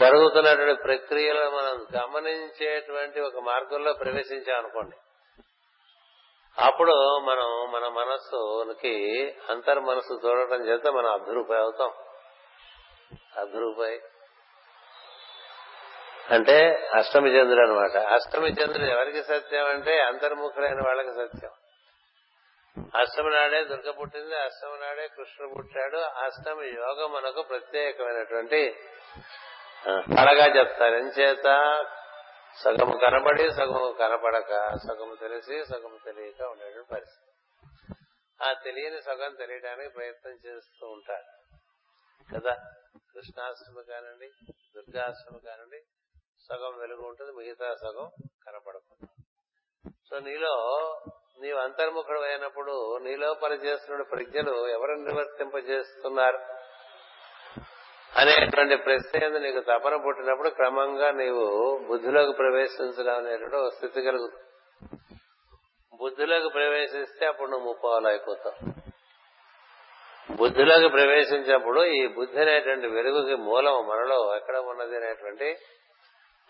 జరుగుతున్నటువంటి 0.00 0.82
ప్రక్రియలను 0.82 1.50
మనం 1.50 2.02
గమనించేటువంటి 2.02 3.20
ఒక 3.20 3.38
మార్గంలో 3.42 3.92
ప్రవేశించామనుకోండి. 3.92 4.96
అప్పుడు 6.58 7.18
మనం 7.18 7.48
మన 7.72 7.88
మనస్సుకి 7.88 8.94
అంతర్మనస్సు 9.50 10.20
చూడటం 10.26 10.66
చేత 10.66 10.86
మనం 10.88 11.10
అభిరూపై 11.12 11.56
అవుతాం. 11.56 11.92
అభిరూపై 13.40 14.00
అంటే 16.30 16.88
అష్టమి 16.94 17.30
చంద్రుడు 17.30 17.68
అనమాట 17.68 17.96
అష్టమి 17.96 18.48
చంద్రుడు 18.48 18.90
ఎవరికి 18.90 19.22
సత్యం 19.22 19.66
అంటే 19.66 20.00
అంతర్ముఖుడైన 20.00 20.80
వాళ్ళకి 20.86 21.12
సత్యం. 21.12 21.50
అష్టమి 23.00 23.30
నాడే 23.30 23.64
దుర్గ 23.64 23.90
పుట్టింది 23.90 24.36
అష్టమి 24.36 24.86
నాడే 24.86 25.08
కృష్ణుడు 25.08 25.54
పుట్టాడు. 25.54 25.96
అష్టమి 25.96 26.66
యోగం 26.68 27.12
మనకు 27.12 27.42
ప్రత్యేకమైనటువంటి 27.42 28.60
కళగా 29.88 30.46
చెప్తారు. 30.58 30.94
ఎంచేత 30.94 31.48
సగం 32.62 32.98
కనబడి 32.98 33.52
సగం 33.52 33.96
కనపడక 33.98 34.76
సగం 34.76 35.16
తెలిసి 35.20 35.64
సగం 35.64 35.98
తెలియక 36.04 36.42
ఉండేటువంటి 36.42 36.90
పరిస్థితి. 36.92 37.30
ఆ 38.46 38.52
తెలియని 38.52 39.02
సగం 39.02 39.34
తెలియడానికి 39.34 39.94
ప్రయత్నం 39.94 40.32
చేస్తూ 40.46 40.86
ఉంటారు. 40.86 41.56
కదా? 42.36 42.54
కృష్ణాష్టమి 42.94 43.84
కానివ్వండి 43.84 44.28
దుర్గాష్టమి 44.76 45.40
కానివ్వండి 45.40 45.82
సగం 46.48 46.78
వెలుగు 46.78 47.02
ఉంటుంది 47.02 47.32
మిగతా 47.32 47.74
సగం 47.74 48.10
కనపడకుండా. 48.46 49.24
సో 50.10 50.18
నీలో 50.18 50.54
నీవు 51.40 51.58
అంతర్ముఖుడు 51.58 52.20
అయినప్పుడు 52.20 52.98
నీలో 52.98 53.34
పనిచేస్తున్న 53.34 54.02
ప్రజ్ఞలు 54.02 54.68
ఎవరు 54.68 54.92
నిర్వర్తింపజేస్తున్నారు 54.92 56.63
అనేటువంటి 58.16 58.76
ప్రశ్న 58.76 59.38
నీకు 59.38 59.60
తపన 59.60 59.96
పుట్టినప్పుడు 59.96 60.48
క్రమంగా 60.48 61.10
నీవు 61.10 61.78
బుద్ధిలోకి 61.88 62.32
ప్రవేశించడం 62.32 63.16
అనేటువంటి 63.16 63.56
ఒక 63.56 63.68
స్థితి 63.68 64.02
కలుగుతుంది. 64.02 64.42
బుద్ధిలోకి 66.00 66.48
ప్రవేశిస్తే 66.48 67.26
అప్పుడు 67.26 67.50
నువ్వు 67.50 67.66
ముప్పాలు 67.66 68.06
అయిపోతావు. 68.06 68.72
బుద్ధిలోకి 70.36 70.88
ప్రవేశించినప్పుడు 70.88 71.84
ఈ 71.84 72.06
బుద్ధి 72.06 72.40
అనేటువంటి 72.40 72.86
వెలుగుకి 72.86 73.34
మూలం 73.34 73.88
మనలో 73.88 74.36
ఎక్కడ 74.36 74.56
ఉన్నది 74.56 74.96
అనేటువంటి 74.96 75.56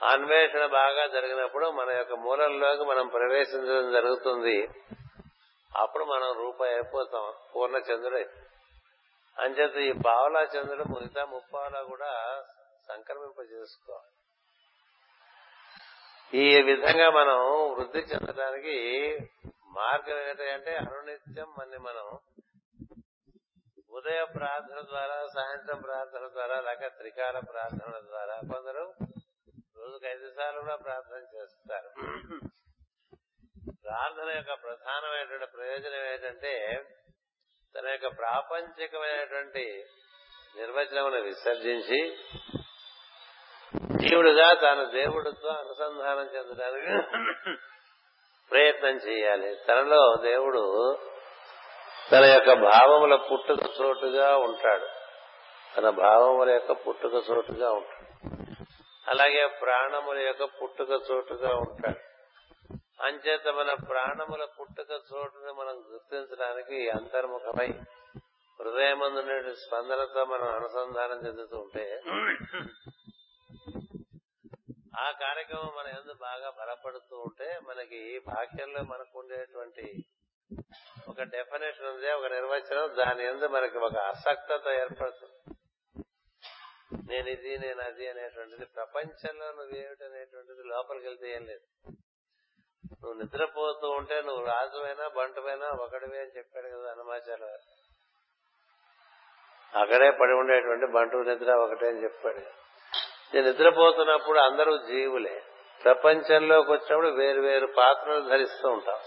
అన్వేషణ 0.03 0.67
బాగా 0.67 1.07
జరిగినప్పుడు 1.07 1.67
మన 1.67 1.91
యొక్క 1.91 2.13
మూలంలోకి 2.13 2.85
మనం 2.85 3.07
ప్రవేశించడం 3.07 3.93
జరుగుతుంది. 3.93 4.69
అప్పుడు 5.79 6.05
మనం 6.05 6.45
రూపాయి 6.45 6.75
అయిపోతాం 6.75 7.33
పూర్ణ 7.57 7.77
చంద్రుడై 7.77 8.25
అంచేత 9.37 9.77
ఈ 9.85 9.93
పావలా 10.07 10.41
చంద్రుడు 10.45 10.85
మిగతా 10.85 11.25
ముప్పావలా 11.25 11.83
కూడా 11.83 12.11
సంక్రమింప 12.89 13.41
చేసుకోవాలి 13.53 14.11
ఈ 16.33 16.63
విధంగా 16.63 17.11
మనం 17.11 17.39
వృద్ధి 17.73 17.99
చెందడానికి 18.03 18.77
మార్గం 19.71 20.19
ఏంటంటే 20.29 20.77
అనునిత్యం 20.77 21.49
మన 21.59 21.79
మనం 21.79 22.07
ఉదయ 23.91 24.25
ప్రార్థన 24.25 24.81
ద్వారా 24.83 25.27
సాయంత్రం 25.27 25.83
ప్రార్థన 25.83 26.29
ద్వారా 26.29 26.61
లేక 26.61 26.87
త్రికాల 26.97 27.39
ప్రార్థన 27.51 28.01
ద్వారా 28.07 28.37
కొందరు 28.53 28.85
రోజుకు 29.77 30.07
ఐదు 30.07 30.31
సార్లు 30.31 30.61
కూడా 30.61 30.77
ప్రార్థన 30.77 31.23
చేస్తారు. 31.35 31.91
ప్రార్థన 33.85 34.29
యొక్క 34.31 34.53
ప్రధానమైనటువంటి 34.63 35.47
ప్రయోజనం 35.57 36.05
ఏంటంటే 36.13 36.53
తన 37.77 37.89
యొక్క 37.89 38.19
ప్రాపంచికమైనటువంటి 38.19 39.85
నిర్వచనమును 40.57 41.21
విసర్జించి 41.21 42.19
జీవుడుగా 43.97 44.55
తాను 44.55 44.85
దేవుడితో 44.85 45.49
అనుసంధానం 45.49 46.29
చెందడానికి 46.37 47.17
ప్రయత్నం 48.51 48.97
చేయాలి. 48.97 49.57
తనలో 49.69 50.15
దేవుడు 50.23 50.99
తన 52.13 52.25
యొక్క 52.25 52.53
భావముల 52.53 53.17
పుట్టుక 53.17 53.59
చోటుగా 53.81 54.37
ఉంటాడు. 54.37 54.89
తన 55.77 55.91
భావముల 55.91 56.51
యొక్క 56.51 56.73
పుట్టుక 56.73 57.15
చోటుగా 57.31 57.73
ఉంటాడు. 57.73 58.25
అలాగే 59.09 59.47
ప్రాణముల 59.47 60.19
యొక్క 60.19 60.45
పుట్టుక 60.45 60.91
చోటుగా 61.11 61.49
ఉంటాడు. 61.49 62.14
అంచేత 63.07 63.49
మన 63.49 63.75
ప్రాణముల 63.89 64.45
పుట్టుక 64.45 64.91
చోటుని 64.91 65.53
మనం 65.53 65.77
గుర్తించడానికి 65.93 66.91
అంతర్ముఖమై 66.91 67.69
హృదయమందు 68.61 69.55
స్పందనతో 69.55 70.25
మనం 70.25 70.49
అనుసంధానం 70.49 71.27
చెందుతూ 71.27 71.57
ఉంటే 71.59 71.85
ఆ 74.99 75.11
కార్యక్రమం 75.11 75.73
మన 75.77 75.87
ఎందు 75.87 76.13
బాగా 76.13 76.51
బలపడుతూ 76.51 77.17
ఉంటే 77.19 77.61
మనకి 77.69 78.21
భాగ్యంలో 78.27 78.83
మనకు 78.83 79.19
ఉండేటువంటి 79.19 79.87
ఒక 81.09 81.23
డెఫినేషన్ 81.23 81.87
ఉంది 81.87 82.09
ఒక 82.11 82.27
నిర్వచనం. 82.33 82.87
దాని 82.97 83.25
ఎందు 83.25 83.47
మనకి 83.47 83.79
ఒక 83.79 83.97
అసక్తత 83.97 84.67
ఏర్పడుతుంది. 84.69 85.39
నేను 87.13 87.29
ఇది 87.29 87.59
నేను 87.59 87.81
అది 87.81 88.09
అనేటువంటిది. 88.09 88.65
ప్రపంచంలో 88.65 89.53
నువ్వేమిటి 89.53 90.05
అనేటువంటిది 90.05 90.63
లోపలికి 90.69 91.07
వెళ్తే 91.07 91.29
ఏం 91.35 91.45
లేదు. 91.45 91.67
నువ్వు 93.05 93.23
నిద్రపోతూ 93.23 93.91
ఉంటే 93.91 94.23
నువ్వు 94.27 94.47
రాజువైనా 94.47 95.09
బంటువైనా 95.09 95.67
ఒకటివే 95.83 96.19
అని 96.19 96.39
చెప్పాడు 96.39 96.67
కదా 96.67 96.91
హనుమాచార్య 96.91 97.57
అక్కడే 99.81 100.11
పడి 100.11 100.33
ఉండేటువంటి 100.33 100.87
బంటు 100.87 101.17
నిద్ర 101.17 101.53
ఒకటే 101.53 101.89
అని 101.89 102.05
చెప్పాడు. 102.05 102.39
నేను 103.35 103.47
నిద్రపోతున్నప్పుడు 103.47 104.39
అందరూ 104.39 104.77
జీవులే. 104.77 105.43
ప్రపంచంలోకి 105.85 106.73
వచ్చినప్పుడు 106.73 107.09
వేరు 107.09 107.41
వేరు 107.41 107.67
పాత్రలు 107.67 108.21
ధరిస్తూ 108.21 108.69
ఉంటాం. 108.69 108.99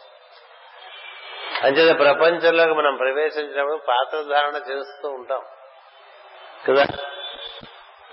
అంచేత 1.63 1.99
ప్రపంచంలోకి 1.99 2.73
మనం 2.73 2.95
ప్రవేశించినప్పుడు 2.95 3.77
పాత్ర 3.77 4.21
ధారణ 4.21 4.55
చేస్తూ 4.55 5.09
ఉంటాం. 5.09 5.45
కదా? 6.69 6.85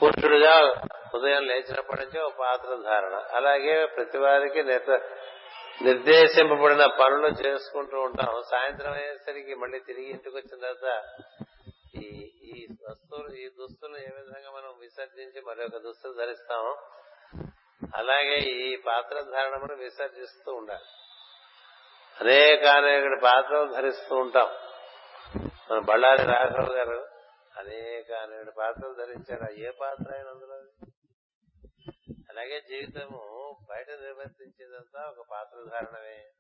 పురుషుడుగా 0.03 0.75
ఉదయం 1.15 1.43
లేచినప్పటి 1.43 2.01
నుంచి 2.01 2.21
ఒక 2.21 2.33
పాత్ర 2.41 2.75
ధారణ. 2.85 3.23
అలాగే 3.33 3.87
ప్రతి 3.87 4.19
వారికి 4.19 4.63
నిర్దేశింపబడిన 5.83 6.87
పనులు 6.87 7.27
చేసుకుంటూ 7.27 8.01
ఉంటాం. 8.01 8.43
సాయంత్రం 8.51 8.93
అయ్యేసరికి 8.93 9.55
మళ్ళీ 9.55 9.79
తిరిగి 9.79 10.11
ఇంటికి 10.11 10.37
వచ్చిన 10.37 10.61
తర్వాత 10.61 11.03
ఈ 11.97 12.31
ఈ 12.45 12.69
వస్తువులు 12.91 13.35
ఈ 13.35 13.49
దుస్తులు 13.49 13.97
ఏ 13.97 14.09
విధంగా 14.17 14.51
మనం 14.51 14.79
విసర్జించి 14.81 15.41
మరొక 15.41 15.77
దుస్తులు 15.77 16.13
ధరిస్తాం 16.13 16.77
అలాగే 17.95 18.39
ఈ 18.39 18.77
పాత్ర 18.77 19.21
ధారణ 19.21 19.75
విసర్జిస్తూ 19.79 20.55
ఉండాలి. 20.55 20.85
అనేక 22.21 22.65
అనేక 22.65 23.21
పాత్రలు 23.23 23.73
ధరిస్తూ 23.73 24.17
ఉంటాం. 24.17 24.49
మన 25.71 25.79
బళ్ళారి 25.79 26.23
రాఘవ్ 26.23 26.77
గారు 26.77 27.07
అనేక 27.59 28.13
అనేక 28.13 28.55
పాత్రలు 28.59 28.95
ధరించారు. 28.95 29.53
ఏ 29.53 29.71
పాత్ర 29.71 30.15
అయిన 30.15 30.29
అందులో 30.29 30.64
అలాగే 32.35 32.61
జీవితము 32.61 33.21
బయట 33.71 33.91
నిర్వర్తించేదంతా 33.91 35.01
ఒక 35.09 35.27
పాత్ర 35.31 35.69
ధారణమే. 35.71 36.33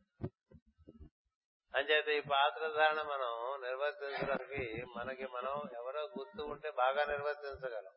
అంచేత 1.75 2.09
ఈ 2.09 2.21
పాత్రధారణ 2.21 3.03
మనం 3.03 3.61
నిర్వర్తించడానికి 3.65 4.85
మనకి 4.97 5.27
మనం 5.27 5.63
ఎవరో 5.75 6.03
గుర్తు 6.03 6.43
ఉంటే 6.43 6.71
బాగా 6.71 7.05
నిర్వర్తించగలం. 7.05 7.93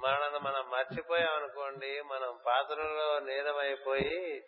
మనల్ని 0.00 0.38
మనం 0.38 0.70
మర్చిపోయామనుకోండి 0.70 2.02
మనం 2.02 2.38
పాత్రలో 2.46 3.20
నీలమైపోయి 3.20 4.42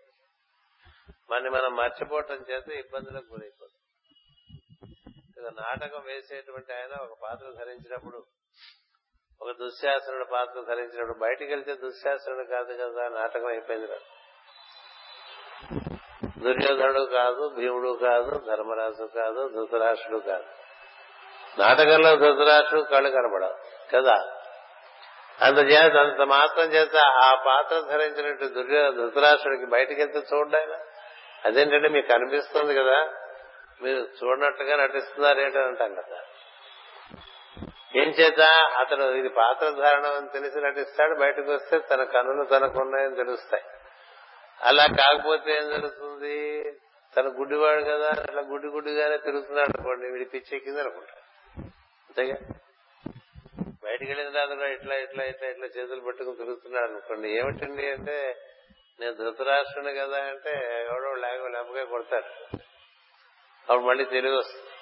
మన 1.30 1.48
మనం 1.48 1.76
మర్చిపోవటం 1.76 2.34
చేత 2.34 2.68
ఇబ్బందులకు 2.68 3.32
గురైపోతుంది 3.32 3.80
నాటకం 5.60 6.02
వేసేటువంటి 6.02 6.72
ఆయన 6.72 6.94
ఒక 6.94 7.18
పాత్ర 7.22 7.50
ధరించినప్పుడు 7.50 8.26
ఒక 9.44 9.50
దుశ్శాసనుడు 9.50 10.24
పాత్ర 10.24 10.60
ధరించినప్పుడు 10.68 11.18
బయటికి 11.18 11.52
వెళ్తే 11.52 11.74
దుశ్శాసనుడు 11.74 12.44
కాదు 12.44 12.72
కదా 12.72 13.08
నాటకం 13.08 13.46
అయిపోయింది 13.46 13.86
దుర్యోధనుడు 16.44 17.00
కాదు 17.00 17.48
భీముడు 17.56 17.98
కాదు 18.02 18.42
ధర్మరాజు 18.46 19.04
కాదు 19.04 19.48
ధృతరాష్ట్రుడు 19.48 20.18
కాదు. 20.18 20.44
నాటకంలో 21.58 22.16
ధృతరాష్ట్రుడు 22.16 22.84
కళ్ళు 22.84 23.10
కనబడవు 23.10 23.54
కదా. 23.94 24.40
అందుచేత 25.42 25.96
అంత 25.96 26.20
మాత్రం 26.20 26.64
చేత 26.64 26.96
ఆ 26.96 27.34
పాత్ర 27.46 27.80
ధరించినట్టు 27.80 28.44
దుర్యో 28.44 28.92
ధృతరాష్ట్రుడికి 28.92 29.66
బయటికి 29.66 30.00
వెళ్తే 30.00 30.18
చూడాయన 30.18 30.78
అదేంటంటే 31.44 31.88
మీకు 31.88 32.08
కనిపిస్తుంది 32.08 32.74
కదా? 32.74 33.12
మీరు 33.82 33.98
చూడనట్టుగా 33.98 34.76
నటిస్తున్నారు 34.76 35.40
ఏంటని 35.40 35.64
అంటాం 35.64 35.94
కదా. 35.94 36.22
ఏం 37.96 38.08
చేత 38.08 38.40
అతను 38.78 39.04
ఇది 39.04 39.28
పాత్ర 39.28 39.70
ధారణ 39.70 40.06
అని 40.06 40.28
తెలిసి 40.28 40.58
నటిస్తాడు. 40.58 41.18
బయటకు 41.20 41.52
వస్తే 41.52 41.78
తన 41.78 42.04
కన్నులు 42.04 42.44
తనకున్నాయని 42.44 43.16
తెలుస్తాయి. 43.16 43.62
అలా 44.62 44.86
కాకపోతే 44.86 45.52
ఏం 45.52 45.70
జరుగుతుంది? 45.70 46.62
తన 47.16 47.28
గుడ్డివాడు 47.28 47.82
కదా 47.84 48.08
అట్లా 48.08 48.42
గుడ్డి 48.42 48.68
గుడ్డిగానే 48.68 49.16
తిరుగుతున్నాడు 49.16 49.78
అనుకోండి. 49.78 50.10
వీడి 50.10 50.24
పిచ్చెక్కింది 50.24 50.80
అనుకుంటా. 50.80 51.12
అంతేగా? 52.08 52.36
బయటికి 53.84 54.10
వెళ్ళిన 54.10 54.28
తర్వాత 54.28 54.50
ఇట్లా 54.50 54.94
ఇట్లా 54.94 55.24
ఇట్లా 55.24 55.48
ఇట్లా 55.48 55.66
చేతులు 55.66 56.00
పట్టుకుని 56.00 56.36
తిరుగుతున్నాడు 56.36 56.90
అనుకోండి. 56.90 57.38
ఏమిటండి 57.38 57.90
అంటే 57.90 58.36
నేను 59.00 59.14
ధృతరాష్ట్రుని 59.14 59.94
కదా 59.94 60.18
అంటే 60.18 60.50
ఎవడో 60.90 61.14
లేక 61.14 61.46
లేపగా 61.46 61.84
కొడతాడు. 61.84 62.56
అప్పుడు 63.60 63.80
మళ్ళీ 63.80 64.04
తెలివి 64.04 64.36
వస్తుంది. 64.36 64.73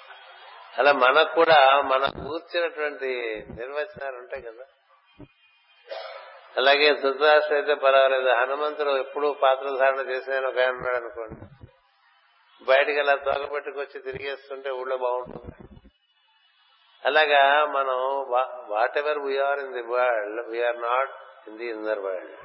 అలా 0.79 0.91
మనకు 0.93 1.35
కూడా 1.35 1.57
మనం 1.81 2.09
కూర్చున్నటువంటి 2.27 3.09
నిర్వచనాలు 3.59 4.17
ఉంటాయి 4.17 4.41
కదా. 4.41 4.65
అలాగే 6.57 6.87
ధృతరాష్ట్రం 6.93 7.57
అయితే 7.57 7.73
పర్వాలేదు. 7.73 8.29
హనుమంతుడు 8.29 8.91
ఎప్పుడు 8.97 9.27
పాత్రధారణ 9.41 10.01
చేసిన 10.11 10.47
ఒక 10.47 10.59
ఆయన 10.59 10.69
ఉన్నాడు 10.69 10.95
అనుకోండి. 10.95 11.39
బయటికి 12.69 12.99
అలా 12.99 13.15
తోగబెట్టుకొచ్చి 13.15 13.99
తిరిగేస్తుంటే 13.99 14.69
ఊళ్ళో 14.69 14.97
బాగుంటుంది. 14.97 15.53
అలాగా 17.05 17.65
మనం 17.77 17.97
whatever 18.97 19.19
we are 19.19 19.59
in 19.59 19.73
the 19.73 19.81
world 19.93 20.41
we are 20.51 20.81
not 20.81 21.15
in 21.47 21.57
the 21.57 21.65
inner 21.65 21.99
world 21.99 22.37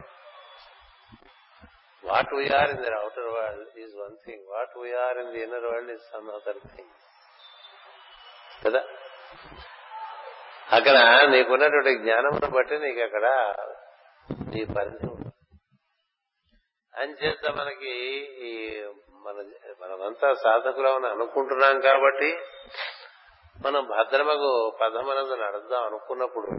what 2.05 2.33
we are 2.35 2.71
in 2.71 2.83
the 2.85 2.91
outer 3.01 3.31
world 3.37 3.79
is 3.79 3.95
one 3.97 4.17
thing 4.27 4.45
what 4.55 4.75
we are 4.77 5.19
in 5.19 5.31
the 5.33 5.43
inner 5.43 5.65
world 5.65 5.91
is 5.91 6.03
some 6.15 6.29
other 6.31 6.61
thing 6.77 6.93
కదా? 8.67 8.83
అక్కడ 10.73 10.97
నీకున్నటువంటి 11.31 11.99
జ్ఞానమును 11.99 12.51
బట్టి 12.51 12.79
నీకు 12.79 13.01
అక్కడ 13.01 13.55
నీ 14.49 14.65
పరిధి 14.65 15.09
అంచేత 16.95 17.51
మనకి 17.51 17.91
ఈ 18.47 18.83
మన 19.11 19.35
మనమంతా 19.83 20.35
సాధకులమని 20.35 21.09
అనుకుంటున్నాం 21.09 21.81
కాబట్టి 21.81 22.39
మనం 23.67 23.87
భద్రమకు 23.87 24.79
పదమనందు 24.81 25.35
నడుద్దాం 25.35 25.83
అనుకున్నప్పుడు 25.85 26.51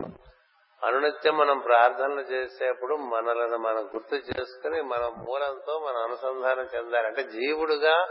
అనునిత్యం 0.86 1.38
మనం 1.38 1.60
ప్రార్థనలు 1.60 2.22
చేసేప్పుడు 2.22 2.96
మనలను 2.96 3.58
మనం 3.58 3.86
గుర్తు 3.96 4.16
చేసుకుని 4.16 4.82
మన 4.82 5.12
మూలంతో 5.18 5.80
మనం 5.80 5.98
అనుసంధానం 5.98 6.68
చెందాలి. 6.76 7.08
అంటే 7.08 7.24
జీవుడుగా 7.24 8.08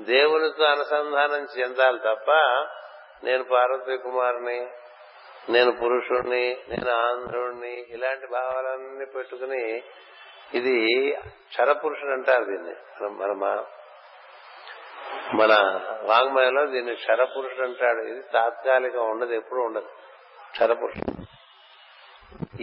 దేవునితో 0.00 0.64
అనుసంధానం 0.64 1.46
చెందాలి 1.58 1.98
తప్ప 1.98 2.30
నేను 3.22 3.44
పార్వతీ 3.44 3.96
కుమార్ని 3.96 4.66
నేను 5.48 5.70
పురుషుణ్ణి 5.72 6.56
నేను 6.68 6.90
ఆంధ్రుణ్ణి 6.90 7.74
ఇలాంటి 7.88 8.26
భావాలన్నీ 8.26 9.04
పెట్టుకుని 9.04 9.82
ఇది 10.54 10.74
క్షరపురుషుడు 11.48 12.10
అంటారు 12.10 12.44
దీన్ని. 12.44 12.74
మన 13.02 13.64
మన 15.34 15.52
వాంగ్మయంలో 16.02 16.66
దీన్ని 16.66 16.94
క్షరపురుషుడు 16.94 17.66
అంటాడు. 17.66 18.02
ఇది 18.02 18.22
తాత్కాలికం 18.22 19.10
ఉండదు 19.10 19.32
ఎప్పుడు 19.32 19.60
ఉండదు. 19.60 19.88
క్షరపురుషుడు 20.50 21.24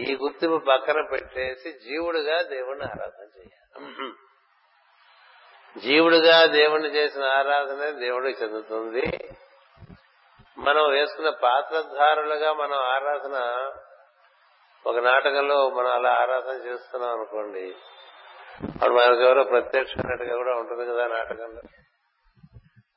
ఈ 0.00 0.16
గుర్తింపు 0.16 0.58
పక్కన 0.68 1.00
పెట్టేసి 1.10 1.72
జీవుడుగా 1.72 2.42
దేవుణ్ణి 2.42 2.84
ఆరాధన 2.84 3.26
చేయాలి. 3.38 4.12
జీవుడుగా 5.80 6.44
దేవుణ్ణి 6.44 6.88
చేసిన 6.88 7.24
ఆరాధన 7.24 7.90
దేవుడికి 7.90 8.44
చెందుతుంది. 8.44 9.28
మనం 10.62 10.90
వేసుకున్న 10.90 11.30
పాత్రధారులుగా 11.30 12.52
మనం 12.52 12.78
ఆరాధన 12.78 13.36
ఒక 14.86 14.96
నాటకంలో 14.96 15.70
మనం 15.70 15.90
అలా 15.90 16.10
ఆరాధన 16.10 16.66
చేస్తున్నాం 16.66 17.10
అనుకోండి 17.10 17.74
అప్పుడు 18.64 18.92
మనకు 18.92 19.20
ఎవరో 19.20 19.44
ప్రత్యక్షమైనట్టుగా 19.44 20.36
కూడా 20.36 20.56
ఉంటుంది 20.56 20.86
కదా 20.86 21.06
నాటకంలో. 21.06 21.62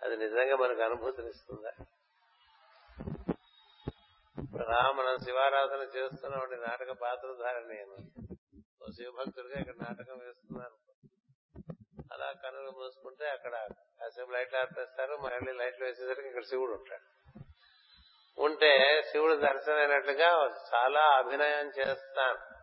అది 0.03 0.17
నిజంగా 0.17 0.55
మనకు 0.55 0.81
అనుభూతినిస్తుందా 0.81 1.71
రా 4.61 4.91
మనం 4.91 5.17
శివారాధన 5.17 5.81
చేస్తున్నామండి 5.81 6.55
నాటక 6.55 6.91
పాత్రధారణ 6.91 7.63
నేను. 7.67 7.95
ఓ 8.83 8.91
శివభక్తుడిగా 8.91 9.59
ఇక్కడ 9.59 9.73
నాటకం 9.81 10.19
వేస్తున్నాను. 10.25 10.77
అలా 12.13 12.33
కనులు 12.43 12.71
మూసుకుంటే 12.71 13.29
అక్కడ 13.29 13.51
కాసేపు 14.01 14.31
లైట్లు 14.31 14.57
ఆర్పేస్తారు 14.57 15.17
మళ్ళీ 15.17 15.51
లైట్లు 15.51 15.85
వేసేసరికి 15.85 16.27
ఇక్కడ 16.27 16.43
శివుడు 16.43 16.71
ఉంటాడు. 16.71 17.24
ఉంటే 18.37 19.03
శివుడు 19.11 19.35
దర్శనమైనట్లుగా 19.35 20.49
చాలా 20.75 21.01
అభినయం 21.01 21.71
చేస్తాను. 21.79 22.55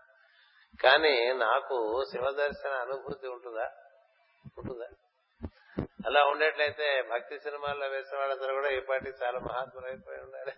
కానీ 0.83 1.33
నాకు 1.33 2.05
శివ 2.11 2.31
దర్శన 2.31 2.71
అనుభూతి 2.71 3.29
ఉంటుందా? 3.29 3.71
ఉంటుందా? 4.59 4.87
అలా 6.07 6.25
ఉండేట్లయితే 6.25 7.03
భక్తి 7.03 7.39
సినిమాల్లో 7.39 7.87
వేసిన 7.87 8.19
వాళ్ళందరూ 8.19 8.55
కూడా 8.55 8.69
ఈపాటి 8.69 9.13
చాలా 9.23 9.39
మహాత్ములు 9.39 9.87
అయిపోయి 9.87 10.21
ఉండాలి. 10.21 10.53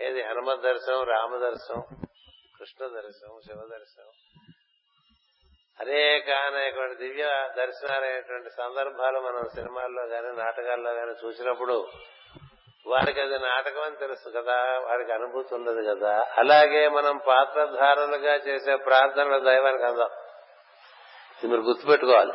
ఏది 0.00 0.22
హనుమ 0.22 0.54
దర్శనం 0.54 1.02
రామ 1.02 1.36
దర్శనం 1.36 1.82
కృష్ణ 2.58 2.86
దర్శనం 2.86 3.40
శివ 3.40 3.66
దర్శనం. 3.72 4.12
అనేక 5.80 6.30
అనేక 6.30 6.92
దివ్య 6.92 7.54
దర్శనాలైనటువంటి 7.56 8.50
సందర్భాలు 8.50 9.20
మనం 9.20 9.48
సినిమాల్లో 9.54 10.04
గాని 10.04 10.36
నాటకాల్లో 10.36 10.90
గాని 10.90 11.26
చూసినప్పుడు 11.26 11.88
వారికి 12.86 13.20
అది 13.20 13.38
నాటకం 13.38 13.82
అని 13.82 13.96
తెలుసు 13.96 14.28
కదా 14.28 14.56
వాడికి 14.86 15.12
అనుభూతి 15.12 15.54
ఉండదు 15.54 15.94
కదా. 15.94 16.26
అలాగే 16.38 16.88
మనం 16.88 17.20
పాత్రధారులుగా 17.28 18.34
చేసే 18.34 18.76
ప్రార్థనలు 18.76 19.44
దైవానికి 19.44 19.84
అందాం. 19.84 20.08
ఇది 21.38 21.46
మీరు 21.46 21.60
గుర్తుపెట్టుకోవాలి. 21.60 22.32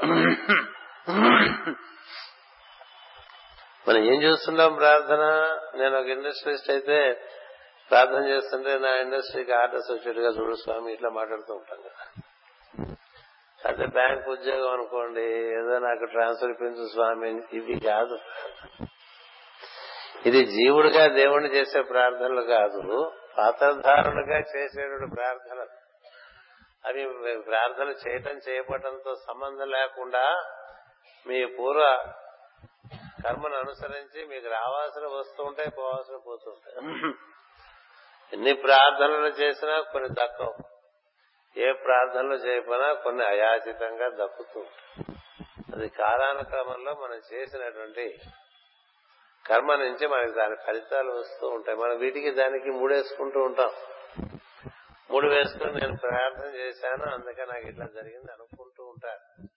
మనం 3.87 3.97
ఏం 3.97 4.23
చూస్తున్నాం 4.23 4.73
ప్రార్థన? 4.73 5.23
నేను 5.75 5.99
ఒక 5.99 6.05
ఇండస్ట్రియలిస్ట్ 6.05 6.71
అయితే 6.71 7.27
ప్రార్థన 7.91 8.27
చేస్తుంటే 8.27 8.77
నా 8.77 8.89
ఇండస్ట్రీకి 8.89 9.51
ఆర్డర్స్ 9.51 9.91
వచ్చేట్టుగా 9.91 10.29
చూడు 10.29 10.55
స్వామి 10.55 10.93
ఇట్లా 10.93 11.09
మాట్లాడుతూ 11.09 11.53
ఉంటాం 11.53 11.79
కదా. 11.81 12.23
అదే 13.69 13.85
బ్యాంక్ 13.85 14.27
ఉద్యోగం 14.27 14.71
అనుకోండి 14.73 15.25
ఏదో 15.59 15.79
నాకు 15.79 16.05
ట్రాన్స్ఫర్ 16.05 16.61
పెంచు 16.61 16.87
స్వామి 16.87 17.41
ఇది 17.53 17.79
కాదు. 17.79 18.19
ఇది 20.25 20.45
జీవుడిగా 20.45 21.07
దేవుణ్ణి 21.07 21.49
చేసే 21.49 21.81
ప్రార్థనలు 21.81 22.41
కాదు 22.41 22.81
పాత్రధారులుగా 23.37 24.37
చేసేటువంటి 24.37 25.15
ప్రార్థనలు. 25.15 25.73
అవి 26.85 27.01
ప్రార్థన 27.39 27.89
చేయటం 28.07 28.37
చేయబడంతో 28.49 29.15
సంబంధం 29.15 29.69
లేకుండా 29.69 30.23
మీ 31.27 31.45
పూర్వ 31.45 32.13
కర్మను 33.23 33.55
అనుసరించి 33.55 34.25
మీకు 34.25 34.47
రావాల్సిన 34.47 35.05
వస్తుంటే 35.07 35.69
పోవాల్సిన 35.69 36.17
పోతుంటాయి 36.25 37.13
ఎన్ని 38.33 38.53
ప్రార్థనలు 38.53 39.27
చేసినా 39.27 39.81
కొన్ని 39.81 40.09
దక్కవు. 40.09 40.53
ఏ 41.55 41.71
ప్రార్థనలు 41.71 42.33
చేయకపోయినా 42.33 42.93
కొన్ని 42.93 43.23
అయాచితంగా 43.25 44.09
దక్కుతూ 44.09 44.61
అది 45.73 45.89
కాలానుక్రమంలో 45.89 46.93
మనం 46.93 47.21
చేసినటువంటి 47.33 48.19
కర్మ 49.51 49.75
నుంచి 49.75 50.07
మనకి 50.07 50.31
దాని 50.31 50.55
ఫలితాలు 50.55 51.11
వస్తూ 51.11 51.47
ఉంటాయి. 51.47 51.77
మనం 51.77 51.97
వీటికి 51.97 52.31
దానికి 52.31 52.69
మూడేసుకుంటూ 52.69 53.39
ఉంటాం. 53.39 53.71
మూడు 55.11 55.27
వేసుకుని 55.27 55.73
నేను 55.73 55.97
ప్రార్థన 55.97 56.55
చేశాను 56.55 57.03
అందుకే 57.13 57.45
నాకు 57.45 57.67
ఇట్లా 57.67 57.85
జరిగింది 57.85 58.31
అనుకుంటూ 58.31 58.83
ఉంటారు 58.83 59.47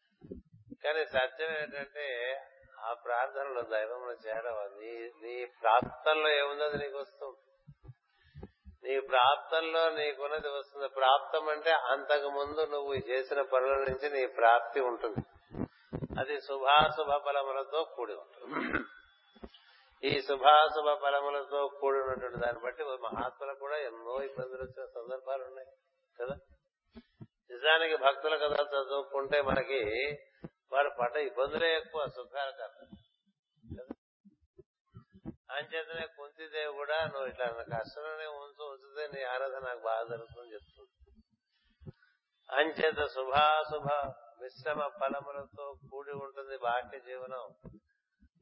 కానీ 0.85 1.05
సత్యం 1.05 1.51
ఏంటంటే 1.51 2.41
ఆ 2.85 2.93
ప్రార్థనలో 2.93 3.63
దైవంలో 3.63 4.13
చేరవ 4.13 4.71
నీ 4.81 5.11
నీ 5.23 5.45
ప్రాప్తంలో 5.45 6.31
ఏముందో 6.31 6.65
అది 6.65 6.79
నీకు 6.79 6.99
వస్తుంది. 6.99 7.41
నీ 8.85 9.01
ప్రాప్తంలో 9.01 9.91
నీకున్నది 9.91 10.49
వస్తుంది. 10.49 10.89
ప్రాప్తం 10.89 11.49
అంటే 11.49 11.71
అంతకు 11.71 12.29
ముందు 12.29 12.67
నువ్వు 12.71 12.95
చేసిన 12.95 13.43
పనుల 13.43 13.75
నుంచి 13.75 14.21
నీ 14.21 14.27
ప్రాప్తి 14.27 14.81
ఉంటుంది. 14.81 15.23
అది 16.21 16.41
శుభాశుభ 16.41 17.11
ఫలములతో 17.27 17.85
కూడి 17.97 18.13
ఉంటుంది. 18.13 18.85
ఈ 20.05 20.21
శుభాశుభ 20.21 20.89
ఫలములతో 20.95 21.69
కూడినటువంటి 21.81 22.39
దాన్ని 22.39 22.61
బట్టి 22.61 22.85
మహాత్ములకు 23.03 23.59
కూడా 23.59 23.77
ఎన్నో 23.79 24.23
ఇబ్బందులు 24.23 24.63
వచ్చిన 24.63 24.85
సందర్భాలు 24.87 25.45
ఉన్నాయి 25.45 25.69
కదా? 26.19 26.35
నిజానికి 27.51 27.97
భక్తుల 27.97 28.35
కథ 28.37 28.57
చదువుకుంటే 28.73 29.43
మనకి 29.43 29.81
వారు 30.73 30.91
పడ్డ 31.01 31.17
ఇబ్బందులే 31.17 31.77
ఎక్కువ 31.77 32.07
సుఖాల 32.09 32.51
కథ 32.51 32.77
అంచేతనే 35.51 36.07
కుంతిదేవి 36.07 36.73
కూడా 36.73 36.97
నువ్వు 37.05 37.27
ఇట్లా 37.27 37.47
కష్టంలోనే 37.73 38.27
ఉంచు 38.39 38.63
ఉంచితే 38.71 39.07
నీ 39.09 39.23
ఆరాధన 39.25 39.59
నాకు 39.59 39.79
బాగా 39.79 40.05
జరుగుతుందని 40.05 40.53
చెప్తుంది. 40.53 40.91
అంచేత 42.49 43.07
శుభాశుభ 43.07 43.87
మిశ్రమ 44.43 44.89
ఫలములతో 45.01 45.77
కూడి 45.91 46.13
ఉంటుంది 46.25 46.57
బాహ్య 46.59 46.99
జీవనం. 46.99 47.45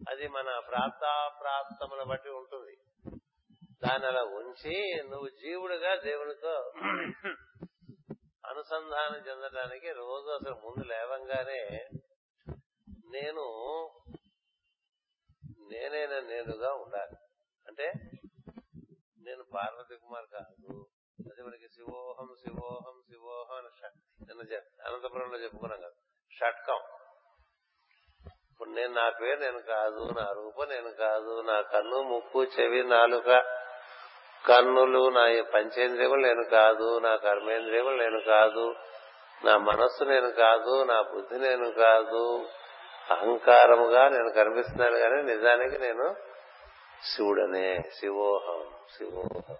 అది 0.08 0.28
మన 0.28 0.58
ప్రాప్తాప్రాప్తమును 0.58 2.04
బట్టి 2.04 2.28
ఉంటుంది. 2.28 2.76
దాన్ని 3.84 4.08
అలా 4.08 4.22
ఉంచి 4.22 5.02
నువ్వు 5.02 5.28
జీవుడుగా 5.28 5.94
దేవునితో 5.96 6.72
అనుసంధానం 8.48 9.26
చెందడానికి 9.26 9.92
రోజు 9.92 10.28
అసలు 10.30 10.54
ముందు 10.54 10.84
లేవంగానే 10.84 11.88
నేను 12.88 13.44
నేనైనా 15.70 16.20
నేనుగా 16.20 16.72
ఉండాలి. 16.72 17.16
అంటే 17.68 17.92
నేను 19.18 19.44
పార్వతి 19.54 19.96
కుమార్ 19.96 20.26
కాదు. 20.26 20.86
అది 21.32 21.42
మనకి 21.42 21.68
శివోహం 21.68 22.36
శివోహం 22.40 23.02
శివోహం 23.08 23.56
అని 23.56 23.88
నిన్న 24.24 24.56
అనంతపురంలో 24.86 25.38
చెప్పుకున్నాం 25.38 25.80
కదా. 25.80 25.90
షట్కం. 26.32 26.80
నేను 28.68 28.92
నా 28.92 29.10
పేరు 29.10 29.38
నేను 29.40 29.60
కాదు 29.66 30.02
నా 30.16 30.26
రూపం 30.32 30.68
నేను 30.68 30.90
కాదు 30.98 31.34
నా 31.42 31.56
కన్ను 31.62 31.98
ముక్కు 32.02 32.42
చెవి 32.54 32.82
నాలుక 32.84 33.30
కన్నులు 34.44 35.02
నా 35.10 35.24
పంచేంద్రియములు 35.54 36.22
నేను 36.22 36.44
కాదు 36.50 36.88
నా 37.00 37.12
కర్మేంద్రియములు 37.16 37.96
నేను 37.96 38.20
కాదు 38.26 38.64
నా 39.44 39.54
మనస్సు 39.58 40.04
నేను 40.04 40.30
కాదు 40.32 40.74
నా 40.84 40.98
బుద్ధి 41.02 41.38
నేను 41.38 41.68
కాదు 41.78 42.24
అహంకారముగా 43.10 44.02
నేను 44.08 44.30
కనిపిస్తున్నాను 44.32 44.98
కానీ 44.98 45.18
నిజానికి 45.22 45.78
నేను 45.78 46.06
శివుడనే 47.12 47.68
శివోహం 48.00 48.62
శివోహం 48.96 49.58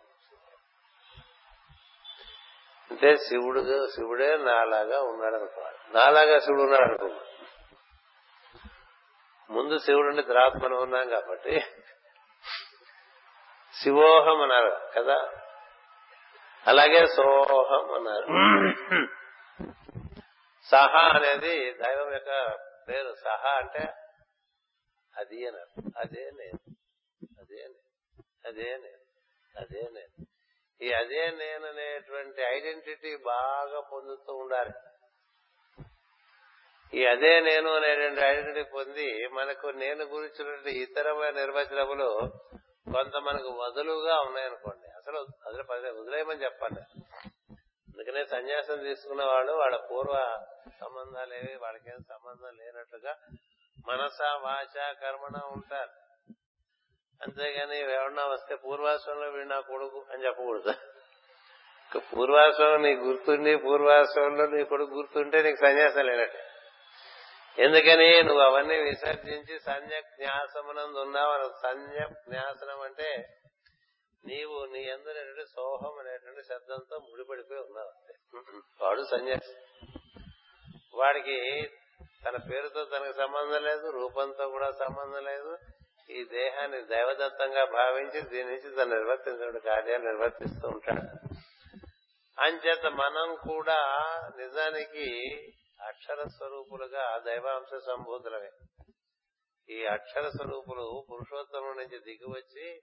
అంటే 2.91 3.11
శివుడు 3.17 3.61
శివుడే 3.89 4.31
నాలాగా 4.45 4.99
ఉన్నాడు 5.03 5.37
అనుకోవాలి 5.37 5.79
నాలాగా 5.95 6.37
శివుడు 6.39 6.63
ఉన్నాడు 6.63 6.85
అనుకున్నాడు 6.85 7.32
ముందు 9.53 9.79
శివుడుండి 9.79 10.23
తర్వాత 10.23 10.53
మనం 10.57 10.83
ఉన్నాం 10.83 11.09
కాబట్టి 11.09 11.61
శివోహం 13.83 14.43
అన్నారు 14.43 14.91
కదా. 14.97 15.31
అలాగే 16.67 17.07
సోహం 17.07 17.95
అన్నారు. 17.95 18.27
సహా 20.71 21.19
అనేది 21.19 21.73
దైవం 21.73 22.13
యొక్క 22.13 22.57
పేరు. 22.89 23.15
సహా 23.25 23.51
అంటే 23.51 23.95
అది 25.17 25.47
అన్నారు. 25.47 25.99
అదే 25.99 26.31
నేను. 26.31 26.75
అదే 27.41 27.63
నేను. 27.63 27.83
అదే 28.49 28.77
నేను. 28.77 29.03
అదే 29.61 29.81
నేను. 29.83 30.27
ఈ 30.85 30.93
అదే 30.93 31.31
నేను 31.31 31.69
అనేటువంటి 31.69 32.43
ఐడెంటిటీ 32.43 33.17
బాగా 33.17 33.81
పొందుతూ 33.81 34.35
ఉండాలి. 34.35 34.91
ఈ 36.95 37.07
అదే 37.07 37.40
నేను 37.40 37.74
అనేటువంటి 37.74 38.20
ఐడెంటిటీ 38.20 38.62
పొంది 38.62 39.28
మనకు 39.32 39.66
నేను 39.66 40.05
గురించినటువంటి 40.05 40.70
ఇతరమైన 40.70 41.34
నిర్వచనములు 41.34 42.30
కొంత 42.93 43.16
మనకు 43.16 43.49
వదులుగా 43.49 44.20
ఉన్నాయనుకోండి. 44.20 44.86
అసలు 44.86 45.18
అసలు 45.18 45.64
వదిలేయమని 46.01 46.43
చెప్పండి. 46.43 46.80
అందుకనే 47.93 48.24
సన్యాసం 48.24 48.78
తీసుకున్న 48.78 49.24
వాళ్ళు 49.24 49.53
వాళ్ళ 49.53 49.76
పూర్వ 49.76 50.45
సంబంధాలు 50.80 51.34
ఏవి 51.34 51.59
వాళ్ళకేం 51.62 51.99
సంబంధం 52.09 52.57
లేనట్లుగా 52.57 53.16
మనస 53.88 54.22
వాచ 54.22 54.93
కర్మణ 54.93 55.40
ఉంటారు. 55.53 55.90
అంతేగాని 57.22 57.80
ఎవరన్నా 57.80 58.26
వస్తే 58.26 58.55
పూర్వాశ్రమంలో 58.55 59.30
వీడు 59.30 59.49
నా 59.49 59.61
కొడుకు 59.61 60.05
అని 60.12 60.24
చెప్పకూడదు. 60.24 60.72
పూర్వాశ్రమం 61.99 62.82
నీకు 62.82 63.01
గుర్తుండి 63.01 63.57
పూర్వాశ్రమంలో 63.57 64.47
నీ 64.47 64.64
కొడుకు 64.64 64.90
గుర్తుంటే 64.90 65.43
నీకు 65.43 65.57
సన్యాసం 65.57 66.07
లేనట్టు. 66.07 66.52
ఎందుకని 67.59 68.23
నువ్వు 68.23 68.43
అవన్నీ 68.43 68.77
విసర్జించి 68.77 69.59
సంజ్ఞాసమునందు 69.59 70.99
ఉన్నావు 70.99 71.53
సంజ్ఞ 71.63 72.05
జ్ఞాసనం 72.05 72.81
అంటే 72.81 73.39
నీవు 74.25 74.65
నీ 74.65 74.83
ఎందునేటువంటి 74.83 75.51
సోహం 75.51 75.99
అనేటువంటి 75.99 76.43
శబ్దంతో 76.43 76.99
ముడిపడిపోయి 76.99 77.61
ఉన్నావు 77.61 77.93
వాడు 78.83 79.03
సన్యాసి 79.03 79.55
వాడికి 80.95 81.71
తన 82.27 82.37
పేరుతో 82.37 82.85
తనకు 82.85 83.13
సంబంధం 83.13 83.63
లేదు 83.65 83.91
రూపంతో 83.91 84.49
కూడా 84.49 84.71
సంబంధం 84.71 85.25
లేదు. 85.25 85.59
ఈ 86.11 86.25
దేహాన్ని 86.25 86.83
దైవదత్తంగా 86.83 87.65
భావించి 87.65 88.21
దీని 88.21 88.49
నుంచి 88.49 88.77
తను 88.77 88.95
నిర్వర్తించిన 88.95 89.59
కార్యాలు 89.59 90.05
నిర్వర్తిస్తూ 90.05 90.69
ఉంటాడు. 90.69 91.29
అంచేత 92.41 92.87
మనం 92.87 93.37
కూడా 93.37 93.79
నిజానికి 94.37 95.09
అక్షర 95.89 96.28
స్వరూపులుగా 96.28 97.18
దైవాంశ 97.18 97.80
సంభూతులమే 97.87 98.51
ఈ 99.70 99.85
అక్షర 99.87 100.28
స్వరూపులు 100.28 101.07
పురుషోత్తమం 101.11 101.76
నుంచి 101.76 101.99
దిగివచ్చి 101.99 102.83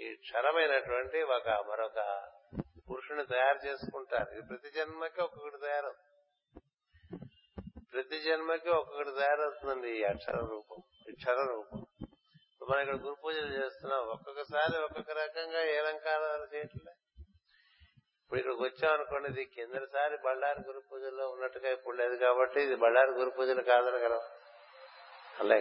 ఈ 0.00 0.16
క్షరమైనటువంటి 0.16 1.22
ఒక 1.22 1.48
మరొక 1.48 2.28
పురుషుని 2.90 3.26
తయారు 3.26 3.66
చేసుకుంటారు. 3.66 4.30
ఇది 4.30 4.42
ప్రతి 4.42 4.70
జన్మకి 4.70 5.20
ఒక్కొక్కటి 5.22 5.60
తయారవుతుంది. 5.60 6.14
ప్రతి 7.92 8.20
జన్మకి 8.20 8.70
ఒక్కొక్కటి 8.70 9.10
తయారవుతుందండి 9.10 10.00
ఈ 10.00 10.02
అక్షర 10.02 10.36
రూపం 10.36 10.82
అక్షర 11.08 11.34
రూపం. 11.34 11.86
మనం 12.70 12.80
ఇక్కడ 12.80 12.96
గురు 12.96 13.16
పూజలు 13.24 13.64
చేస్తున్నాం. 13.64 14.00
ఒక్కొక్కసారి 14.00 14.82
ఒక్కొక్క 14.84 15.10
రకంగా 15.10 15.62
ఏ 15.64 15.78
అలంకారాలు 15.78 16.54
చేయట్లే. 16.54 16.92
ఇప్పుడు 18.30 18.40
ఇక్కడికి 18.40 18.62
వచ్చాం 18.62 18.90
అనుకోండి 18.94 19.28
ఇది 19.28 19.44
కిందసారి 19.44 20.16
బళ్ళారి 20.24 20.60
గురు 20.66 20.80
పూజల్లో 20.88 21.26
ఉన్నట్టుగా 21.30 21.68
ఇప్పుడు 21.76 21.96
లేదు 21.96 22.16
కాబట్టి 22.16 22.58
ఇది 22.62 22.76
బళ్ళారి 22.82 23.12
గురు 23.18 23.30
పూజలు 23.36 23.62
కాదనగలం 23.68 24.20
అలా 25.40 25.56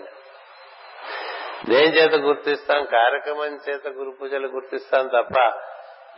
దేని 1.69 1.91
చేత 1.97 2.15
గుర్తిస్తాం? 2.25 2.81
కార్యక్రమం 2.95 3.53
చేత 3.67 3.87
గురు 3.99 4.11
పూజలు 4.19 4.47
గుర్తిస్తాం 4.47 5.07
తప్ప 5.15 5.35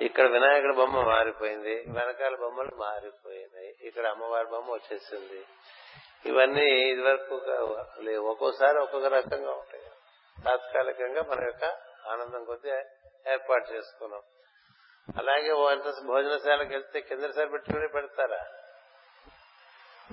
ఇక్కడ 0.07 0.25
వినాయకుడి 0.27 0.73
బొమ్మ 0.73 1.03
మారిపోయింది 1.11 1.75
వెనకాల 1.97 2.35
బొమ్మలు 2.35 2.73
మారిపోయినాయి 2.81 3.71
ఇక్కడ 3.87 4.05
అమ్మవారి 4.07 4.47
బొమ్మ 4.55 4.71
వచ్చేసింది. 4.71 5.39
ఇవన్నీ 6.25 6.65
ఇదివరకు 6.91 7.35
లేవు 8.07 8.27
ఒక్కోసారి 8.33 8.77
ఒక్కొక్క 8.79 9.07
రకంగా 9.17 9.53
ఉంటాయి. 9.61 9.85
తాత్కాలికంగా 10.37 11.23
మన 11.31 11.39
యొక్క 11.43 11.65
ఆనందం 12.07 12.43
కొద్దీ 12.45 12.69
ఏర్పాటు 13.25 13.67
చేసుకున్నాం. 13.73 14.23
అలాగే 15.17 15.51
వారితో 15.51 15.93
భోజనశాలకు 16.07 16.69
వెళ్తే 16.69 17.01
కిందసారి 17.01 17.49
పెట్టుకుని 17.49 17.87
పెడతారా? 17.87 18.45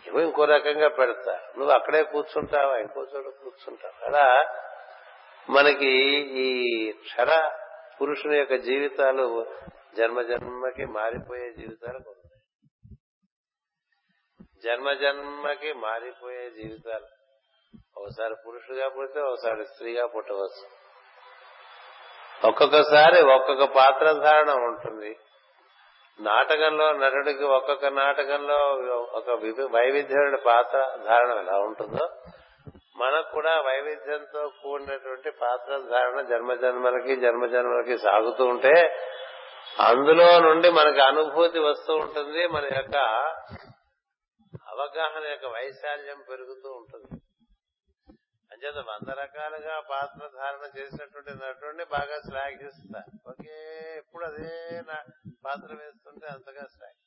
ఇవి 0.07 0.22
ఇంకో 0.22 0.45
రకంగా 0.45 0.89
పెడతా. 0.89 1.32
నువ్వు 1.59 1.70
అక్కడే 1.70 2.03
కూర్చుంటావా? 2.03 2.78
ఇంకో 2.78 3.01
చోట 3.01 3.24
కూర్చుంటావు. 3.24 4.07
అలా 4.07 4.57
మనకి 5.51 5.89
ఈ 6.30 6.93
క్షర 6.93 7.59
పురుషుని 8.03 8.39
యొక్క 8.39 8.55
జీవితాలు 8.55 9.47
జన్మ 9.97 10.22
జన్మకి 10.22 10.84
మారిపోయే 10.87 11.53
జీవితాలు 11.53 11.97
ఉన్నాయి. 11.97 12.37
జన్మ 14.64 14.93
జన్మకి 14.93 15.72
మారిపోయే 15.72 16.51
జీవితాలు. 16.51 17.07
ఒకసారి 17.97 18.34
పురుషుడిగా 18.47 18.89
పుడితే 18.89 19.20
ఒకసారి 19.20 19.64
స్త్రీగా 19.66 20.07
పుట్టవచ్చు. 20.07 20.76
ఒక్కొక్కసారి 22.45 23.24
ఒక్కొక్క 23.24 23.64
పాత్ర 23.64 24.12
ధారణ 24.12 24.51
ఉంటుంది. 24.51 25.18
నాటకంలో 26.20 26.93
నటుడికి 26.93 27.45
ఒక్కొక్క 27.45 27.87
నాటకంలో 27.87 28.59
ఒక 29.12 29.30
వైవిధ్యమైన 29.76 30.37
పాత్ర 30.37 30.97
ధారణ 31.05 31.30
ఎలా 31.30 31.59
ఉంటుందో 31.59 32.09
మనకు 32.97 33.32
కూడా 33.32 33.61
వైవిధ్యంతో 33.61 34.51
కూడినటువంటి 34.62 35.30
పాత్ర 35.30 35.78
ధారణ 35.78 36.20
జన్మ 36.20 36.55
జన్మలకి 36.55 37.16
జన్మ 37.16 37.47
జన్మలకి 37.47 37.99
సాగుతూ 37.99 38.45
ఉంటే 38.45 39.01
అందులో 39.80 40.41
నుండి 40.41 40.70
మనకి 40.70 41.01
అనుభూతి 41.01 41.59
వస్తూ 41.59 41.95
ఉంటుంది. 41.95 42.47
మన 42.47 42.64
యొక్క 42.64 42.97
అవగాహన 44.68 45.26
యొక్క 45.30 45.47
వైశాల్యం 45.47 46.16
పెరుగుతూ 46.30 46.70
ఉంటుంది. 46.70 47.20
అంచేత 48.57 48.77
వంద 48.77 49.09
రకాలుగా 49.11 49.81
పాత్ర 49.81 50.29
ధారణ 50.29 50.79
చేసినటువంటి 50.79 51.31
నటుడిని 51.31 51.85
బాగా 51.85 52.21
శ్లాఘిస్తా 52.29 53.03
ఒకే 53.27 53.57
ఎప్పుడు 53.97 54.25
అదే 54.25 54.83
పాత్ర 55.45 55.75
వేస్తుంటే 55.75 56.27
అంతగా 56.27 56.67
శ్లాఘి. 56.67 57.03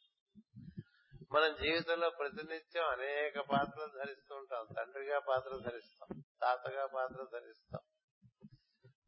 మనం 1.31 1.55
జీవితంలో 1.55 2.09
ప్రతినిత్యం 2.09 2.85
అనేక 2.85 3.39
పాత్రలు 3.39 3.97
ధరిస్తూ 3.97 4.35
ఉంటాం. 4.35 4.67
తండ్రిగా 4.77 5.19
పాత్ర 5.19 5.49
ధరిస్తాం 5.69 6.23
తాతగా 6.41 6.85
పాత్ర 6.85 7.39
ధరిస్తాం 7.39 7.81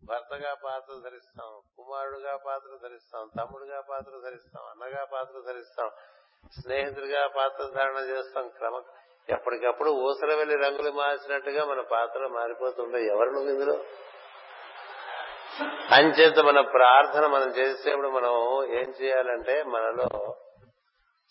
భర్తగా 0.06 0.54
పాత్ర 0.54 1.10
ధరిస్తాం 1.10 1.62
కుమారుడుగా 1.78 2.38
పాత్ర 2.38 2.88
ధరిస్తాం 2.88 3.32
తమ్ముడుగా 3.38 3.82
పాత్ర 3.82 4.12
ధరిస్తాం 4.30 4.66
అన్నగా 4.66 5.06
పాత్ర 5.06 5.44
ధరిస్తాం 5.48 5.92
స్నేహితుడిగా 6.62 7.28
పాత్ర 7.28 7.64
ధారణ 7.68 7.98
చేస్తాం 7.98 8.50
క్రమ 8.50 8.84
ఎప్పటికప్పుడు 9.30 9.90
ఊసర 10.02 10.34
వెళ్ళి 10.36 10.56
రంగులు 10.56 10.92
మార్చినట్టుగా 10.92 11.66
మన 11.66 11.82
పాత్ర 11.92 12.28
మారిపోతుంటే 12.28 13.06
ఎవరు 13.06 13.30
నువ్వు 13.30 13.50
ఇందులో? 13.50 13.76
అంచేత 15.92 16.40
మన 16.40 16.62
ప్రార్థన 16.74 17.26
మనం 17.28 17.50
చేసేప్పుడు 17.50 18.08
మనం 18.10 18.34
ఏం 18.74 18.94
చేయాలంటే 19.02 19.64
మనలో 19.64 20.10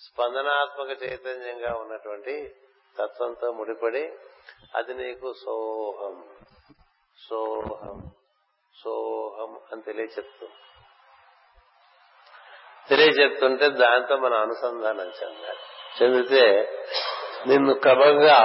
స్పందనాత్మక 0.01 1.03
చైతన్యంగా 1.03 1.75
ఉన్నటువంటి 1.75 2.35
తత్వంతో 2.97 3.53
ముడిపడి 3.53 4.05
అది 4.75 4.95
నీకు 4.95 5.33
సోహం 5.45 6.17
సోహం 7.19 7.99
సోహం 8.75 9.59
అని 9.73 9.83
తెలియచెప్తుంది 9.83 10.59
తెలియచెప్తుంటే 12.89 13.69
దాంతో 13.69 14.17
మనం 14.17 14.41
అనుసంధానం 14.41 15.11
చెందాలి. 15.19 15.63
చెందితే 15.99 16.43
నిన్ను 17.47 17.75
క్రమంగా 17.75 18.39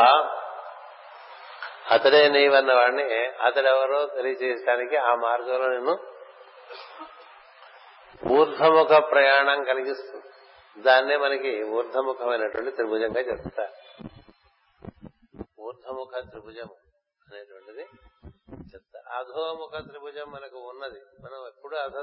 అతడే 1.92 2.30
నీవన్న 2.30 2.74
వాడిని 2.74 3.26
అతడెవరో 3.26 4.06
తెలియజేయడానికి 4.06 4.98
ఆ 4.98 5.16
మార్గంలో 5.16 5.68
నిన్ను 5.68 6.00
ఊర్ధముఖ 8.32 8.92
ప్రయాణం 9.12 9.64
కలిగిస్తుంది 9.64 10.30
దాన్నే 10.82 11.18
మనకి 11.18 11.64
ఊర్ధముఖమైనటువంటి 11.64 12.72
త్రిభుజంగా 12.72 13.20
చెప్తారు. 13.20 13.74
ఊర్ధముఖ 15.62 16.30
త్రిభుజం 16.30 16.70
అనేటువంటిది 17.22 17.86
చెప్తారు. 18.76 19.18
అధోముఖ 19.18 19.88
త్రిభుజం 19.88 20.32
మనకు 20.32 20.58
ఉన్నది. 20.58 21.00
మనం 21.22 21.48
ఎప్పుడు 21.48 21.76
అధ 21.76 21.98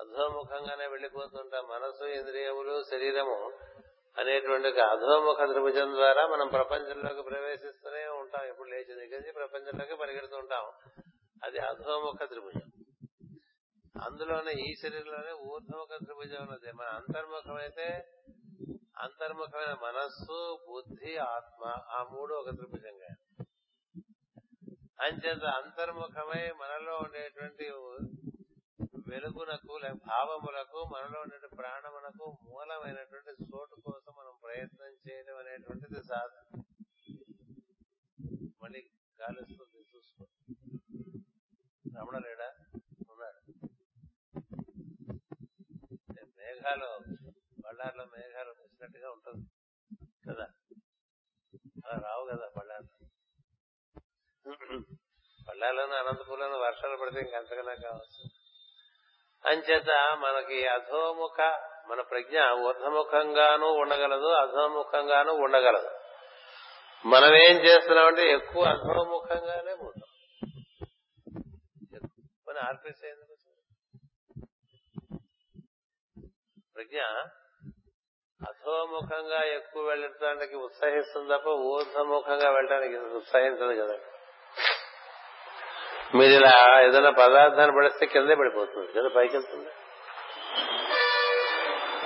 అధోముఖంగానే 0.00 0.86
వెళ్ళిపోతుంటాం 0.86 1.64
మనసు 1.68 2.04
ఇంద్రియములు 2.04 2.82
శరీరము 2.90 3.52
అనేటువంటి 4.18 4.68
ఒక 4.68 4.78
అధోముఖ 4.78 5.36
త్రిభుజం 5.50 5.92
ద్వారా 5.94 6.26
మనం 6.26 6.48
ప్రపంచంలోకి 6.48 7.22
ప్రవేశిస్తూనే 7.22 8.06
ఉంటాం. 8.06 8.44
ఇప్పుడు 8.44 8.68
లేచి 8.68 8.94
దగ్గరించి 8.94 9.32
ప్రపంచంలోకి 9.32 9.96
పరిగెడుతూ 9.96 10.36
ఉంటాం. 10.36 10.64
అది 11.44 11.58
అధోముఖ 11.58 12.28
త్రిభుజం 12.28 12.84
అందులోనే 14.02 14.52
ఈ 14.52 14.74
శరీరంలోనే 14.82 15.32
ఊర్ధముఖ 15.32 15.88
త్రిభుజం 16.04 16.42
ఉన్నది. 16.42 16.72
మన 16.72 16.86
అంతర్ముఖమైతే 16.86 18.04
అంతర్ముఖమైన 18.98 19.76
మనస్సు 19.82 20.58
బుద్ధి 20.70 21.16
ఆత్మ 21.16 21.74
ఆ 21.88 22.02
మూడు 22.02 22.34
ఒక 22.34 22.50
త్రిభుజంగా 22.50 23.10
అంచేత 25.00 25.44
అంతర్ముఖమై 25.44 26.50
మనలో 26.60 26.96
ఉండేటువంటి 26.96 27.72
వెలుగునకు 29.08 29.76
లేక 29.76 29.92
భావములకు 29.92 30.84
మనలో 30.94 31.20
ఉండే 31.20 31.48
ప్రాణమునకు 31.58 32.38
మూలమైనటువంటి 32.42 33.30
చోటు 33.42 33.76
కోసం 33.86 33.99
ప్రయత్నం 34.50 34.92
చేయడం 35.08 35.36
అనేటువంటిది 35.36 36.00
సాధన. 36.02 36.62
మళ్ళీ 38.62 38.80
గాలిస్తుంది 39.20 39.84
చూసుకో 39.96 40.24
రమణ 41.98 42.18
లేడా 42.18 42.48
ఉన్నాడు. 43.10 43.40
మేఘాలు 46.36 46.88
బళ్ళార్లో 47.66 48.04
మేఘాలు 48.04 48.50
వచ్చినట్టుగా 48.50 49.10
ఉంటుంది 49.10 49.46
కదా. 50.30 50.46
అలా 51.86 51.96
రావు 52.08 52.24
కదా 52.26 52.48
బళ్ళార్లో. 52.56 53.06
బళ్ళార్లోనూ 55.48 55.94
అనంతపూర్లోనూ 55.94 56.58
వర్షాలు 56.58 56.96
పడితే 56.96 57.20
ఇంకంతకన్నా 57.20 57.74
కావచ్చు 57.74 58.24
అంచేత 59.44 59.90
మనకి 60.16 60.66
అధోముఖ 60.66 61.40
మన 61.90 62.00
ప్రజ్ఞ 62.00 62.40
ఊర్ధముఖంగానూ 62.50 63.72
ఉండగలదు 63.72 64.26
అధముఖంగానూ 64.26 65.34
ఉండగలదు. 65.34 65.88
మనం 67.06 67.34
ఏం 67.34 67.56
చేస్తున్నామంటే 67.56 68.30
ఎక్కువ 68.30 68.64
అధముఖంగానే 68.64 69.74
పోతాం. 69.74 70.06
మన 72.48 72.58
ఆర్పిస్ 72.58 73.02
ప్రజ్ఞ 76.76 77.00
అధోముఖంగా 78.40 79.42
ఎక్కువ 79.42 79.82
వెళ్ళటానికి 79.82 80.56
ఉత్సాహిస్తుంది 80.56 81.38
తప్ప 81.38 81.48
ఊర్ధముఖంగా 81.48 82.50
వెళ్ళడానికి 82.50 82.96
ఉత్సాహించదు 82.96 83.82
కదా? 83.82 83.98
మీరు 86.14 86.32
ఇలా 86.32 86.82
ఏదైనా 86.82 87.10
పదార్థాన్ని 87.10 87.76
పడిస్తే 87.76 88.06
కిందే 88.06 88.34
పడిపోతుంది 88.34 88.92
కదా 88.92 89.08
పైకి 89.08 89.36
వెళ్తుంది 89.36 89.70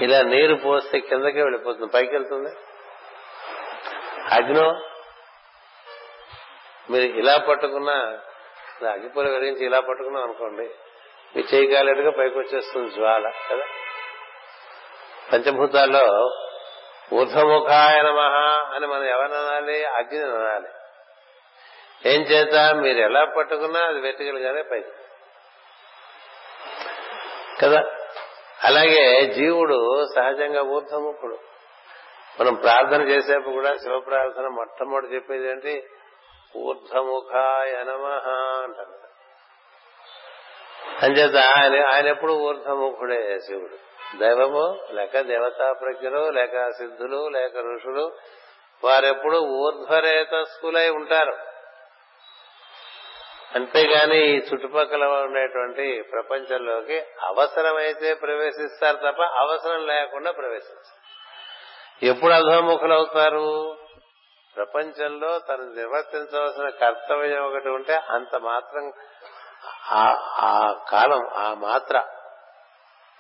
ఇలా 0.00 0.22
నీరు 0.22 0.54
పోస్తే 0.54 1.00
కిందకే 1.00 1.42
వెళ్ళిపోతుంది. 1.42 1.86
పైకి 1.86 2.12
వెళ్తుంది. 2.12 2.50
అగ్నో 4.34 4.80
మీరు 6.90 7.02
ఇలా 7.02 7.38
పట్టుకున్నా 7.38 8.18
అగ్గిపూల 8.90 9.28
వెలిగించి 9.28 9.66
ఇలా 9.66 9.80
పట్టుకున్నాం 9.80 10.22
అనుకోండి 10.22 10.70
మీ 11.36 11.44
చేయి 11.54 11.66
కాలేటుగా 11.66 12.10
పైకి 12.10 12.38
వచ్చేస్తుంది 12.38 12.90
జ్వాల 12.90 13.28
కదా? 13.28 13.62
పంచభూతాల్లో 15.32 16.30
ఊర్ధముఖాయ 17.12 18.02
నమ 18.02 18.20
అని 18.74 18.86
మనం 18.86 19.04
ఎవరనాలి 19.04 19.84
అగ్ని 19.84 20.22
అనాలి. 20.22 20.68
ఏం 22.08 22.20
చేత? 22.22 22.74
మీరు 22.74 22.98
ఎలా 22.98 23.24
పట్టుకున్నా 23.24 23.80
అది 23.80 24.00
వెతికలుగానే 24.00 24.62
పైకి. 24.62 24.90
కదా? 27.62 27.82
అలాగే 28.64 29.26
జీవుడు 29.26 30.06
సహజంగా 30.14 30.62
ఊర్ధముఖుడు. 30.62 31.38
మనం 32.40 32.54
ప్రార్థన 32.54 33.02
చేసేప్పుడు 33.02 33.54
కూడా 33.54 33.74
శివ 33.74 33.98
ప్రార్థన 33.98 34.48
మొట్టమొదటి 34.48 35.14
చెప్పేది 35.14 35.50
ఏంటి? 35.50 35.84
ఊర్ధముఖాయ 36.56 37.84
నమ 37.84 38.04
అంటారు. 38.64 39.04
అంచేత 41.02 41.36
ఆయన 41.36 41.86
ఆయన 41.86 42.06
ఎప్పుడు 42.06 42.32
ఊర్ధముఖుడే 42.32 43.38
శివుడు. 43.38 43.76
దైవము 44.18 44.78
లేక 44.90 45.20
దేవతా 45.20 45.72
ప్రజ్ఞలు 45.72 46.30
లేక 46.30 46.68
సిద్ధులు 46.68 47.28
లేక 47.28 47.56
ఋషులు 47.56 48.12
వారెప్పుడు 48.84 49.36
ఊర్ధ్వరేతస్కులై 49.36 50.90
ఉంటారు. 50.90 51.53
అంతేగాని 53.54 54.18
ఈ 54.18 54.38
చుట్టుపక్కల 54.38 55.04
ఉండేటువంటి 55.04 56.04
ప్రపంచంలోకి 56.12 56.98
అవసరమైతే 57.22 58.14
ప్రవేశిస్తారు 58.14 58.96
తప్ప 58.96 59.22
అవసరం 59.22 59.86
లేకుండా 59.86 60.30
ప్రవేశిస్తారు. 60.30 61.04
ఎప్పుడు 62.06 62.32
అధోముఖులు 62.32 62.94
అవుతారు 62.94 63.76
ప్రపంచంలో 64.56 65.38
తను 65.38 65.62
నిర్వర్తించవలసిన 65.62 66.68
కర్తవ్యం 66.68 67.44
ఒకటి 67.44 67.68
ఉంటే 67.68 67.94
అంత 67.94 68.36
మాత్రం 68.36 68.92
ఆ 69.92 70.74
కాలం 70.90 71.28
ఆ 71.34 71.54
మాత్ర 71.54 72.04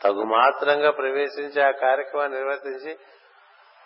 తగు 0.02 0.22
మాత్రంగా 0.24 0.90
ప్రవేశించి 0.90 1.62
ఆ 1.62 1.70
కార్యక్రమాన్ని 1.70 2.38
నిర్వర్తించి 2.38 2.98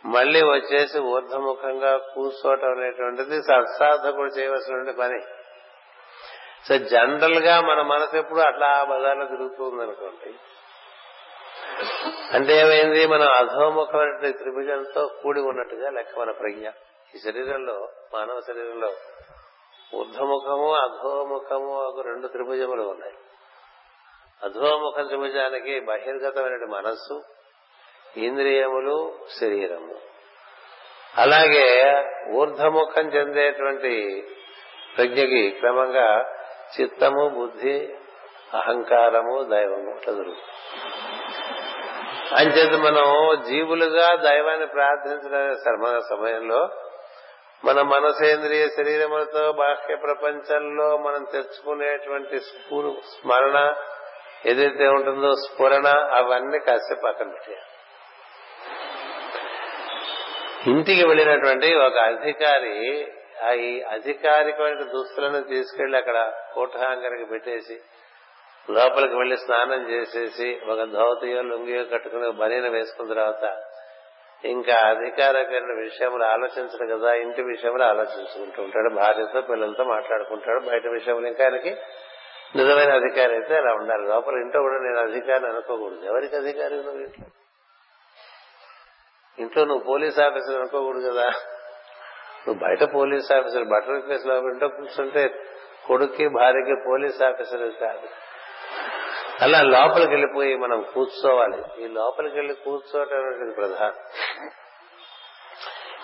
మళ్ళీ 0.05 0.43
వచ్చేసి 0.43 0.99
ఊర్ధముఖంగా 0.99 1.97
కూర్చోవటం 1.97 2.71
అనేటువంటిది 2.71 3.43
సత్సాధకుడు 3.43 4.31
చేయవలసిన 4.31 4.91
పని. 4.91 5.21
సో 6.65 6.79
జనరల్గా 6.79 7.61
మన 7.61 7.83
మనసు 7.83 8.17
ఎప్పుడు 8.17 8.41
అట్లా 8.41 8.85
బజార్లో 8.85 9.25
తిరుగుతుంది 9.25 9.83
అనుకోండి 9.83 10.35
అంటే 12.33 12.53
ఏమైంది? 12.53 13.07
మనం 13.07 13.29
అధోముఖమైన 13.29 14.31
త్రిభుజంతో 14.31 15.07
కూడి 15.23 15.41
ఉన్నట్టుగా 15.41 15.91
లెక్క 15.91 16.19
మన 16.19 16.31
ప్రజ్ఞ. 16.31 16.69
ఈ 17.15 17.19
శరీరంలో 17.19 17.89
మానవ 18.15 18.41
శరీరంలో 18.41 18.93
ఊర్ధముఖము 19.95 20.75
అధోముఖము 20.75 21.75
ఒక 21.75 22.07
రెండు 22.07 22.27
త్రిభుజములు 22.27 22.83
ఉన్నాయి. 22.83 23.15
అధోముఖ 24.45 25.07
త్రిభుజానికి 25.07 25.81
బహిర్గతమైన 25.81 26.71
మనస్సు 26.71 27.23
ఇంద్రియములు 28.17 29.19
శరీరము. 29.41 29.95
అలాగే 31.17 32.05
ఊర్ధముఖం 32.33 33.09
చెందేటువంటి 33.09 34.25
ప్రజ్ఞకి 34.97 35.51
క్రమంగా 35.51 36.38
చిత్తము 36.77 37.29
బుద్ధి 37.29 37.89
అహంకారము 38.55 39.43
దైవము 39.43 39.91
అట్లా 39.91 40.15
దొరుకుతుంది 40.15 40.55
అంచేత 42.35 42.75
మనం 42.81 43.37
జీవులుగా 43.49 44.17
దైవాన్ని 44.17 44.67
ప్రార్థించడం 44.67 45.79
మన 45.81 45.99
సమయంలో 45.99 46.71
మన 47.65 47.83
మనసేంద్రియ 47.83 48.69
శరీరములతో 48.69 49.53
బాహ్య 49.53 49.97
ప్రపంచంలో 49.97 50.99
మనం 50.99 51.25
తెచ్చుకునేటువంటి 51.25 52.39
స్మరణ 52.41 53.75
ఏదైతే 54.47 54.89
ఉంటుందో 54.89 55.35
స్ఫురణ 55.35 55.89
అవన్నీ 55.89 56.59
కాసేపు 56.59 57.01
పక్కన 57.01 57.29
పెట్టారు 57.29 57.65
ఇంటికి 60.71 61.05
వెళ్ళినటువంటి 61.07 61.75
ఒక 61.75 61.99
అధికారి 61.99 62.77
ఈ 63.47 63.83
అధికారికమైన 63.83 64.83
దుస్తులను 64.83 65.43
తీసుకెళ్ళి 65.43 65.99
అక్కడ 65.99 66.33
కోటహాంగరికి 66.55 67.25
పెట్టేసి 67.25 67.81
లోపలికి 68.71 69.15
వెళ్ళి 69.15 69.37
స్నానం 69.37 69.91
చేసేసి 69.91 70.61
ఒక 70.69 70.85
ధోతియో 70.85 71.43
లుంగియో 71.43 71.85
కట్టుకుని 71.85 72.33
బనీన 72.33 72.69
వేసుకున్న 72.69 73.13
తర్వాత 73.13 73.65
ఇంకా 74.45 74.75
అధికారకమైన 74.75 75.81
విషయములు 75.81 76.25
ఆలోచించడు 76.25 76.97
కదా 76.97 77.15
ఇంటి 77.15 77.43
విషయంలో 77.43 77.85
ఆలోచించుకుంటూ 77.85 78.63
ఉంటాడు 78.63 78.95
భార్యతో 78.95 79.41
పిల్లలతో 79.41 79.85
మాట్లాడుకుంటాడు 79.85 80.71
బయట 80.71 80.87
విషయంలో 80.87 81.29
ఇంకా 81.29 81.45
ఆయనకి 81.45 81.77
నిజమైన 82.57 82.95
అధికారి 82.95 83.33
అయితే 83.33 83.57
అలా 83.57 83.75
ఉండాలి. 83.75 84.09
లోపల 84.09 84.35
ఇంట్లో 84.35 84.63
కూడా 84.63 84.75
నేను 84.75 84.99
అధికారిని 85.01 85.49
అనుకోకూడదు. 85.49 86.07
ఎవరికి 86.07 86.37
అధికారి 86.37 86.75
నువ్వు 86.75 87.01
ఇంట్లో? 87.01 87.27
ఇంట్లో 89.39 89.65
నువ్వు 89.65 89.85
పోలీస్ 89.85 90.21
ఆఫీసర్ 90.21 90.57
అనుకోకూడదు 90.57 91.11
కదా. 91.11 91.33
నువ్వు 92.47 92.69
బయట 92.69 92.95
పోలీస్ 92.95 93.33
ఆఫీసర్ 93.33 93.65
బటర్ 93.65 94.09
కేసు 94.09 94.29
లో 94.29 94.37
ఇంట్లో 94.37 94.69
కూర్చుంటే 94.69 95.35
కొడుక్కి 95.87 96.29
భార్యకి 96.29 96.75
పోలీస్ 96.87 97.23
ఆఫీసర్ 97.23 97.81
కాదు. 97.81 98.09
అలా 99.43 99.63
లోపలికి 99.63 100.11
వెళ్ళిపోయి 100.11 100.57
మనం 100.57 100.83
కూర్చోవాలి. 100.95 101.85
ఈ 101.85 101.89
లోపలికి 101.89 102.37
వెళ్ళి 102.37 102.55
కూర్చోవటం 102.55 103.17
అనేది 103.17 103.55
ప్రధానం. 103.55 103.95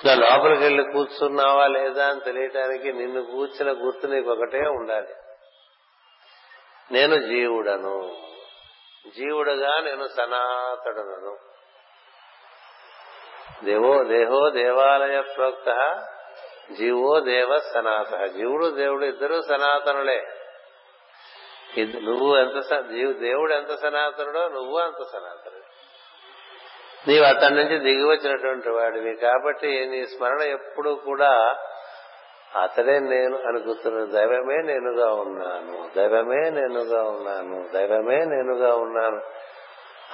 ఇలా 0.04 0.14
లోపలికి 0.14 0.62
వెళ్ళి 0.62 0.92
కూర్చున్నావా 0.92 1.66
లేదా 1.66 2.06
అని 2.06 2.20
తెలియటానికి 2.20 2.92
నిన్ను 2.92 3.22
కూర్చిన 3.22 3.86
గుర్తు 3.86 4.06
నీకు 4.06 4.30
ఒకటే 4.30 4.58
ఉండాలి. 4.58 5.14
నేను 6.92 7.16
జీవుడను. 7.16 8.16
జీవుడుగా 9.16 9.80
నేను 9.80 10.08
సనాతనుడను. 10.08 11.38
దేవో 13.64 14.04
దేహో 14.04 14.50
దేవాలయ 14.50 15.20
ప్రోక్త 15.20 15.68
జీవో 16.72 17.20
దేవ 17.20 17.58
సనాతన. 17.74 18.26
జీవుడు 18.26 18.70
దేవుడు 18.70 19.04
ఇద్దరు 19.04 19.40
సనాతనులే. 19.40 20.26
నువ్వు 21.78 22.36
ఎంత 22.36 22.80
దేవుడు 22.80 23.52
ఎంత 23.52 23.74
సనాతనుడో 23.74 24.48
నువ్వు 24.48 24.78
అంత 24.78 25.02
సనాతనుడు. 25.12 25.74
నీవు 27.08 27.24
అతని 27.24 27.56
నుంచి 27.56 27.78
దిగి 27.78 28.04
వచ్చినటువంటి 28.04 28.70
వాడివి 28.70 29.14
కాబట్టి 29.14 29.86
నీ 29.86 30.04
స్మరణ 30.04 30.42
ఎప్పుడు 30.42 30.90
కూడా 30.90 31.58
అతడే 32.62 32.98
నేను 32.98 33.38
అని 33.38 33.62
గుర్తున్న 33.62 34.04
దైవమే 34.04 34.56
నేనుగా 34.62 35.12
ఉన్నాను 35.14 35.90
దైవమే 35.96 36.50
నేనుగా 36.50 37.02
ఉన్నాను 37.02 37.68
దైవమే 37.72 38.16
నేనుగా 38.16 38.74
ఉన్నాను 38.74 39.22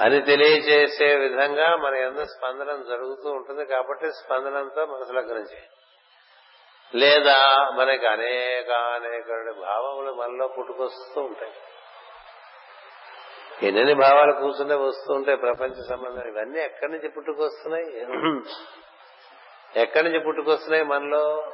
అని 0.01 0.21
తెలియజేసే 0.21 1.17
విధంగా 1.17 1.77
మన 1.77 1.95
ఎంత 1.95 2.19
స్పందన 2.19 2.65
జరుగుతూ 2.65 3.31
ఉంటుంది 3.31 3.65
కాబట్టి 3.65 4.09
స్పందనంతో 4.13 4.87
మనసు 4.87 5.13
లగ్నం 5.13 5.45
లేదా 6.95 7.71
మనకి 7.75 8.07
అనేక 8.07 8.71
అనేక 8.71 9.55
భావములు 9.61 10.13
మనలో 10.13 10.49
పుట్టుకొస్తూ 10.49 11.21
ఉంటాయి. 11.21 11.53
ఎన్నెన్ని 13.67 13.95
భావాలు 13.95 14.33
కూర్చుంటే 14.33 14.75
వస్తూ 14.75 15.15
ఉంటాయి 15.15 15.37
ప్రపంచ 15.37 15.89
సంబంధం 15.89 16.29
ఇవన్నీ 16.29 16.61
ఎక్కడి 16.61 16.93
నుంచి 16.93 17.09
పుట్టుకొస్తున్నాయి? 17.09 18.07
ఎక్కడి 19.83 20.05
నుంచి 20.05 20.19
పుట్టుకొస్తున్నాయి 20.19 20.85
మనలో? 20.85 21.53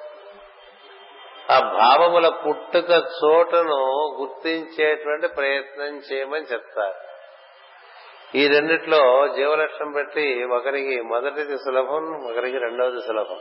ఆ 1.51 1.59
భావముల 1.59 2.29
పుట్టుక 2.29 2.91
చోటను 2.91 4.17
గుర్తించేటువంటి 4.21 5.29
ప్రయత్నం 5.29 5.97
చేయమని 6.13 6.45
చెప్తారు. 6.45 7.07
ఈ 8.37 8.49
రెండిట్లో 8.49 9.29
జీవలక్ష్యం 9.37 9.93
పెట్టి 9.93 10.45
ఒకరికి 10.45 11.01
మొదటిది 11.01 11.59
సులభం 11.59 12.31
ఒకరికి 12.31 12.59
రెండవది 12.59 13.01
సులభం. 13.07 13.41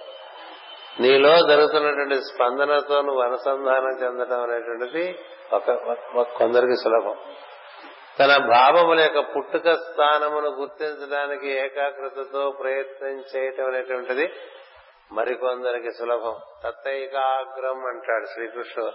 నీలో 1.00 1.48
జరుగుతున్నటువంటి 1.48 2.16
స్పందనతో 2.16 3.02
నువ్వు 3.02 3.22
అనుసంధానం 3.22 4.04
చెందడం 4.04 4.44
అనేటువంటిది 4.44 5.20
ఒక 5.54 5.72
కొందరికి 6.38 6.76
సులభం. 6.76 7.16
తన 8.20 8.38
భావముల 8.38 9.00
యొక్క 9.00 9.20
పుట్టుక 9.20 9.74
స్థానమును 9.74 10.50
గుర్తించడానికి 10.50 11.52
ఏకాగ్రతతో 11.52 12.52
ప్రయత్నం 12.52 13.24
చేయటం 13.36 13.66
అనేటువంటిది 13.66 14.34
మరికొందరికి 15.12 15.92
సులభం. 15.92 16.36
తత్తైకాగ్రం 16.64 17.86
అంటాడు 17.86 18.26
శ్రీకృష్ణుడు 18.26 18.92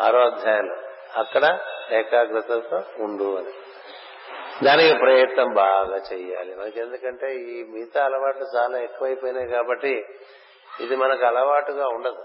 ఆరో 0.00 0.18
అధ్యాయంలో. 0.18 0.76
అక్కడ 1.16 1.58
ఏకాగ్రతతో 1.92 2.82
ఉండు 2.98 3.38
అని. 3.38 3.52
దానికి 4.64 4.98
ప్రయత్నం 4.98 5.54
బాగా 5.54 5.96
చెయ్యాలి. 6.12 6.54
మనకి 6.54 6.80
ఎందుకంటే 6.80 7.34
ఈ 7.34 7.62
మిగతా 7.62 8.04
అలవాట్లు 8.04 8.46
చాలా 8.56 8.78
ఎక్కువైపోయినాయి 8.78 9.48
కాబట్టి 9.48 10.04
ఇది 10.80 10.96
మనకు 10.96 11.24
అలవాటుగా 11.26 11.86
ఉండదు. 11.86 12.24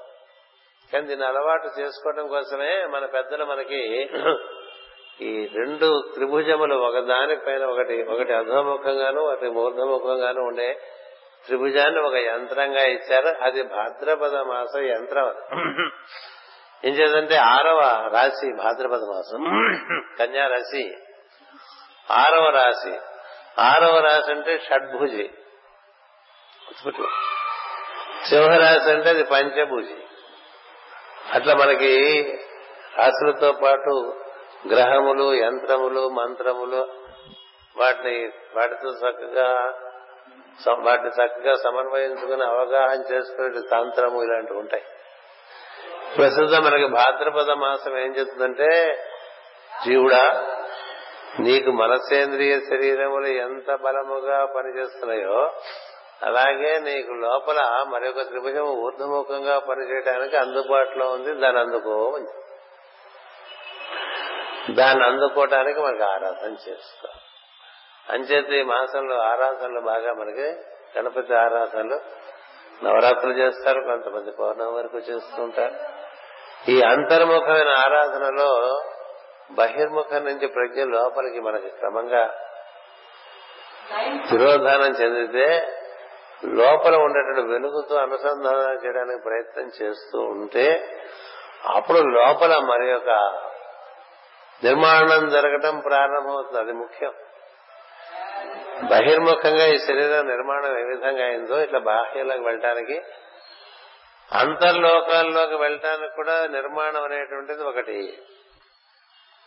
కానీ 0.94 1.08
దీన్ని 1.08 1.26
అలవాటు 1.28 1.80
చేసుకోవడం 1.80 2.28
కోసమే 2.28 2.86
మన 2.86 3.06
పెద్దలు 3.06 3.46
మనకి 3.46 4.10
ఈ 5.22 5.50
రెండు 5.54 6.12
త్రిభుజములు 6.14 6.76
ఒక 6.76 7.00
దానిపైన 7.00 7.66
ఒకటి 7.66 8.04
ఒకటి 8.04 8.34
అధోముఖంగాను 8.34 9.22
ఒకటి 9.22 9.50
మూర్ధముఖంగాను 9.50 10.42
ఉండే 10.42 10.82
త్రిభుజాన్ని 11.46 12.02
ఒక 12.02 12.14
యంత్రంగా 12.14 12.84
ఇచ్చారు. 12.84 13.44
అది 13.44 13.64
భాద్రపద 13.64 14.36
మాస 14.36 14.76
యంత్రం. 14.78 15.28
ఏం 16.86 16.94
చేద్దంటే 16.94 17.36
ఆరవ 17.36 18.10
రాశి 18.14 18.56
భాద్రపద 18.56 19.00
మాసం 19.00 19.44
కన్యా 20.20 20.48
రాశి 20.48 20.98
ఆరవ 22.12 22.50
రాశి. 22.50 22.94
ఆరవ 23.62 24.00
రాశి 24.00 24.32
అంటే 24.32 24.60
షడ్భుజి. 24.60 25.30
సింహరాశి 28.30 28.92
అంటే 28.92 29.10
అది 29.10 29.24
పంచభూజి. 29.24 29.98
అట్లా 31.34 31.56
మనకి 31.56 32.22
రాశులతో 32.98 33.52
పాటు 33.52 34.14
గ్రహములు 34.70 35.34
యంత్రములు 35.34 36.10
మంత్రములు 36.10 36.88
వాటిని 37.78 38.32
వాటితో 38.56 38.90
చక్కగా 38.90 39.74
వాటిని 40.80 41.10
చక్కగా 41.10 41.54
సమన్వయించుకుని 41.54 42.44
అవగాహన 42.44 43.14
చేసుకునే 43.14 43.50
తంత్రము 43.72 44.24
ఇలాంటివి 44.24 44.60
ఉంటాయి. 44.60 44.84
ప్రస్తుతం 46.18 46.64
మనకి 46.64 46.88
భాద్రపద 46.88 47.52
మాసం 47.52 47.98
ఏం 47.98 48.16
చెప్తుందంటే 48.16 49.00
జీవుడా 49.86 50.44
నీకు 51.40 51.72
మనసేంద్రియ 51.72 52.60
శరీరములు 52.60 53.28
ఎంత 53.28 53.76
బలముగా 53.76 54.46
పనిచేస్తున్నాయో 54.46 55.54
అలాగే 56.22 56.80
నీకు 56.80 57.14
లోపల 57.14 57.60
మరొక 57.88 58.22
త్రిభుజం 58.22 58.68
ఊర్ధముఖంగా 58.84 59.60
పనిచేయడానికి 59.60 60.38
అందుబాటులో 60.38 61.12
ఉంది 61.12 61.34
దాన్ని 61.34 61.60
అందుకో 61.60 61.96
దాన్ని 64.70 65.04
అందుకోవటానికి 65.06 65.80
మనకి 65.80 66.04
ఆరాధన 66.04 66.52
చేసుకోవాలి 66.70 67.22
అంచేత 68.12 68.50
ఈ 68.52 68.64
మాసంలో 68.64 69.16
ఆరాధనలు 69.16 69.82
బాగా 69.82 70.14
మనకి 70.14 70.48
గణపతి 70.98 71.34
ఆరాధనలు 71.34 72.00
నవరాత్రులు 72.84 73.34
చేస్తారు 73.34 73.82
కొంతమంది 73.82 74.32
పౌర్ణమి 74.32 74.72
వరకు 74.72 74.98
చేస్తుంటారు 74.98 75.76
ఈ 76.72 76.82
అంతర్ముఖమైన 76.82 77.72
ఆరాధనలో 77.86 78.50
బహిర్ముఖం 79.52 80.24
నుంచి 80.26 80.48
ప్రజ్ఞ 80.48 80.84
లోపలికి 80.84 81.40
మనకి 81.40 81.70
క్రమంగా 81.70 82.24
తిరోధానం 84.30 84.92
చెందితే 84.92 85.48
లోపల 86.44 86.96
ఉండేటువంటి 86.96 87.42
వెలుగుతో 87.42 87.96
అనుసంధానం 87.96 88.86
చేయడానికి 88.86 89.24
ప్రయత్నం 89.24 89.72
చేస్తూ 89.82 90.20
ఉంటే 90.20 90.98
అప్పుడు 91.66 91.98
లోపల 91.98 92.58
మరి 92.58 92.90
యొక్క 92.90 93.10
నిర్మాణం 94.64 95.30
జరగటం 95.30 95.80
ప్రారంభమవుతుంది. 95.80 96.60
అది 96.60 96.72
ముఖ్యం. 96.72 97.14
బహిర్ముఖంగా 98.90 99.66
ఈ 99.66 99.78
శరీరం 99.78 100.28
నిర్మాణం 100.28 100.80
ఏ 100.80 100.84
విధంగా 100.84 101.26
అయిందో 101.26 101.62
ఇట్లా 101.62 101.80
బాహ్యంలోకి 101.80 102.44
వెళ్ళటానికి 102.44 103.02
అంతర్లోకాల్లోకి 104.32 105.56
వెళ్ళటానికి 105.56 106.16
కూడా 106.16 106.48
నిర్మాణం 106.48 107.04
అనేటువంటిది 107.04 107.64
ఒకటి 107.64 108.18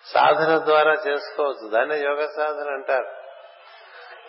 సాధన 0.04 0.58
ద్వారా 0.58 0.92
చేసుకోవచ్చు. 0.92 1.70
దాన్ని 1.70 1.98
యోగ 1.98 2.26
సాధన 2.36 2.70
అంటారు. 2.70 3.17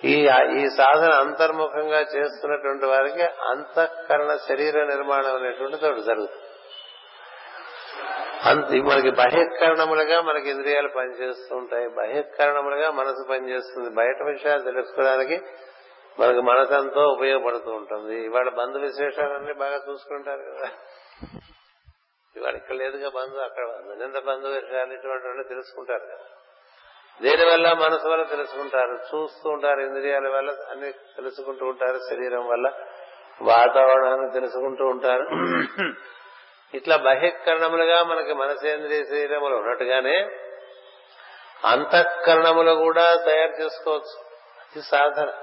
ఈ 0.05 0.29
ఈ 0.57 0.69
సాధన 0.77 1.09
అంతర్ముఖంగా 1.13 1.99
చేస్తున్నటువంటి 1.99 2.85
వారికి 2.85 3.21
అంతఃకరణ 3.21 4.35
శరీర 4.35 4.83
నిర్మాణం 4.83 5.35
అనేటువంటిది 5.35 5.87
ఒకటి 5.87 6.01
జరుగుతుంది. 6.01 6.45
అంత 8.45 8.65
మనకి 8.65 9.09
బహిష్కరణములుగా 9.09 10.21
మనకి 10.21 10.49
ఇంద్రియాలు 10.49 10.87
పనిచేస్తూ 10.87 11.55
ఉంటాయి. 11.55 11.89
బహిష్కరణములుగా 11.89 12.91
మనసు 12.91 13.27
పనిచేస్తుంది. 13.29 13.89
బయట 13.89 14.23
విషయాలు 14.23 14.61
తెలుసుకోవడానికి 14.61 15.41
మనకు 16.19 16.41
మనసు 16.41 16.99
ఉపయోగపడుతూ 16.99 17.71
ఉంటుంది. 17.71 18.25
ఇవాళ 18.25 18.49
బంధు 18.49 18.77
విశేషాలన్నీ 18.77 19.53
బాగా 19.53 19.81
చూసుకుంటారు 19.89 20.41
కదా. 20.41 20.69
ఇవాళ 22.35 22.55
ఇక్కడ 22.55 22.75
లేదుగా 22.75 23.09
బంధు 23.09 23.37
అక్కడ 23.37 23.63
బంధు. 23.63 24.03
నింద 24.03 24.15
బంధు 24.15 24.47
విషయాలు 24.47 24.93
ఇటువంటి 24.93 25.47
తెలుసుకుంటారు 25.47 26.05
కదా. 26.05 26.48
దేని 27.21 27.45
వల్ల 27.45 27.73
మనసు 27.73 28.07
వల్ల 28.07 28.23
తెలుసుకుంటారు? 28.23 28.91
చూస్తూ 28.91 29.49
ఉంటారు 29.49 29.79
ఇంద్రియాల 29.79 30.27
వల్ల 30.27 30.51
అన్ని 30.69 30.91
తెలుసుకుంటూ 30.91 31.65
ఉంటారు 31.65 31.97
శరీరం 31.97 32.47
వల్ల 32.47 32.71
వాతావరణాన్ని 33.41 34.31
తెలుసుకుంటూ 34.31 34.85
ఉంటారు. 34.85 35.27
ఇట్లా 36.77 36.97
బహిష్కరణములుగా 36.97 38.03
మనకి 38.03 38.33
మనసేంద్రియ 38.33 39.03
శరీరములు 39.03 39.55
ఉన్నట్టుగానే 39.55 40.29
అంతఃకరణములు 41.65 42.71
కూడా 42.71 43.15
తయారు 43.25 43.63
చేసుకోవచ్చు. 43.63 44.15
ఇది 44.75 44.81
సాధన. 44.81 45.33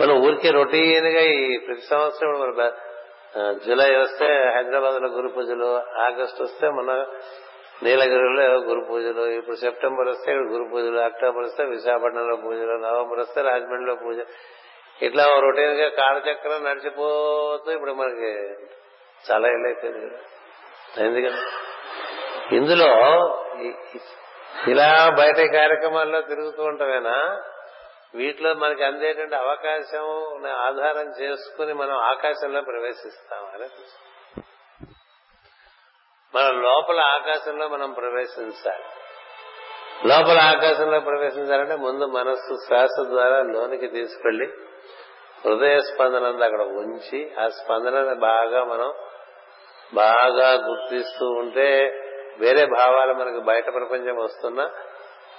మనం 0.00 0.14
ఊరికే 0.26 0.50
రొటీన్గా 0.50 1.20
ఈ 1.20 1.58
ప్రతి 1.58 1.80
సంవత్సరం 1.80 2.30
మన 2.40 2.72
జూలై 3.66 3.96
వస్తే 3.96 4.52
హైదరాబాద్లో 4.56 5.08
గురు 5.08 5.28
పూజలు 5.28 5.66
ఆగస్ట్ 5.98 6.42
వస్తే 6.42 6.68
మన 6.70 7.06
నీలగిరిలో 7.84 8.60
గురు 8.60 8.80
పూజలు 8.80 9.26
ఇప్పుడు 9.30 9.56
సెప్టెంబర్ 9.56 10.08
వస్తే 10.08 10.32
గురు 10.52 10.64
పూజలు 10.64 10.98
అక్టోబర్ 11.00 11.44
వస్తే 11.44 11.64
విశాఖపట్నంలో 11.64 12.36
పూజలు 12.36 12.72
నవంబర్ 12.78 13.18
వస్తే 13.18 13.42
రాజమండ్రిలో 13.42 13.94
పూజ. 13.94 14.18
ఇట్లా 15.02 15.24
రొటీన్గా 15.40 15.88
కాలచక్రం 15.98 16.64
నడిచిపోతూ 16.64 17.70
ఇప్పుడు 17.70 17.92
మనకి 17.92 18.30
చాలా 19.24 19.48
ఇళ్ళైపోయింది 19.48 20.00
కదా. 20.06 20.18
అయింది 21.00 21.22
కదా 21.22 21.40
ఇందులో 22.56 22.90
ఇలా 24.68 24.88
బయట 25.18 25.36
కార్యక్రమాల్లో 25.52 26.20
తిరుగుతూ 26.22 26.62
ఉంటామేనా 26.64 27.16
వీటిలో 28.14 28.54
మనకి 28.54 28.84
అందేటువంటి 28.84 29.36
అవకాశం 29.36 30.04
ఆధారం 30.66 31.08
చేసుకుని 31.20 31.72
మనం 31.74 31.96
ఆకాశంలో 32.10 32.60
ప్రవేశిస్తాం 32.62 33.44
అని 33.54 33.68
మన 36.34 36.50
లోపల 36.50 37.00
ఆకాశంలో 37.00 37.68
మనం 37.68 37.92
ప్రవేశించాలి. 37.92 38.84
లోపల 40.08 40.38
ఆకాశంలో 40.38 41.00
ప్రవేశించాలంటే 41.00 41.76
ముందు 41.76 42.04
మనస్సు 42.04 42.54
శ్వాస 42.66 43.08
ద్వారా 43.08 43.42
లోనికి 43.42 43.86
తీసుకెళ్ళి 43.86 44.48
హృదయ 45.44 45.78
స్పందన 45.78 46.44
అక్కడ 46.44 46.62
ఉంచి 46.62 47.34
ఆ 47.40 47.48
స్పందనని 47.48 48.14
బాగా 48.14 48.64
మనం 48.64 48.94
బాగా 49.94 50.50
గుర్తిస్తూ 50.50 51.26
ఉంటే 51.26 52.00
వేరే 52.40 52.64
భావాలు 52.64 53.12
మనకి 53.12 53.40
బయట 53.40 53.64
ప్రపంచం 53.64 54.16
వస్తున్నా 54.16 54.70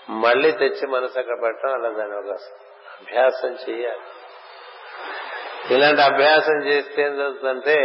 మళ్ళీ 0.09 0.51
తెచ్చి 0.51 0.87
మనసు 0.87 1.19
అక్కడ 1.19 1.41
పెట్టడం 1.43 1.73
అలా 1.73 1.89
దాని 1.89 2.15
ఒక 2.15 2.31
అభ్యాసం 3.01 3.57
చేయాలి. 3.69 4.01
ఇలాంటి 5.73 6.01
అభ్యాసం 6.01 6.67
చేస్తే 6.67 7.01
ఏం 7.01 7.17
జరుగుతుందంటే 7.17 7.77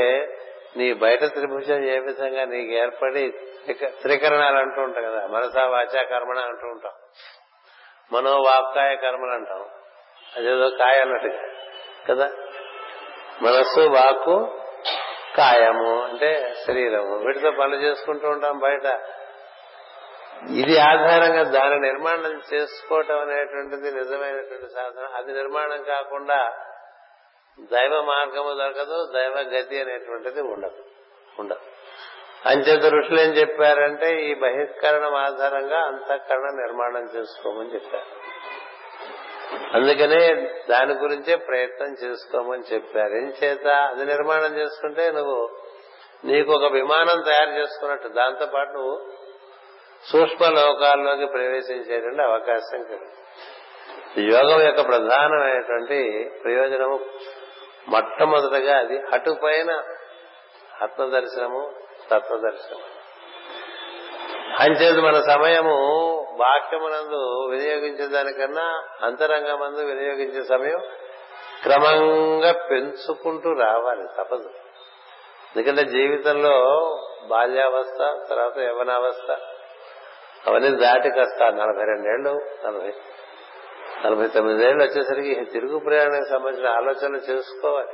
నీ 0.77 0.93
బయట 0.93 1.25
త్రిభుజం 1.25 1.85
ఏ 1.85 1.99
విధంగా 1.99 2.45
నీకు 2.45 2.73
ఏర్పడి 2.73 3.33
త్రికరణాలు 3.73 4.59
అంటూ 4.59 4.83
ఉంటాం 4.83 5.05
కదా 5.05 5.27
మనసా 5.27 5.67
వాచా 5.67 6.03
కర్మణ 6.03 6.39
అంటూ 6.39 6.67
ఉంటాం. 6.67 6.93
మనోవాక్కాయ 8.13 8.97
కర్మలు 8.97 9.31
అంటాం. 9.31 9.65
అదేదో 10.37 10.69
కాయ 10.69 11.01
అన్నట్టుగా 11.01 11.39
కదా? 12.11 12.33
మనస్సు 13.43 13.81
వాక్కు 13.81 14.61
కాయము 15.37 16.03
అంటే 16.03 16.55
శరీరము. 16.67 17.17
వీటితో 17.17 17.51
పనులు 17.51 17.77
చేసుకుంటూ 17.77 18.29
ఉంటాం 18.29 18.59
బయట. 18.59 19.01
ఇది 20.51 20.79
ఆధారంగా 20.79 21.43
దాని 21.43 21.81
నిర్మాణం 21.81 22.41
చేసుకోవటం 22.55 23.21
అనేటువంటిది 23.21 23.93
నిజమైనటువంటి 23.93 24.75
సాధన. 24.75 25.09
అది 25.17 25.33
నిర్మాణం 25.33 25.83
కాకుండా 25.83 26.67
దైవ 27.61 28.01
మార్గము 28.01 28.55
దొరకదు 28.55 29.13
దైవ 29.15 29.39
గతి 29.41 29.81
అనేటువంటిది 29.81 30.41
ఉండదు 30.41 30.85
ఉండదు. 31.39 31.59
అంచేత 32.49 32.85
ఋషులు 32.85 33.21
ఏం 33.21 33.31
చెప్పారంటే 33.31 34.23
ఈ 34.23 34.35
బహిష్కరణం 34.35 35.15
ఆధారంగా 35.15 35.79
అంతఃకరణ 35.79 36.51
నిర్మాణం 36.51 37.09
చేసుకోమని 37.17 37.75
చెప్పారు. 37.75 38.21
అందుకనే 39.77 40.51
దాని 40.71 40.95
గురించే 40.95 41.37
ప్రయత్నం 41.37 41.97
చేసుకోమని 42.05 42.75
చెప్పారు. 42.75 43.15
ఏం 43.15 43.33
చేత? 43.45 43.67
అది 43.67 44.05
నిర్మాణం 44.05 44.57
చేసుకుంటే 44.57 45.11
నువ్వు 45.11 45.51
నీకు 46.25 46.53
ఒక 46.53 46.73
విమానం 46.73 47.21
తయారు 47.21 47.51
చేసుకున్నట్టు 47.51 48.09
దాంతో 48.09 48.47
పాటు 48.47 48.71
నువ్వు 48.71 49.13
సూక్ష్మ 50.05 50.49
లోకాల్లోకి 50.49 51.27
ప్రవేశించేటువంటి 51.27 52.23
అవకాశం 52.23 52.83
కలిగింది 52.83 53.15
యోగం 54.19 54.63
యొక్క 54.63 54.89
ప్రధానమైనటువంటి 54.89 56.31
ప్రయోజనము 56.45 57.01
మొట్టమొదటగా 57.89 58.79
అది 58.79 58.99
అటు 58.99 59.31
పైన 59.31 59.71
ఆత్మదర్శనము 60.83 61.75
తత్వదర్శనము 62.11 62.87
అంచేది 64.61 65.01
మన 65.01 65.21
సమయము 65.21 65.77
వాక్యమునందు 66.37 67.49
వినియోగించే 67.51 68.07
దానికన్నా 68.07 68.83
అంతరంగమందు 69.03 69.81
వినియోగించే 69.81 70.43
సమయం 70.43 70.81
క్రమంగా 71.63 72.53
పెంచుకుంటూ 72.53 73.53
రావాలి 73.53 74.09
తప్పదు. 74.19 74.51
ఎందుకంటే 75.57 75.85
జీవితంలో 75.85 76.57
బాల్యావస్థ 77.27 78.29
తర్వాత 78.31 78.59
యవనావస్థ 78.59 79.31
అవన్నీ 80.47 80.71
దాటి 80.71 81.11
కాస్త 81.11 81.43
నలభై 81.43 81.85
రెండేళ్ళు 81.85 82.41
నలభై 82.67 82.93
నలభై 84.07 84.27
తొమ్మిదేళ్ళు 84.27 84.85
వచ్చేసరికి 84.85 85.45
తిరుగు 85.45 85.79
ప్రయాణానికి 85.79 86.31
సంబంధించిన 86.31 86.69
ఆలోచనలు 86.69 87.17
చేసుకోవాలి. 87.17 87.89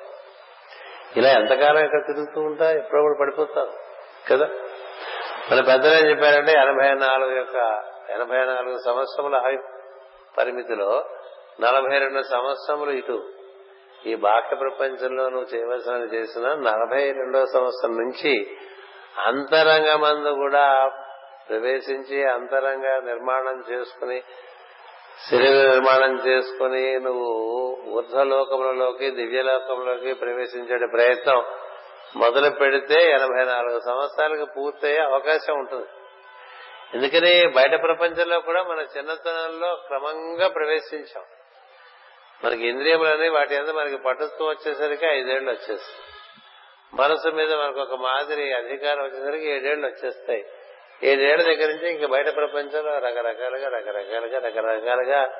ఇలా 1.16 1.28
ఎంతకాలం 1.28 1.84
ఇక్కడ 1.84 2.06
తిరుగుతూ 2.06 2.40
ఉంటా? 2.40 2.72
ఎప్పుడప్పుడు 2.72 3.18
పడిపోతాం. 3.20 3.66
కదా? 4.30 4.48
మన 5.52 5.60
పెద్దలు 5.60 5.94
ఏం 5.94 6.10
చెప్పారంటే 6.10 6.52
ఎనభై 6.52 6.94
నాలుగు 6.94 7.36
యొక్క 7.36 7.82
ఎనభై 8.10 8.44
నాలుగు 8.44 8.78
సంవత్సరముల 8.86 9.36
ఆయు 9.36 9.58
పరిమితిలో 10.38 11.04
నలభై 11.60 11.98
రెండు 11.98 12.22
సంవత్సరములు 12.22 12.90
ఇటు. 12.90 13.28
ఈ 14.06 14.14
బాహ్య 14.14 14.56
ప్రపంచంలో 14.56 15.28
నువ్వు 15.28 15.56
చేయవలసిన 15.56 15.92
చేసిన 15.92 16.42
నలభై 16.42 17.12
రెండో 17.12 17.46
సంవత్సరం 17.46 17.90
నుంచి 17.90 18.56
అంతరంగమందు 19.18 20.30
కూడా 20.30 20.90
ప్రవేశించి 21.48 22.24
అంతరంగ 22.24 23.00
నిర్మాణం 23.04 23.64
చేసుకుని 23.70 24.22
శరీర 25.24 25.70
నిర్మాణం 25.70 26.28
చేసుకుని 26.28 27.00
నువ్వు 27.00 27.30
ఊర్ధ్వలోకములలోకి 27.88 29.10
దివ్యలోకంలోకి 29.10 30.12
ప్రవేశించే 30.12 30.86
ప్రయత్నం 30.86 31.44
మొదలు 32.16 32.50
పెడితే 32.50 33.10
ఎనభై 33.10 33.44
నాలుగు 33.44 33.80
సంవత్సరాలకు 33.80 34.46
పూర్తయ్యే 34.56 34.98
అవకాశం 34.98 35.58
ఉంటుంది. 35.58 35.86
ఎందుకని 36.94 37.48
బయట 37.48 37.82
ప్రపంచంలో 37.82 38.40
కూడా 38.40 38.62
మన 38.62 38.78
చిన్నతనంలో 38.78 39.74
క్రమంగా 39.74 40.48
ప్రవేశించాం. 40.48 41.24
మనకి 42.44 42.68
ఇంద్రియములని 42.68 43.28
వాటి 43.28 43.56
అందు 43.56 43.72
మనకి 43.72 43.96
పట్టుత్వం 43.96 44.48
వచ్చేసరికి 44.48 45.06
ఐదేళ్ళు 45.06 45.50
వచ్చేస్తాయి. 45.50 46.12
మనసు 46.94 47.28
మీద 47.28 47.54
మనకు 47.54 47.80
ఒక 47.80 47.94
మాదిరి 47.94 48.52
అధికారం 48.52 49.04
వచ్చేసరికి 49.04 49.50
ఏడేళ్ళు 49.50 49.86
వచ్చేస్తాయి. 49.86 50.46
ఏడేళ్ళ 51.02 51.42
దగ్గర 51.42 51.68
నుంచి 51.68 51.90
ఇంకా 51.90 52.06
బయట 52.06 52.36
ప్రపంచంలో 52.36 52.98
రకరకాలుగా 52.98 53.68
రకరకాలుగా 53.68 54.38
రకరకాలుగా 54.38 55.34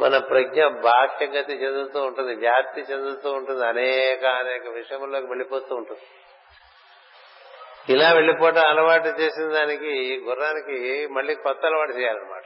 మన 0.00 0.18
ప్రజ్ఞ 0.18 0.66
బాహ్యగతి 0.66 1.52
చెందుతూ 1.52 2.02
ఉంటుంది 2.02 2.34
వ్యాప్తి 2.34 2.80
చెందుతూ 2.80 3.32
ఉంటుంది 3.32 3.66
అనేక 3.66 4.24
అనేక 4.24 4.68
విషయంలోకి 4.68 5.26
వెళ్ళిపోతూ 5.26 5.74
ఉంటుంది. 5.74 6.00
ఇలా 7.92 8.12
వెళ్ళిపోవటం 8.12 8.62
అలవాటు 8.66 9.08
చేసిన 9.08 9.48
దానికి 9.52 10.20
గుర్రానికి 10.28 11.06
మళ్ళీ 11.06 11.34
కొత్త 11.34 11.66
అలవాటు 11.66 11.92
చేయాలన్నమాట. 11.92 12.42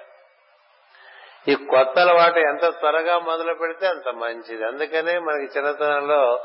ఈ 1.49 1.55
కొత్త 1.55 1.99
అలవాటు 1.99 2.39
ఎంత 2.39 2.67
త్వరగా 2.79 3.19
మొదలు 3.19 3.55
పెడితే 3.55 3.87
అంత 3.87 4.09
మంచిది. 4.09 4.65
అందుకనే 4.65 5.19
మనకి 5.19 5.59
చిన్నతనంలో 5.59 6.45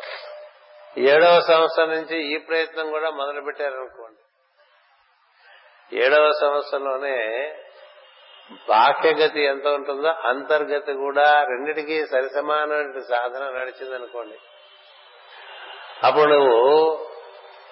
ఏడవ 0.97 1.39
సంవత్సరం 1.39 1.89
నుంచి 1.89 2.35
ఈ 2.35 2.37
ప్రయత్నం 2.37 2.89
కూడా 2.89 3.09
మొదలు 3.09 3.41
పెట్టారనుకోండి 3.41 4.20
ఏడవ 5.93 6.31
సంవత్సరంలోనే 6.41 7.47
బాహ్యగతి 8.69 9.43
ఎంత 9.43 9.67
ఉంటుందో 9.67 10.07
అంతర్గతి 10.07 10.93
కూడా 10.93 11.43
రెండిటికి 11.43 12.07
సరిసమానమైన 12.07 12.99
సాధన 12.99 13.43
నడిచిందనుకోండి. 13.49 14.37
అప్పుడు 16.03 16.25
నువ్వు 16.25 16.97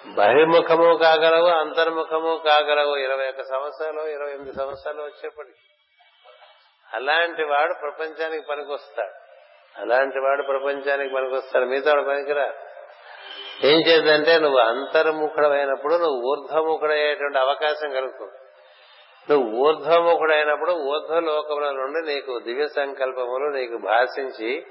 బహిర్ముఖము 0.06 0.96
కాగలవు 0.96 1.46
అంతర్ముఖము 1.46 2.40
కాగలవు. 2.46 2.96
ఇరవై 2.96 3.28
ఒక్క 3.28 3.42
సంవత్సరాలు 3.42 4.00
ఇరవై 4.00 4.30
ఎనిమిది 4.30 4.52
సంవత్సరాలు 4.52 5.02
వచ్చేప్పటికి. 5.02 5.58
అలాంటి 6.94 7.44
వాడు 7.44 7.74
ప్రపంచానికి 7.80 8.46
పనికొస్తాడు. 8.46 9.12
అలాంటి 9.80 10.18
వాడు 10.18 10.42
ప్రపంచానికి 10.42 11.14
పనికొస్తాడు. 11.14 11.64
మిగతా 11.64 11.92
వాడు 11.92 12.08
పనికిరా 12.08 12.52
ఏం 13.64 13.80
చేద్దంటే 13.80 14.38
నువ్వు 14.38 14.58
అంతర్ముఖుడమైనప్పుడు 14.58 15.94
నువ్వు 15.94 16.30
ఊర్ధ్వముఖుడయ్యేటువంటి 16.30 17.38
అవకాశం 17.38 17.90
కలుగుతుంది. 17.90 18.32
నువ్వు 19.30 19.58
ఊర్ధ్వముఖుడైనప్పుడు 19.58 20.70
ఊర్ధ్వలోకముల 20.70 21.70
నుండి 21.70 22.14
నీకు 22.14 22.38
దివ్య 22.38 22.66
సంకల్పములు 22.66 23.56
నీకు 23.56 23.76
భాషించి 23.76 24.66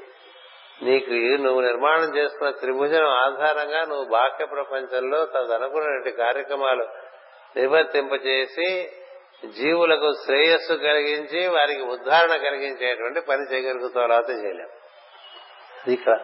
నీకు 0.81 1.11
నువ్వు 1.43 1.61
నిర్మాణం 1.61 2.17
చేసుకున్న 2.17 2.49
త్రిభుజం 2.49 3.05
ఆధారంగా 3.05 3.85
నువ్వు 3.85 4.05
బాహ్య 4.05 4.45
ప్రపంచంలో 4.45 5.25
తదనుకున్నటువంటి 5.25 6.11
కార్యక్రమాలు 6.11 6.83
నిర్వర్తింపజేసి 7.55 8.89
జీవులకు 9.45 10.13
శ్రేయస్సు 10.25 10.73
కలిగించి 10.73 11.47
వారికి 11.47 11.81
ఉద్ధారణ 11.81 12.35
కలిగించేటువంటి 12.35 13.21
పని 13.21 13.53
చేయగలుగుతావు 13.53 14.07
లేకపోతే 14.07 14.33
చేయలేము 14.33 14.75
ఇక్కడ. 15.91 16.19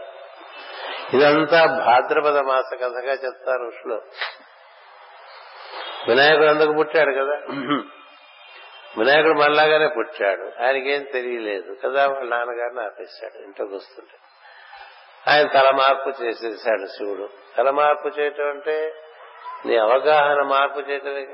ఇదంతా 1.14 1.66
భాద్రపద 1.66 2.38
మాస 2.38 2.78
కథగా 2.82 3.12
చెప్తారు 3.12 3.68
ఋషులు. 3.68 4.02
వినాయకుడు 6.08 6.46
అందుకు 6.46 6.74
పుట్టాడు 6.74 7.12
కదా. 7.12 7.36
వినాయకుడు 8.98 9.40
మనలాగానే 9.40 9.88
పుట్టాడు. 9.88 10.64
ఆయనకేం 10.64 11.04
తెలియలేదు. 11.04 11.76
కదా 11.86 12.08
వాళ్ళ 12.08 12.36
నాన్నగారిని 12.36 12.82
ఆపేశాడు 12.82 13.44
ఇంట్లోకి 13.44 13.76
వస్తుంటే. 13.76 14.18
ఆయన 15.32 15.48
తల 15.48 15.70
మార్పు 15.76 16.24
చేసేసాడు 16.24 16.86
శివుడు. 16.86 17.30
తల 17.58 17.70
మార్పు 17.70 18.08
చేయటం 18.08 18.50
అంటే 18.50 18.94
నీ 19.66 19.78
అవగాహన 19.78 20.42
మార్పు 20.42 20.80
చేయటమే 20.80 21.28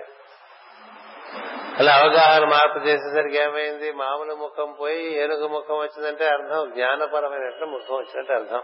అలా 1.80 1.96
అవగాహన 1.96 2.46
మార్పు 2.46 2.78
చేసేసరికి 2.78 3.38
ఏమైంది? 3.38 3.92
మామూలు 3.92 4.36
ముఖం 4.36 4.76
పోయి 4.80 5.18
ఏనుగు 5.18 5.48
ముఖం 5.48 5.76
వచ్చిందంటే 5.76 6.28
అర్థం 6.28 6.72
జ్ఞానపరమైనట్లు 6.72 7.66
ముఖం 7.66 7.96
వచ్చినట్టు 7.96 8.34
అర్థం. 8.34 8.62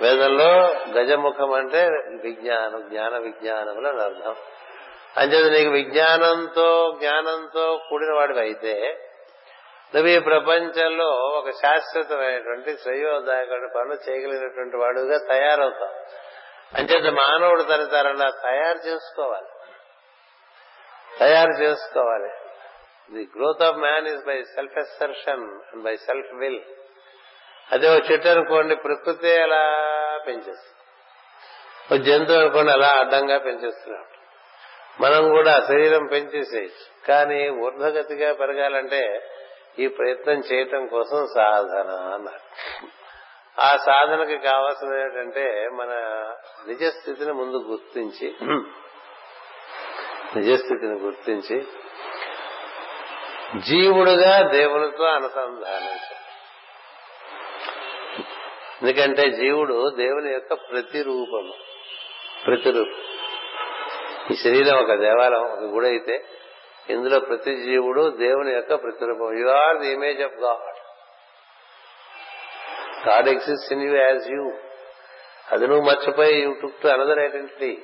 వేదంలో 0.00 0.50
గజముఖం 0.90 1.52
అంటే 1.52 1.86
విజ్ఞానం 2.22 2.88
జ్ఞాన 2.88 3.18
విజ్ఞానములు 3.18 3.88
అని 3.88 4.02
అర్థం. 4.02 4.36
అంచేది 5.16 5.50
నీకు 5.50 5.70
విజ్ఞానంతో 5.70 6.96
జ్ఞానంతో 6.98 7.80
కూడిన 7.90 8.12
వాడివి 8.14 8.40
అయితే 8.40 9.00
నువ్వు 9.94 10.10
ఈ 10.10 10.18
ప్రపంచంలో 10.18 11.10
ఒక 11.10 11.50
శాశ్వతమైనటువంటి 11.50 12.76
శ్రేయోదాయకుడి 12.76 13.68
పనులు 13.76 14.10
చేయగలిగినటువంటి 14.10 14.76
వాడుగా 14.76 15.18
తయారవుతావు. 15.28 16.24
అంచేత 16.76 17.12
మానవుడు 17.12 17.62
తన 17.62 17.84
తరలా 17.84 18.30
తయారు 18.30 18.78
చేసుకోవాలి. 18.78 19.46
తయారు 21.18 21.62
చేసుకోవాలి. 21.62 22.30
The 23.14 23.28
growth 23.36 23.62
of 23.62 23.76
man 23.76 24.08
is 24.08 24.26
by 24.26 24.42
self 24.42 24.78
assertion 24.78 25.42
and 25.42 25.82
by 25.82 25.96
self 25.96 26.34
will. 26.34 26.60
అదే 27.72 27.96
ఒక 27.96 28.10
చెట్టు 28.12 28.28
అనుకోండి 28.28 28.74
ప్రకృతి 28.76 29.38
అలా 29.38 29.62
పెంచేస్తుంది. 30.26 30.72
ఒక 31.92 32.00
జంతువు 32.06 32.38
అనుకోండి 32.38 32.72
అలా 32.72 32.88
అడ్డంగా 32.88 33.38
పెంచేస్తున్నాం 33.38 34.04
మనం 35.00 35.28
కూడా 35.28 35.60
శరీరం 35.68 36.06
పెంచేసేయచ్చు. 36.06 37.06
కానీ 37.08 37.48
ఊర్ధగతిగా 37.48 38.32
పెరగాలంటే 38.32 39.30
ఈ 39.78 39.86
ప్రయత్నం 39.88 40.42
చేయటం 40.52 40.86
కోసం 40.86 41.26
సాధన 41.34 41.90
అన్నారు. 42.14 42.44
ఆ 43.60 43.76
సాధనకి 43.76 44.38
కావాల్సిన 44.38 44.92
ఏంటంటే 44.94 45.68
మన 45.72 45.92
నిజస్థితిని 46.66 47.32
ముందు 47.32 47.56
గుర్తించి 47.56 48.28
నిజస్థితిని 50.36 50.98
గుర్తించి 50.98 51.58
జీవుడుగా 53.60 54.42
దేవునితో 54.48 55.04
అనుసంధానించాలి 55.04 56.23
ఎందుకంటే 58.82 59.30
జీవుడు 59.30 59.90
దేవుని 59.96 60.32
యొక్క 60.32 60.54
ప్రతిరూపము. 60.54 61.54
ప్రతిరూపం. 62.46 63.02
ఈ 64.30 64.34
శరీరం 64.34 64.78
ఒక 64.78 64.94
దేవాలయం 64.94 65.44
ఒక 65.52 65.58
గుడి 65.58 65.86
అయితే 65.86 66.24
ఇందులో 66.90 67.20
ప్రతి 67.20 67.56
జీవుడు 67.56 68.10
దేవుని 68.10 68.52
యొక్క 68.52 68.74
ప్రతిరూపం. 68.74 69.38
You 69.38 69.48
are 69.48 69.78
the 69.78 69.92
image 69.92 70.22
of 70.22 70.34
God 70.34 70.78
God 73.08 73.28
exist 73.28 73.72
in 73.72 73.82
you 73.82 73.96
as 73.96 74.30
you 74.30 74.52
అది 75.52 75.66
నువ్వు 75.66 75.84
మర్చిపోయి 75.84 76.42
you 76.42 76.52
took 76.52 76.82
to 76.82 76.88
another 76.88 77.18
identity 77.18 77.78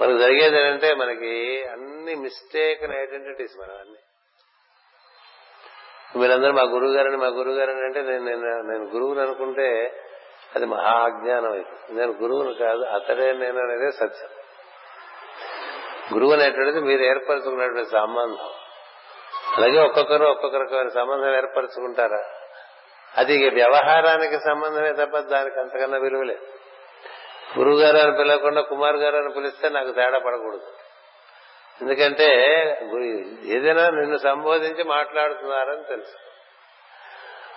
మనకు 0.00 0.18
జరిగేది 0.18 0.56
ఏంటంటే 0.56 0.94
మనకి 0.94 1.64
అన్ని 1.64 2.14
మిస్టేక్ 2.14 2.82
ఐడెంటిటీస్ 2.82 3.56
మనం 3.60 3.76
అన్ని 3.80 3.98
వీళ్ళందరూ 6.16 6.52
మా 6.52 6.62
గురువు 6.62 6.92
గారని 6.92 7.16
మా 7.16 7.26
గురువు 7.26 7.54
గారని 7.54 7.80
అంటే 7.80 8.02
నేను 8.02 8.24
నేను- 8.24 8.66
నేను 8.66 8.84
గురువుని 8.84 9.20
అనుకుంటే 9.20 9.96
అది 10.56 10.66
మహా 10.66 11.04
అజ్ఞానం 11.04 11.52
అయిపోతుంది 11.52 12.00
నేను 12.00 12.12
గురువును 12.12 12.54
కాదు 12.54 12.84
అతడే 12.84 13.32
నేను 13.32 13.58
అనేది 13.58 13.92
సత్యం. 13.92 14.30
గురువు 16.14 16.32
అనేటువంటిది 16.32 16.80
మీరు 16.80 17.02
ఏర్పరచుకున్నటువంటి 17.02 17.90
సంబంధం. 17.90 18.48
అలాగే 19.56 19.80
ఒక్కొక్కరు 19.80 20.24
ఒక్కొక్క 20.24 20.56
రకమైన 20.56 20.88
సంబంధం 20.88 21.36
ఏర్పరచుకుంటారా? 21.36 22.24
అది 23.16 23.50
వ్యవహారానికి 23.50 24.38
సంబంధమే 24.38 24.92
తప్ప 24.92 25.18
దానికి 25.18 25.60
అంతకన్నా 25.60 25.98
విలువ 25.98 26.22
లేదు. 26.22 26.40
గురువు 27.58 27.78
గారు 27.78 27.96
అని 27.96 28.16
పిలవకుండా 28.16 28.60
కుమార్ 28.60 28.96
గారు 28.96 29.16
అని 29.16 29.32
పిలిస్తే 29.32 29.68
నాకు 29.68 29.92
తేడా 29.92 30.18
పడకూడదు. 30.18 30.66
ఎందుకంటే 31.80 32.28
ఏదైనా 33.44 33.90
నిన్ను 33.90 34.18
సంబోధించి 34.18 34.84
మాట్లాడుతున్నారని 34.84 35.84
తెలుసు. 35.84 36.16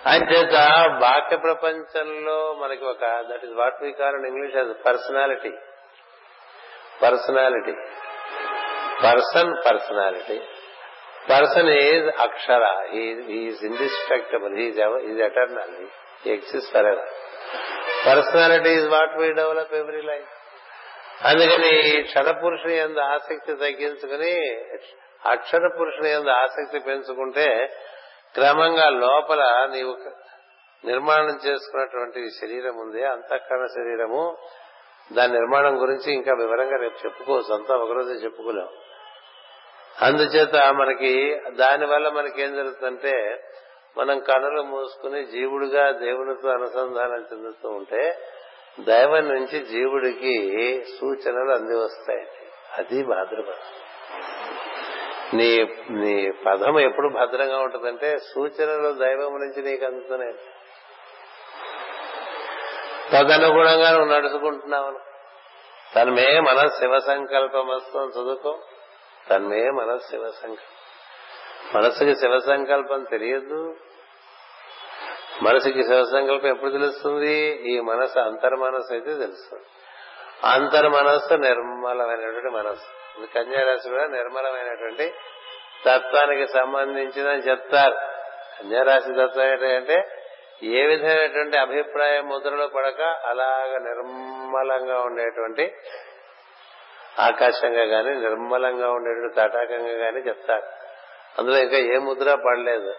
అంచేత 0.06 0.56
బాహ్య 1.00 1.36
ప్రపంచంలో 1.36 2.38
మనకి 2.52 2.84
ఒక 2.84 3.04
that 3.30 3.44
is 3.44 3.52
what 3.52 3.82
we 3.82 3.92
call 3.92 4.16
in 4.16 4.26
English 4.26 4.56
అది 4.56 4.74
personality 4.86 5.52
personality 7.02 7.74
person 9.04 9.52
personality 9.66 10.38
person 11.30 11.68
is 11.68 12.08
Akshara 12.20 12.64
is 12.94 13.64
indestructible 13.64 14.54
is 14.58 14.80
is 15.10 15.20
eternal 15.20 15.74
exist 16.26 16.72
for 16.72 16.86
ever 16.86 17.12
personality 18.06 18.70
is 18.70 18.88
what 18.88 19.14
we 19.16 19.28
develop 19.32 19.74
every 19.74 20.02
life 20.02 20.32
అందుకని 21.22 22.02
క్షర 22.02 22.30
పురుషుని 22.30 22.76
ఎందు 22.76 22.98
ఆసక్తి 22.98 23.52
తగ్గించుకుని 23.52 24.56
అక్షర 25.28 25.68
పురుషుని 25.80 26.10
ఎందు 26.10 26.30
ఆసక్తి 26.30 26.78
పెంచుకుంటే 26.78 27.76
క్రమంగా 28.34 28.90
లోపల 28.90 29.68
నీవు 29.72 29.96
నిర్మాణం 30.86 31.38
చేసుకున్నటువంటి 31.46 32.30
శరీరం 32.30 32.76
ఉంది 32.76 33.04
అంతఃకరణ 33.04 33.66
శరీరము. 33.66 34.36
దాని 35.12 35.32
నిర్మాణం 35.32 35.82
గురించి 35.82 36.12
ఇంకా 36.12 36.34
వివరంగా 36.34 36.76
రేపు 36.76 37.06
చెప్పుకోవచ్చు 37.06 37.54
అంతా 37.54 37.74
ఒకరోజే 37.74 38.12
చెప్పుకోలేం. 38.12 38.68
అందుచేత 40.02 40.56
మనకి 40.74 41.40
దానివల్ల 41.50 42.08
మనకి 42.08 42.42
ఏం 42.42 42.56
జరుగుతుందంటే 42.56 43.44
మనం 43.98 44.20
కనులు 44.20 44.62
మూసుకుని 44.62 45.24
జీవుడిగా 45.24 45.90
దేవునితో 45.90 46.48
అనుసంధానం 46.48 47.24
చెందుతూ 47.32 47.68
ఉంటే 47.68 48.18
దైవం 48.80 49.28
నుంచి 49.28 49.60
జీవుడికి 49.60 50.84
సూచనలు 51.00 51.50
అంది 51.50 51.76
వస్తాయి 51.76 52.26
అది 52.78 53.02
భాద్రపదం 53.02 53.84
నీ 55.34 55.64
నీ 55.90 56.30
పదం 56.30 56.80
ఎప్పుడు 56.80 57.08
భద్రంగా 57.08 57.58
ఉంటుందంటే 57.58 58.18
సూచనలు 58.18 58.92
దైవం 58.92 59.32
నుంచి 59.32 59.62
నీకు 59.62 59.84
అందుతున్నాయి 59.84 60.34
తదనుగుణంగా 63.12 63.90
నువ్వు 63.90 64.14
నడుచుకుంటున్నావు 64.14 65.14
తనమే 65.96 66.40
మన 66.40 66.66
శివ 66.66 66.98
సంకల్పమస్తు 66.98 67.98
అని 67.98 68.10
చదువుకో. 68.10 68.58
తన్మే 69.30 69.70
మన 69.70 69.96
శివ 69.96 70.30
సంకల్పం. 70.30 70.74
మనసుకి 71.74 72.16
శివ 72.16 72.38
సంకల్పం 72.38 73.02
తెలియదు 73.02 73.76
మనసుకి 75.42 75.84
శివ 75.84 76.40
ఎప్పుడు 76.44 76.70
తెలుస్తుంది? 76.70 77.62
ఈ 77.70 77.80
మనసు 77.80 78.18
అంతర్మనస్సు 78.18 78.92
అయితే 78.92 79.14
తెలుస్తుంది. 79.14 79.62
అంతర్మనస్సు 80.44 81.34
నిర్మలమైనటువంటి 81.34 82.48
మనస్సు. 82.48 83.16
కన్యారాశి 83.34 83.88
కూడా 83.88 84.06
నిర్మలమైనటువంటి 84.06 85.14
తత్వానికి 85.86 86.52
సంబంధించిందని 86.52 87.50
చెప్తారు. 87.50 87.94
కన్యారాశి 88.62 89.12
తత్వం 89.12 89.46
ఏంటంటే 89.46 90.08
ఏ 90.62 90.86
విధమైనటువంటి 90.86 91.56
అభిప్రాయ 91.58 92.20
ముద్రలో 92.20 92.66
పడక 92.66 93.00
అలాగ 93.02 93.78
నిర్మలంగా 93.78 95.00
ఉండేటువంటి 95.00 95.72
ఆకాశంగా 97.18 97.82
గాని 97.82 98.20
నిర్మలంగా 98.20 98.90
ఉండేటువంటి 98.90 99.34
తటాకంగా 99.34 100.04
గాని 100.04 100.28
చెప్తారు. 100.28 100.62
అందులో 101.38 101.58
ఇంకా 101.58 101.76
ఏ 101.76 101.98
ముద్ర 101.98 102.34
పడలేదు. 102.34 102.94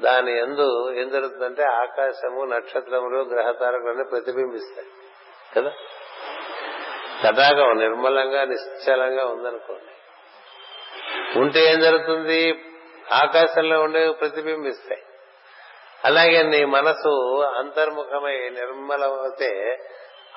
దాని 0.00 0.38
ఎందు 0.38 0.92
ఏం 0.92 1.08
జరుగుతుందంటే 1.08 1.62
ఆకాశము 1.62 2.44
నక్షత్రములు 2.44 3.18
గ్రహతారకులన్నీ 3.18 4.04
ప్రతిబింబిస్తాయి. 4.04 4.88
కదా? 5.56 5.72
తటాకం 7.24 7.78
నిర్మలంగా 7.78 8.44
నిశ్చలంగా 8.44 9.26
ఉందనుకోండి. 9.26 9.92
ఉంటే 11.38 11.72
ఏం 11.72 11.80
జరుగుతుంది? 11.80 12.64
ఆకాశంలో 13.12 13.80
ఉండే 13.80 14.10
ప్రతిబింబిస్తాయి. 14.10 15.02
అలాగే 16.04 16.42
నీ 16.42 16.64
మనసు 16.64 17.42
అంతర్ముఖమై 17.42 18.48
నిర్మలమైతే 18.48 19.78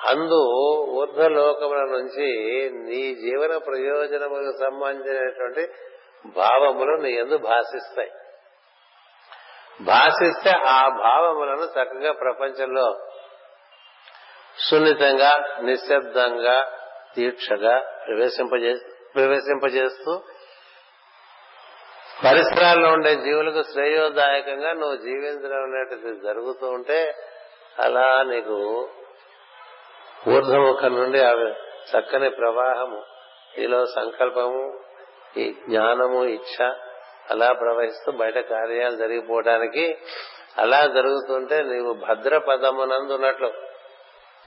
అందు 0.08 0.44
ఊర్ధ్వలోకముల 0.90 1.78
నుంచి 1.78 2.70
నీ 2.70 3.14
జీవన 3.14 3.56
ప్రయోజనములకు 3.56 4.52
సంబంధించినటువంటి 4.64 5.72
భావములు 6.26 7.02
నీ 7.02 7.10
ఎందు 7.10 7.38
భాషిస్తాయి 7.38 8.10
భాషిస్తే 9.80 10.50
ఆ 10.50 10.88
భావములను 10.88 11.64
చక్కగా 11.64 12.12
ప్రపంచంలో 12.12 13.00
సున్నితంగా 14.70 15.58
నిశ్శబ్దంగా 15.60 16.72
దీక్షగా 17.18 17.78
ప్రవేశింపజే 17.78 18.74
ప్రవేశింపజేస్తూ 19.14 20.22
పరిసరాల్లో 22.24 22.88
ఉండే 22.88 23.16
జీవులకు 23.16 23.62
శ్రేయోదాయకంగా 23.62 24.72
నువ్వు 24.72 24.96
జీవించడం 24.96 25.62
అనేటిది 25.62 26.20
జరుగుతూ 26.20 26.66
ఉంటే 26.66 27.14
అలా 27.78 28.22
నీకు 28.22 28.88
ఊర్ధముఖం 30.28 30.94
నుండి 30.94 31.24
ఆ 31.24 31.32
చక్కని 31.90 32.30
ప్రవాహము. 32.30 33.04
ఈలో 33.58 33.86
సంకల్పము 33.86 34.80
ఈ 35.36 35.52
జ్ఞానము 35.52 36.24
ఇచ్చ 36.24 36.74
అలా 37.30 37.52
ప్రవహిస్తూ 37.52 38.12
బయట 38.12 38.38
కార్యాలు 38.38 38.96
జరిగిపోవడానికి 38.96 39.98
అలా 40.58 40.86
జరుగుతుంటే 40.86 41.62
నీవు 41.62 41.92
భద్రపదమునందున్నట్లు 41.92 43.52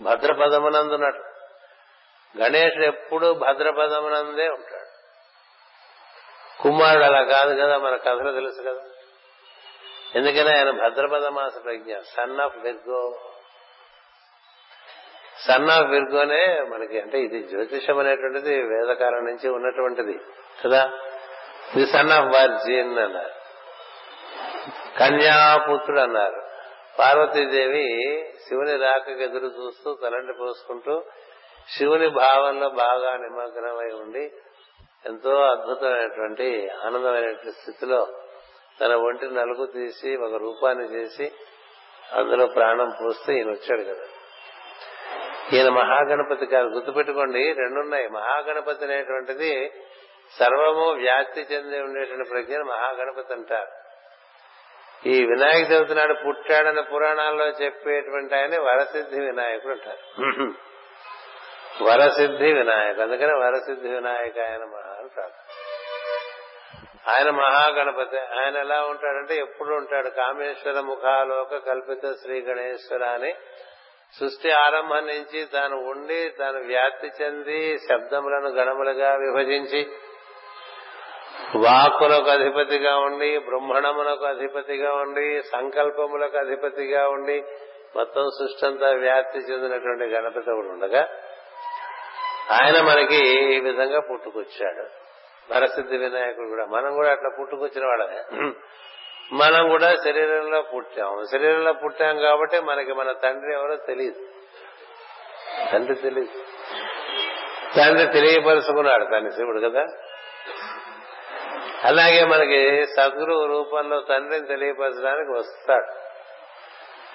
భద్రపదమునందున్నట్లు. 0.02 1.24
భద్ర 2.36 2.84
ఎప్పుడు 2.84 3.34
భద్రపదమునందే 3.34 4.50
ఉంటాడు. 4.50 4.90
కుమారుడు 6.62 7.04
అలా 7.04 7.24
కాదు 7.24 7.56
కదా 7.56 7.78
మన 7.78 7.96
కథలు 7.96 8.32
తెలుసు 8.32 8.62
కదా. 8.62 8.84
ఎందుకని 10.16 10.58
ఆయన 10.58 10.72
భద్రపద 10.72 11.26
మాస 11.26 11.64
ప్రజ్ఞ 11.64 11.98
sun 12.00 12.40
of 12.40 12.58
Virgo 12.58 13.20
sun 15.48 15.70
of 15.70 15.88
విర్గోనే 15.88 16.62
మనకి 16.62 17.00
అంటే 17.00 17.20
ఇది 17.20 17.44
జ్యోతిషం 17.44 18.00
అనేటువంటిది 18.00 18.62
వేదకాలం 18.62 19.26
నుంచి 19.26 19.50
ఉన్నటువంటిది 19.50 20.20
కదా. 20.66 20.92
ది 21.74 21.86
సన్ 21.86 22.12
ఆఫ్ 22.12 22.36
వర్జిన్ 22.36 22.98
అన్నారు. 22.98 23.46
కన్యాపుత్రుడు 25.00 26.00
అన్నారు. 26.00 26.42
పార్వతీదేవి 27.00 28.26
శివుని 28.48 28.78
రాక 28.78 29.10
ఎదురు 29.10 29.46
చూస్తూ 29.46 29.98
తలంటి 30.04 30.34
పోసుకుంటూ 30.40 31.04
శివుని 31.78 32.10
భావంలో 32.10 32.70
బాగా 32.70 33.18
నిమగ్నమై 33.18 33.92
ఉండి 33.92 34.32
ఎంతో 35.06 35.42
అద్భుతమైనటువంటి 35.44 36.70
ఆనందమైనటువంటి 36.70 37.52
స్థితిలో 37.52 38.08
తన 38.82 38.96
ఒంటి 38.96 39.26
నలుగు 39.26 39.66
తీసి 39.66 40.18
ఒక 40.18 40.36
రూపాన్ని 40.36 40.86
చేసి 40.86 41.32
అందులో 42.14 42.48
ప్రాణం 42.48 42.94
పోస్తే 43.04 43.34
ఈయన 43.34 43.50
వచ్చాడు 43.50 43.82
కదా. 43.82 44.08
ఈయన 45.54 45.70
మహాగణపతి 45.70 46.46
కాదు. 46.46 46.68
గుర్తుపెట్టుకోండి 46.68 47.54
రెండున్నాయి. 47.54 48.08
మహాగణపతి 48.08 48.86
అనేటువంటిది 48.86 49.72
సర్వము 50.32 50.86
వ్యాప్తి 50.92 51.42
చెంది 51.42 51.80
ఉండేటువంటి 51.82 52.30
ప్రజ్ఞను 52.30 52.66
మహాగణపతి 52.66 53.34
అంటారు. 53.34 53.72
ఈ 55.08 55.26
వినాయక 55.26 55.72
చవితి 55.72 55.96
నాడు 55.96 56.14
పుట్టాడని 56.14 56.84
పురాణాల్లో 56.84 57.48
చెప్పేటువంటి 57.48 58.36
ఆయన 58.36 58.60
వరసిద్ధి 58.60 59.20
వినాయకుడు 59.20 59.74
అంటారు. 59.74 60.04
వరసిద్ధి 61.84 62.54
వినాయక 62.54 63.00
అందుకని 63.00 63.34
వరసిద్ధి 63.34 63.90
వినాయక 63.90 64.40
ఆయన 64.40 64.64
మహా 64.64 64.94
అంటారు 65.00 65.36
ఆయన 67.12 67.30
మహాగణపతి 67.30 68.18
ఆయన 68.18 68.58
ఎలా 68.58 68.86
ఉంటాడంటే 68.86 69.36
ఎప్పుడు 69.36 69.76
ఉంటాడు. 69.76 70.10
కామేశ్వర 70.10 70.80
ముఖాలోక 70.80 71.58
కల్పిత 71.58 72.12
శ్రీ 72.12 72.42
గణేశ్వర 72.42 73.04
అని 73.04 73.36
సృష్టి 74.20 74.52
ఆరంభం 74.52 75.08
నుంచి 75.08 75.46
తాను 75.46 75.76
ఉండి 75.76 76.30
తాను 76.30 76.60
వ్యాప్తి 76.60 77.08
చెంది 77.22 77.78
శబ్దములను 77.78 78.50
గణములుగా 78.50 79.16
విభజించి 79.16 79.82
వాకులకు 81.56 82.30
అధిపతిగా 82.30 82.98
ఉండి 82.98 83.38
బ్రహ్మణములకు 83.38 84.26
అధిపతిగా 84.26 84.94
ఉండి 84.94 85.42
సంకల్పములకు 85.42 86.38
అధిపతిగా 86.38 87.08
ఉండి 87.08 87.44
మొత్తం 87.96 88.30
సృష్టి 88.40 88.66
అంతా 88.66 88.90
వ్యాప్తి 88.90 89.40
చెందినటువంటి 89.40 90.04
గణపతి 90.04 90.52
ఒకడు 90.52 90.68
ఉండగా 90.68 91.08
ఆయన 92.52 92.82
మనకి 92.82 93.16
ఈ 93.56 93.60
విధంగా 93.60 94.00
పుట్టుకొచ్చాడు. 94.00 95.06
వరసిద్ధి 95.54 95.98
వినాయకుడు 95.98 96.50
కూడా. 96.50 96.66
మనం 96.66 96.94
కూడా 96.94 97.12
అట్లా 97.12 97.30
పుట్టుకొచ్చిన 97.40 97.86
వాళ్ళమే. 97.86 98.52
మనం 99.34 99.70
కూడా 99.70 99.96
శరీరంలో 99.96 100.62
పుట్టాం 100.62 101.24
శరీరంలో 101.32 101.74
పుట్టాం 101.74 102.18
కాబట్టి 102.18 102.60
మనకి 102.60 102.94
మన 102.94 103.12
తండ్రి 103.12 103.54
ఎవరో 103.54 103.76
తెలియదు. 103.76 104.26
తండ్రి 105.72 105.96
తెలియదు. 105.96 106.44
తండ్రి 107.78 108.08
తెలియపరుచుకున్నాడు. 108.08 109.06
తన 109.06 109.30
శివుడు 109.30 109.70
కదా. 109.70 109.86
అలాగే 111.86 112.26
మనకి 112.26 112.86
సద్గురువు 112.86 113.46
రూపంలో 113.46 114.02
తండ్రిని 114.10 114.48
తెలియపరచడానికి 114.48 115.32
వస్తాడు. 115.32 116.06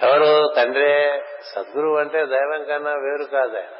ఎవరు? 0.06 0.54
తండ్రే 0.56 1.24
సద్గురువు 1.42 1.96
అంటే 1.96 2.26
దైవం 2.26 2.64
కన్నా 2.64 2.90
వేరు 2.90 3.24
కాదు 3.24 3.56
ఆయన. 3.56 3.76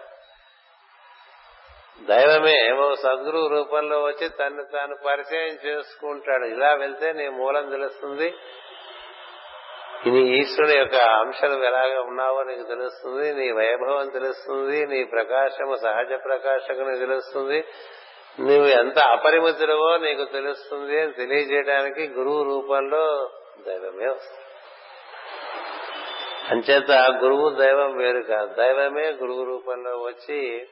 దైవమే 2.08 2.72
ఓ 2.72 2.94
సద్గురు 2.94 3.46
రూపంలో 3.46 4.02
వచ్చి 4.02 4.28
తను 4.28 4.64
తాను 4.72 4.96
పరిచయం 5.06 5.58
చేసుకుంటాడు. 5.66 6.44
ఇలా 6.44 6.74
వెళ్తే 6.74 7.12
నీ 7.12 7.28
మూలం 7.28 7.70
తెలుస్తుంది. 7.70 8.34
నీ 10.06 10.38
ఈశ్వరుని 10.38 10.78
యొక్క 10.78 10.94
అంశాలు 10.94 11.64
ఎలాగ 11.64 12.00
ఉన్నావో 12.00 12.42
నీకు 12.42 12.62
తెలుస్తుంది. 12.62 13.34
నీ 13.34 13.52
వైభవం 13.52 14.08
తెలుస్తుంది. 14.08 14.86
నీ 14.86 15.04
ప్రకాశము 15.04 15.76
సహజ 15.76 16.24
ప్రకాశకుని 16.24 16.98
తెలుస్తుంది. 16.98 17.64
నువ్వు 18.40 18.66
ఎంత 18.66 18.98
అపరిమితుడవో 18.98 19.96
నీకు 19.96 20.24
తెలుస్తుంది 20.24 21.00
అని 21.00 21.12
తెలియజేయడానికి 21.12 22.08
గురువు 22.08 22.42
రూపంలో 22.42 23.30
దైవమే 23.66 24.06
వస్తుంది 24.06 24.46
అంచేత 26.50 26.90
గురువు 27.10 27.50
దైవం 27.50 27.96
వేరు 27.96 28.22
కాదు. 28.22 28.54
దైవమే 28.54 29.10
గురువు 29.10 29.44
రూపంలో 29.44 29.90
వచ్చి 29.90 30.68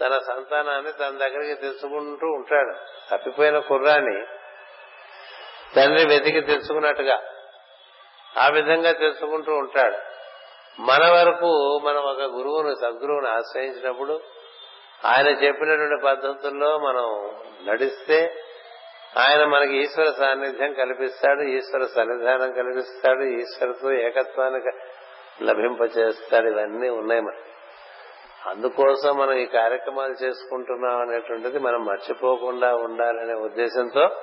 తన 0.00 0.18
సంతానాన్ని 0.18 0.92
తన 0.92 1.08
దగ్గరికి 1.08 1.60
తెచ్చుకుంటూ 1.60 2.26
ఉంటాడు. 2.26 2.74
తప్పిపోయిన 3.10 3.58
కుర్రాన్ని 3.58 4.26
తండ్రి 5.76 6.06
వెతికి 6.06 6.40
తెచ్చుకున్నట్టుగా 6.40 7.22
ఆ 8.38 8.48
విధంగా 8.48 8.92
తెచ్చుకుంటూ 8.92 9.52
ఉంటాడు. 9.52 9.96
మన 10.80 11.10
వరకు 11.10 11.78
మనం 11.84 12.02
ఒక 12.02 12.22
గురువును 12.22 12.74
సద్గురువుని 12.74 13.28
ఆశ్రయించినప్పుడు 13.28 14.20
ఆయన 15.04 15.28
చెప్పినటువంటి 15.28 16.04
పద్ధతుల్లో 16.04 16.78
మనం 16.78 17.30
నడిస్తే 17.66 18.34
ఆయన 19.16 19.44
మనకి 19.44 19.76
ఈశ్వర 19.76 20.12
సాన్నిధ్యం 20.18 20.72
కల్పిస్తాడు 20.72 21.42
ఈశ్వర 21.42 21.86
సన్నిధానం 21.86 22.52
కల్పిస్తాడు 22.52 23.22
ఈశ్వరతో 23.22 23.92
ఏకత్వాన్ని 23.92 24.72
లభింపచేస్తాడు. 25.42 26.48
ఇవన్నీ 26.48 26.88
ఉన్నాయి 26.88 27.20
మనకి. 27.20 27.50
అందుకోసం 28.50 29.16
మనం 29.16 29.32
ఈ 29.32 29.46
కార్యక్రమాలు 29.46 30.24
చేసుకుంటున్నాం 30.24 31.00
అనేటువంటిది 31.00 31.58
మనం 31.58 31.84
మర్చిపోకుండా 31.84 32.74
ఉండాలనే 32.74 33.34
ఉద్దేశంతో 33.34 34.16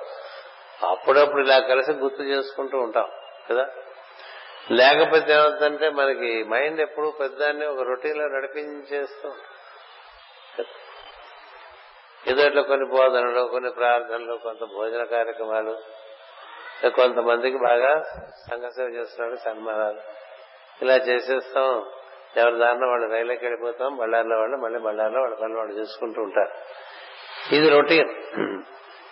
అప్పుడప్పుడు 0.86 1.44
ఇలా 1.44 1.58
కలిసి 1.58 1.92
గుర్తు 1.92 2.22
చేసుకుంటూ 2.22 2.78
ఉంటాం 2.78 3.08
కదా? 3.50 3.68
లేకపోతే 4.70 5.32
ఏమవుతుందంటే 5.32 5.88
మనకి 5.90 6.44
మైండ్ 6.44 6.80
ఎప్పుడు 6.80 7.12
పెద్దాన్ని 7.20 7.66
ఒక 7.66 7.80
రొటీన్లో 7.88 8.28
నడిపించేస్తూ 8.28 9.32
ఏదో 12.28 12.42
ఇట్లా 12.42 12.62
కొన్ని 12.62 12.86
బోధనలు 12.86 13.46
కొన్ని 13.46 13.70
ప్రార్థనలు 13.70 14.36
కొంత 14.36 14.64
భోజన 14.64 15.04
కార్యక్రమాలు 15.04 15.82
కొంతమందికి 16.88 17.56
బాగా 17.56 18.02
సంఘసేవ 18.50 18.86
చేస్తున్నాడు 18.86 19.36
సన్మానాలు 19.36 20.00
ఇలా 20.82 20.94
చేసేస్తాం. 20.94 21.90
ఎవరి 22.36 22.58
దారిలో 22.58 22.88
వాళ్ళు 22.88 23.12
రైల్లోకి 23.12 23.44
వెళ్ళిపోతాం. 23.44 23.96
బళ్ళారిలో 23.96 24.38
వాళ్ళు 24.38 24.56
మళ్ళీ 24.56 24.78
బళ్ళారిలో 24.78 25.20
వాళ్ళ 25.20 25.34
పనులు 25.34 25.58
వాళ్ళు 25.58 25.74
చేసుకుంటూ 25.74 26.22
ఉంటారు. 26.22 26.52
ఇది 27.54 27.68
రొటీన్. 27.68 28.14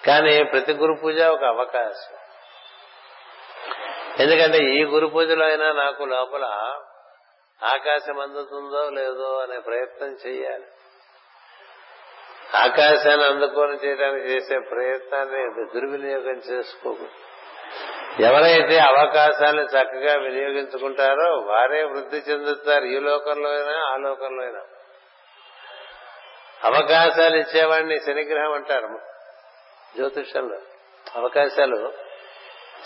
కానీ 0.06 0.44
ప్రతి 0.44 0.72
గురు 0.72 0.94
పూజ 1.04 1.20
ఒక 1.20 1.44
అవకాశం. 1.44 2.16
ఎందుకంటే 4.20 4.58
ఈ 4.58 4.84
గురు 4.84 5.06
పూజలో 5.06 5.46
అయినా 5.46 5.72
నాకు 5.72 6.04
లోపల 6.04 6.44
ఆకాశం 7.62 8.20
అందుతుందో 8.20 8.90
లేదో 8.90 9.38
అనే 9.38 9.58
ప్రయత్నం 9.58 10.08
చేయాలి. 10.08 10.64
ఆకాశాన్ని 12.56 13.24
అందుకొని 13.26 13.86
చేయడానికి 13.86 14.26
చేసే 14.26 14.58
ప్రయత్నాన్ని 14.58 15.64
దుర్వినియోగం 15.74 16.40
చేసుకోకూడదు 16.50 17.34
ఎవరైతే 18.22 18.78
అవకాశాన్ని 18.78 19.62
చక్కగా 19.62 20.22
వినియోగించుకుంటారో 20.22 21.36
వారే 21.36 21.84
వృద్ధి 21.84 22.16
చెందుతారు. 22.16 22.84
ఈ 22.84 22.98
లోకంలో 22.98 23.50
అయినా 23.50 23.86
ఆ 23.86 23.96
లోకంలో 23.96 24.42
అయినా. 24.42 24.60
అవకాశాలు 26.64 27.36
ఇచ్చేవాడిని 27.36 28.00
శనిగ్రహం 28.00 28.52
అంటారు. 28.52 29.00
జ్యోతిషంలో 29.96 30.58
అవకాశాలు 31.16 31.92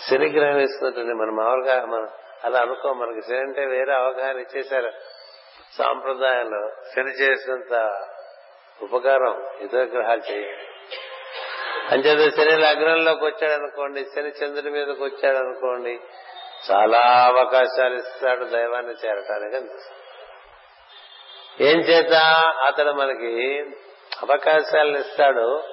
శనిగ్రహం 0.09 0.59
ఇస్తున్నట్టు 0.59 0.99
మనం 0.99 1.35
మామూలుగా 1.35 1.85
మనం 1.85 2.09
అలా 2.43 2.59
అనుకో 2.59 2.93
మనకి 2.93 3.21
శని 3.21 3.39
అంటే 3.39 3.65
వేరే 3.65 3.93
అవగాహన 3.93 4.39
ఇచ్చేశారు. 4.39 4.91
సాంప్రదాయంలో 5.77 6.69
శని 6.95 7.11
చేసినంత 7.11 8.05
ఉపకారం 8.81 9.45
ఇతర 9.61 9.77
గ్రహాలు 9.77 10.31
చేయాలి 10.31 10.65
అంచేత 11.91 12.33
శని 12.33 12.57
లగ్నంలోకి 12.57 13.25
వచ్చాడు 13.25 13.53
అనుకోండి 13.53 14.05
శని 14.05 14.29
చంద్రుడి 14.29 14.69
మీదకి 14.69 15.03
వచ్చాడు 15.03 15.37
అనుకోండి 15.37 15.99
చాలా 16.71 16.99
అవకాశాలు 17.25 17.95
ఇస్తాడు 17.95 18.45
దైవాన్ని 18.45 18.91
చేరటానికి 18.91 19.55
అనిపిస్తుంది 19.55 19.99
ఏం 21.69 21.79
చేత? 21.79 22.13
అతడు 22.65 22.91
మనకి 22.91 23.59
అవకాశాలను 24.21 24.97
ఇస్తాడు. 24.97 25.63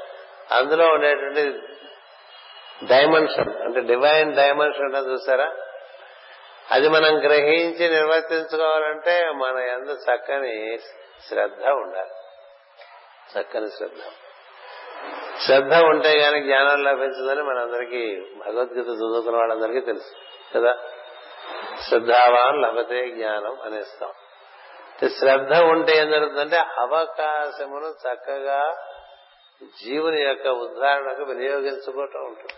అందులో 0.50 0.86
ఉండేటువంటి 0.86 1.42
డైమెన్షన్ 2.86 3.62
అంటే 3.62 3.80
డివైన్ 3.80 4.34
డైమెన్షన్ 4.34 4.96
అంటే 4.96 5.10
చూసారా 5.10 5.52
అది 6.70 6.88
మనం 6.88 7.18
గ్రహించి 7.18 7.88
నిర్వర్తించుకోవాలంటే 7.88 9.30
మన 9.30 9.58
ఎందు 9.58 9.92
చక్కని 9.92 10.78
శ్రద్ధ 11.28 11.66
ఉండాలి. 11.66 12.10
చక్కని 13.32 13.70
శ్రద్ధ. 13.70 14.02
శ్రద్ధ 15.46 15.74
ఉంటే 15.74 16.18
గాని 16.18 16.42
జ్ఞానం 16.42 16.84
లభించదని 16.84 17.42
మనందరికీ 17.42 18.26
భగవద్గీత 18.36 18.86
చదువుకున్న 18.86 19.36
వాళ్ళందరికీ 19.36 19.80
తెలుసు. 19.80 20.14
కదా? 20.54 20.78
శ్రద్ధావాన్ 21.88 22.62
లభతే 22.62 23.10
జ్ఞానం 23.10 23.56
అనేస్తాం. 23.64 24.10
శ్రద్ధ 25.08 25.52
ఉంటే 25.52 25.98
ఏం 25.98 26.10
జరుగుతుందంటే 26.10 26.56
అవకాశమును 26.56 27.94
చక్కగా 28.08 28.76
జీవుని 29.62 30.22
యొక్క 30.22 30.46
ఉదాహరణకు 30.48 31.22
వినియోగించుకోవటం 31.22 32.24
ఉంటుంది. 32.24 32.52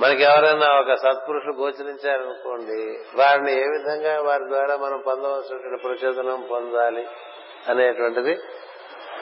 మనకి 0.00 0.22
ఎవరైనా 0.22 0.80
ఒక 0.80 0.94
సత్పురుషులు 0.94 1.52
గోచరించారనుకోండి 1.52 3.04
వారిని 3.16 3.52
ఏ 3.52 3.64
విధంగా 3.64 4.22
వారి 4.22 4.42
ద్వారా 4.48 4.76
మనం 4.76 5.02
పొందవలసినటువంటి 5.06 5.82
ప్రచోదనం 5.82 6.48
పొందాలి. 6.50 7.08
అనేటువంటిది 7.70 8.34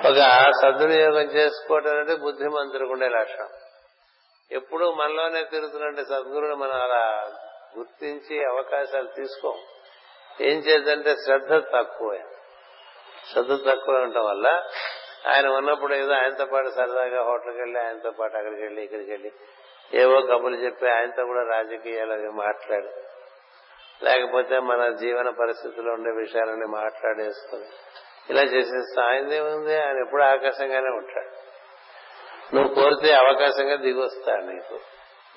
ఒక 0.09 0.19
సద్వినియోగం 0.63 1.27
చేసుకోవటం 1.37 1.91
అనేది 1.91 2.17
బుద్ధిమంతుడికి 2.17 2.93
ఉండే 2.93 3.09
లక్షణం 3.09 3.51
ఎప్పుడు 4.51 4.91
మనలోనే 4.91 5.45
తిరుగుతున్నట్టు 5.45 6.03
సద్గురుని 6.03 6.55
మనం 6.55 6.79
అలా 6.83 7.03
గుర్తించి 7.79 8.45
అవకాశాలు 8.45 9.07
తీసుకోం. 9.07 9.59
ఏం 10.41 10.59
చేద్దంటే 10.59 11.17
శ్రద్ధ 11.17 11.53
తక్కువ. 11.53 12.11
శ్రద్ధ 13.33 13.53
తక్కువ 13.69 14.03
ఉండటం 14.03 14.25
వల్ల 14.25 14.47
ఆయన 15.27 15.49
ఉన్నప్పుడు 15.49 15.95
ఏదో 15.95 16.13
ఆయనతో 16.13 16.47
పాటు 16.47 16.69
సరదాగా 16.69 17.23
హోటల్కి 17.23 17.59
వెళ్ళి 17.59 17.79
ఆయనతో 17.81 18.11
పాటు 18.11 18.37
అక్కడికి 18.37 18.63
వెళ్ళి 18.63 18.85
ఇక్కడికి 18.85 19.11
వెళ్ళి 19.11 19.33
ఏవో 19.93 20.21
కబుర్లు 20.21 20.59
చెప్పి 20.59 20.87
ఆయనతో 20.87 21.27
కూడా 21.27 21.43
రాజకీయాలు 21.43 22.13
అవి 22.13 22.29
మాట్లాడి 22.29 22.93
లేకపోతే 24.05 24.59
మన 24.59 24.89
జీవన 24.89 25.31
పరిస్థితుల్లో 25.31 25.93
ఉండే 25.93 26.11
విషయాలని 26.11 26.67
మాట్లాడేసుకుని 26.67 27.69
ఇలా 28.31 28.43
చేసేస్తే 28.43 29.03
ఆయనదేముంది 29.03 29.83
ఆయన 29.83 29.99
ఎప్పుడు 29.99 30.23
ఆకాశంగానే 30.23 30.89
ఉంటాడు. 30.89 31.53
నువ్వు 32.55 32.75
కోరితే 32.75 33.15
అవకాశంగా 33.15 33.77
దిగొస్తాడు 33.77 34.45
నీకు. 34.45 34.79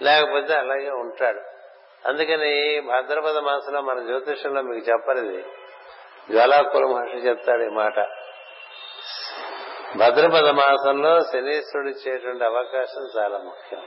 లేకపోతే 0.01 0.53
అలాగే 0.53 0.89
ఉంటాడు. 0.89 1.41
అందుకని 2.07 2.81
భద్రపద 2.81 3.37
మాసంలో 3.37 3.81
మన 3.81 4.05
జ్యోతిషంలో 4.05 4.61
మీకు 4.61 4.91
చెప్పనిది 4.91 5.45
జ్వాలాకుల 6.31 6.85
మహర్షి 6.85 7.27
చెప్తాడు 7.27 7.63
ఈ 7.63 7.67
మాట. 7.67 7.99
భద్రపద 9.97 10.49
మాసంలో 10.49 11.21
శనీశ్వరుడు 11.21 11.89
ఇచ్చేటువంటి 11.89 12.43
అవకాశం 12.43 13.21
చాలా 13.21 13.37
ముఖ్యం. 13.37 13.81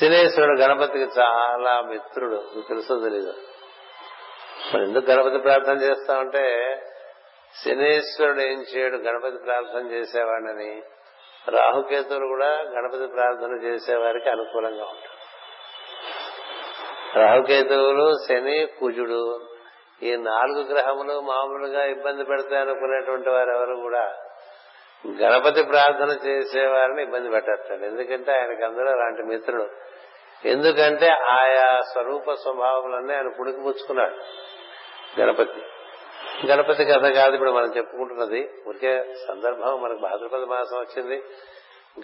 శనీశ్వరుడు 0.00 0.60
గణపతికి 0.60 1.20
చాలా 1.20 1.80
మిత్రుడు. 1.80 2.44
మీకు 2.56 2.68
తెలుసో 2.68 3.00
తెలీదు. 3.00 3.34
మరి 4.74 4.82
ఎందుకు 4.82 5.10
గణపతి 5.10 5.38
ప్రార్థన 5.38 5.76
చేస్తామంటే 5.82 6.44
శనీశ్వరుడు 7.64 8.40
ఏం 8.40 8.58
చేయడు 8.60 8.96
గణపతి 8.96 9.38
ప్రార్థన 9.38 9.90
చేసేవాడిని 9.90 10.82
రాహుకేతువులు 11.48 12.26
కూడా 12.26 12.46
గణపతి 12.46 13.06
ప్రార్థన 13.06 13.52
చేసేవారికి 13.64 14.28
అనుకూలంగా 14.28 14.84
ఉంటారు. 14.84 15.16
రాహుకేతువులు 17.18 18.12
శని 18.28 18.66
కుజుడు 18.66 19.48
ఈ 20.02 20.16
నాలుగు 20.16 20.62
గ్రహములు 20.64 21.20
మామూలుగా 21.20 21.84
ఇబ్బంది 21.84 22.24
పెడతాయి 22.24 22.56
అనుకునేటువంటి 22.56 23.28
వారు 23.28 23.50
ఎవరు 23.50 23.76
కూడా 23.76 24.16
గణపతి 25.22 25.62
ప్రార్థన 25.62 26.28
చేసేవారిని 26.28 27.02
ఇబ్బంది 27.02 27.30
పెట్టట్లేదు. 27.30 27.84
ఎందుకంటే 27.84 28.32
ఆయనకి 28.32 28.64
అందరూ 28.64 28.88
అలాంటి 28.90 29.22
మిత్రుడు. 29.22 29.68
ఎందుకంటే 30.44 31.08
ఆయా 31.08 31.80
స్వరూప 31.92 32.32
స్వభావములన్నీ 32.32 33.14
ఆయన 33.14 33.28
పుణికిపుచ్చుకున్నాడు 33.40 34.16
గణపతి. 35.20 35.62
గణపతి 36.46 36.84
కథ 36.84 37.06
కాదు 37.06 37.34
ఇప్పుడు 37.34 37.50
మనం 37.50 37.76
చెప్పుకుంటున్నది. 37.76 38.50
ఒకే 38.68 39.14
సందర్భం 39.28 39.82
మనకు 39.82 39.98
భాద్రపద 39.98 40.44
మాసం 40.44 40.78
వచ్చింది. 40.78 41.24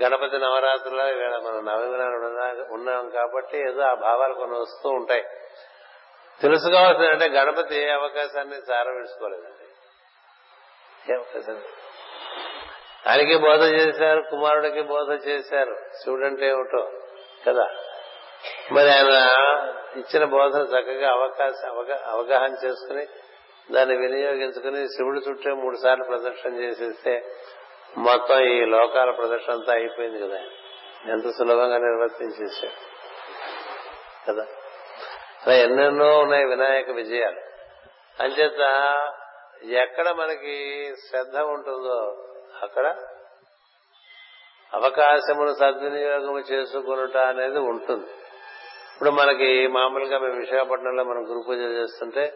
గణపతి 0.03 0.39
నవరాత్రుల్లో 0.39 1.09
ఇవాళ 1.09 1.41
మనం 1.41 1.65
నవమినాడు 1.65 2.73
ఉన్నాం 2.73 3.09
కాబట్టి 3.09 3.59
ఏదో 3.59 3.83
ఆ 3.83 3.95
భావాలు 3.95 4.35
కొన్ని 4.35 4.59
వస్తూ 4.59 4.89
ఉంటాయి. 4.89 5.25
తెలుసుకోవాల్సిందంటే 6.41 7.29
గణపతి 7.29 7.77
ఏ 7.77 7.89
అవకాశాన్ని 7.89 8.55
సారవించుకోలేదండి 8.69 9.67
ఏ 11.13 11.17
అవకాశం 11.17 11.63
ఆయనకి 13.09 13.37
బోధ 13.37 13.63
చేశారు 13.63 14.23
కుమారుడికి 14.31 14.83
బోధ 14.83 15.29
చేశారు. 15.29 15.77
స్టూడెంట్ 16.01 16.43
ఏమిటో 16.43 16.91
కదా? 17.49 17.69
మరి 18.73 18.91
ఆయన 18.91 19.39
ఇచ్చిన 19.97 20.25
బోధన 20.25 20.61
చక్కగా 20.61 21.11
అవకాశం 21.11 21.69
అవగాహన 22.07 22.55
చేసుకుని 22.65 23.07
దాన్ని 23.73 23.97
వినియోగించుకుని 23.97 24.89
శివుడు 24.89 25.21
చుట్టే 25.21 25.51
మూడు 25.51 25.77
సార్లు 25.77 26.05
ప్రదర్శన 26.05 26.55
చేసేస్తే 26.55 27.25
మొత్తం 27.99 28.41
ఈ 28.41 28.65
లోకాల 28.65 29.11
ప్రదర్శన 29.11 29.53
అంతా 29.53 29.73
అయిపోయింది 29.73 30.29
కదా. 30.29 30.41
ఎంత 31.09 31.31
సులభంగా 31.31 31.79
నిర్వర్తించేసాడు 31.79 32.93
కదా. 34.29 34.47
అలా 35.47 35.55
ఎన్నెన్నో 35.55 36.19
ఉన్నాయి 36.19 36.45
వినాయక 36.45 36.91
విజయాలు. 36.91 37.41
అంచేత 38.23 38.61
ఎక్కడ 39.65 40.11
మనకి 40.11 40.87
శ్రద్ధ 41.11 41.37
ఉంటుందో 41.37 42.29
అక్కడ 42.63 42.87
అవకాశమును 44.75 45.55
సద్వినియోగం 45.55 46.39
చేసుకునుట 46.39 47.17
అనేది 47.17 47.59
ఉంటుంది. 47.59 48.07
ఇప్పుడు 49.03 49.17
మనకి 49.17 49.67
మామూలుగా 49.67 50.19
మేము 50.19 50.41
విశాఖపట్నంలో 50.41 51.05
మనం 51.05 51.31
గురు 51.31 51.45
పూజ 51.49 51.59
చేస్తుంటే 51.59 52.35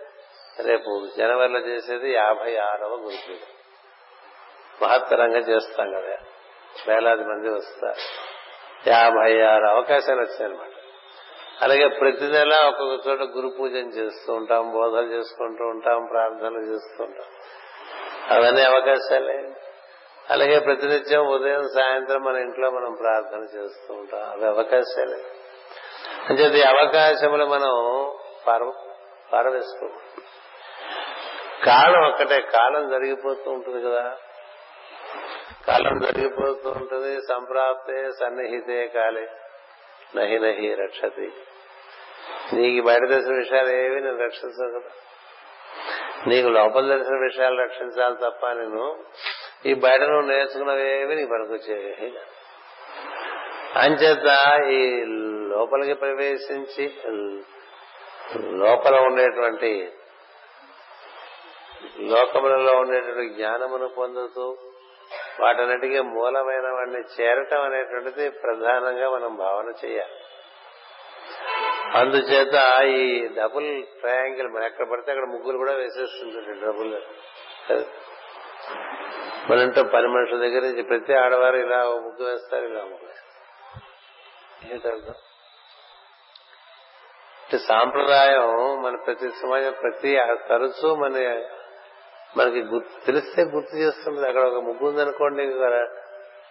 రేపు 0.60 1.08
జనవరిలో 1.18 1.58
చేసేది 1.58 2.12
యాభై 2.12 2.56
ఆరవ 2.56 2.88
గురు 2.88 3.14
పూజ. 3.28 3.36
మహత్తరంగా 4.82 5.38
చేస్తాం 5.38 5.92
కదా. 5.92 6.18
వేలాది 6.88 7.22
మంది 7.22 7.48
వస్తారు. 7.48 7.94
యాభై 8.88 9.40
ఆరు 9.40 9.64
అవకాశాలు 9.64 10.20
వచ్చాయన్నమాట. 10.20 10.68
అలాగే 11.62 11.88
ప్రతి 11.88 12.24
నెల 12.24 12.60
ఒక్కొక్క 12.66 13.08
చోట 13.08 13.20
గురు 13.20 13.48
పూజను 13.48 13.88
చేస్తూ 13.88 14.32
ఉంటాం 14.32 14.72
బోధలు 14.72 15.12
చేసుకుంటూ 15.12 15.64
ఉంటాం 15.64 16.08
ప్రార్థనలు 16.10 16.60
చేస్తూ 16.60 17.04
ఉంటాం. 17.04 17.26
అవన్నీ 18.30 18.62
అవకాశాలే. 18.62 19.50
అలాగే 20.30 20.58
ప్రతినిత్యం 20.58 21.26
ఉదయం 21.26 21.68
సాయంత్రం 21.68 22.22
మన 22.22 22.36
ఇంట్లో 22.36 22.70
మనం 22.70 22.94
ప్రార్థన 22.94 23.58
చేస్తూ 23.58 23.94
ఉంటాం. 23.94 24.30
అవి 24.30 24.46
అవకాశాలే. 24.46 25.18
అంటే 26.28 26.58
ఈ 26.58 26.62
అవకాశములు 26.62 27.46
మనం 27.46 28.12
పార 28.46 28.72
పారవేసుకో. 29.32 29.88
కాలం 31.64 32.08
ఒక్కటే 32.08 32.40
కాలం 32.40 32.88
జరిగిపోతూ 32.90 33.50
ఉంటుంది 33.50 33.90
కదా. 33.90 34.16
కాలం 35.66 35.98
జరిగిపోతూ 35.98 36.70
ఉంటుంది 36.70 37.20
సంప్రాప్తే 37.20 38.10
సన్నిహితే 38.20 38.86
కాలే. 38.86 39.28
నహి 40.16 40.38
నహి 40.38 40.74
రక్షతి. 40.74 41.32
నీకు 42.52 42.86
బయట 42.86 43.08
తెలిసిన 43.08 43.34
విషయాలు 43.34 43.68
ఏవి 43.68 44.00
నేను 44.00 44.18
రక్షించను 44.18 44.80
కదా. 44.80 44.90
నీకు 46.26 46.48
లోపల 46.48 46.88
తెలిసిన 46.88 47.14
విషయాలు 47.14 47.60
రక్షించాలి 47.60 48.14
తప్ప 48.14 48.46
నేను 48.46 49.04
ఈ 49.66 49.74
బయట 49.74 50.00
నువ్వు 50.00 50.30
నేర్చుకున్నవి 50.30 51.00
ఏవి 51.00 51.16
నీకు 51.16 51.30
పనికొచ్చేవి. 51.30 52.12
అంచేత 53.76 54.60
ఈ 54.70 55.04
లోపలికి 55.56 55.94
ప్రవేశించి 55.94 56.86
లోపల 58.64 58.94
ఉండేటువంటి 59.00 59.72
లోకములలో 62.12 62.72
ఉండేటువంటి 62.78 63.34
జ్ఞానమును 63.34 63.88
పొందుతూ 63.88 64.46
వాటన్నిటికీ 65.40 66.00
మూలమైన 66.14 66.68
వాడిని 66.72 67.00
చేరటం 67.16 67.62
అనేటువంటిది 67.62 68.24
ప్రధానంగా 68.30 69.08
మనం 69.10 69.32
భావన 69.36 69.68
చేయాలి. 69.84 70.16
అందుచేత 71.98 72.56
ఈ 72.84 73.04
డబుల్ 73.28 73.68
ట్రయాంగిల్ 74.00 74.48
మనం 74.48 74.66
ఎక్కడ 74.66 74.86
పడితే 74.90 75.10
అక్కడ 75.12 75.26
ముగ్గులు 75.28 75.56
కూడా 75.56 75.72
వేసేస్తుంటారు 75.72 76.58
డబుల్ 76.66 76.92
మనంటే 79.50 79.82
పని 79.94 80.08
మనుషుల 80.08 80.38
దగ్గర 80.38 80.62
నుంచి 80.62 80.82
ప్రతి 80.82 81.14
ఆడవారు 81.14 81.56
ఇలా 81.56 81.78
ముగ్గు 82.06 82.24
వేస్తారు 82.28 82.66
ఇలా 82.66 82.82
ముగ్గు 82.84 83.06
వేస్తారు. 83.06 83.32
ఏంటర్థం 84.72 85.18
సాంప్రదాయం 87.54 88.82
మన 88.82 88.96
ప్రతి 88.96 89.28
సమాజం 89.28 89.72
ప్రతి 89.82 90.18
తరచూ 90.48 90.94
మన 90.94 91.10
మనకి 92.36 92.62
గుర్తు 92.62 93.06
తెలిస్తే 93.06 93.42
గుర్తు 93.42 93.76
చేస్తుంది. 93.76 94.28
అక్కడ 94.28 94.42
ఒక 94.42 94.62
ముగ్గు 94.62 94.88
ఉందనుకోండి 94.88 95.42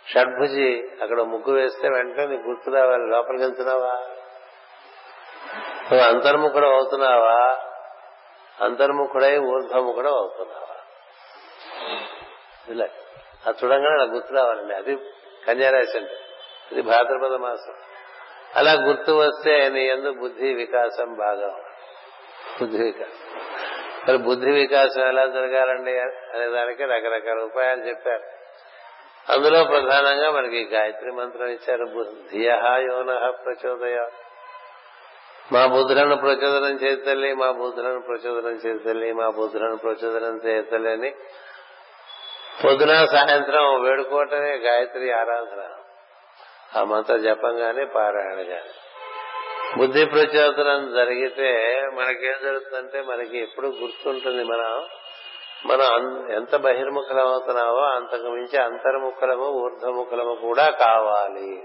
షడ్భుజి 0.09 0.89
అక్కడ 1.01 1.21
ముగ్గు 1.21 1.55
వేస్తే 1.55 1.89
వెంటనే 1.89 2.27
నీకు 2.27 2.41
గుర్తు 2.41 2.69
రావాలి 2.69 3.07
లోపలికి 3.07 3.43
వెళ్తున్నావా? 3.43 3.93
నువ్వు 5.91 6.07
అంతర్ముఖుడు 6.07 6.65
అవుతున్నావా? 6.65 7.57
అంతర్ముఖుడై 8.61 9.37
ఊర్ధ్వముఖుడు 9.37 10.09
అవుతున్నావా? 10.09 10.75
ఇలా. 12.67 12.87
అది 13.45 13.65
చూడంగానే 13.65 13.97
నాకు 13.97 14.11
గుర్తు 14.11 14.33
రావాలండి. 14.33 14.75
అది 14.75 14.95
కన్యారాశి 15.47 15.97
అంటే. 15.97 16.19
ఇది 16.71 16.81
భాద్రపద 16.81 17.35
మాసం. 17.35 17.73
అలా 18.55 18.73
గుర్తు 18.73 19.11
వస్తే 19.11 19.69
నీ 19.69 19.87
ఎందు 19.87 20.13
బుద్ధి 20.13 20.53
వికాసం 20.53 21.13
బాగా 21.13 21.47
బుద్ధి 22.61 22.77
వికాసం. 22.77 23.39
మరి 24.07 24.17
బుద్ధి 24.17 24.51
వికాసం 24.51 25.07
ఎలా 25.07 25.25
జరగాలండి 25.25 25.99
అనే 25.99 26.47
దానికి 26.47 26.83
రకరకాల 26.83 27.39
ఉపాయాలు 27.39 27.81
చెప్పారు. 27.81 28.23
అందులో 29.31 29.63
ప్రధానంగా 29.63 30.31
మనకి 30.31 30.63
గాయత్రి 30.63 31.11
మంత్రం 31.11 31.47
ఇచ్చారు 31.47 32.05
ధియ 32.31 32.49
యోన 32.65 33.29
ప్రచోదయ. 33.29 34.05
మా 35.51 35.65
బుద్ధులను 35.65 36.15
ప్రచోదనం 36.15 36.75
చేతల్లి 36.75 37.33
మా 37.33 37.51
బుద్ధులను 37.51 38.01
ప్రచోదనం 38.01 38.51
చేతల్లి 38.51 39.13
మా 39.13 39.29
బుద్ధులను 39.29 39.77
ప్రచోదనం 39.77 40.41
చేతల్లి 40.45 40.91
అని 40.91 41.15
పొద్దున 42.63 43.05
సాయంత్రం 43.05 43.83
వేడుకోవటమే 43.83 44.57
గాయత్రి 44.57 45.11
ఆరాధన. 45.11 45.74
ఆ 46.77 46.83
మంత్ర 46.83 47.17
జపంగానే 47.17 47.85
పారాయణ 47.85 48.37
గాని 48.37 48.73
బుద్ధి 49.77 50.05
ప్రచోదనం 50.05 50.93
జరిగితే 50.93 51.81
మనకేం 51.93 52.35
జరుగుతుందంటే 52.43 53.01
మనకి 53.01 53.37
ఎప్పుడు 53.37 53.67
గుర్తుంటుంది 53.67 54.43
మనం 54.43 54.87
మనం 55.65 56.31
ఎంత 56.31 56.55
బహిర్ముఖలం 56.55 57.27
అవుతున్నావో 57.27 57.79
అంతకు 57.79 58.27
మించి 58.27 58.57
అంతర్ముఖలము 58.57 59.45
ఊర్ధముఖలము 59.45 60.35
కూడా 60.35 60.69
కావాలి. 60.69 61.63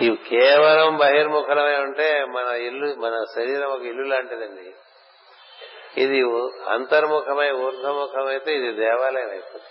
ఇవి 0.00 0.16
కేవలం 0.16 0.96
బహిర్ముఖలమే 0.96 1.76
ఉంటే 1.76 2.24
మన 2.24 2.54
ఇల్లు 2.54 2.94
మన 2.98 3.24
శరీరం 3.34 3.70
ఒక 3.70 3.82
ఇల్లు 3.82 4.02
లాంటిదండి. 4.02 4.74
ఇది 6.00 6.20
అంతర్ముఖమై 6.68 7.50
ఊర్ధముఖమైతే 7.50 8.54
ఇది 8.54 8.72
దేవాలయం 8.72 9.30
అయిపోతుంది. 9.30 9.70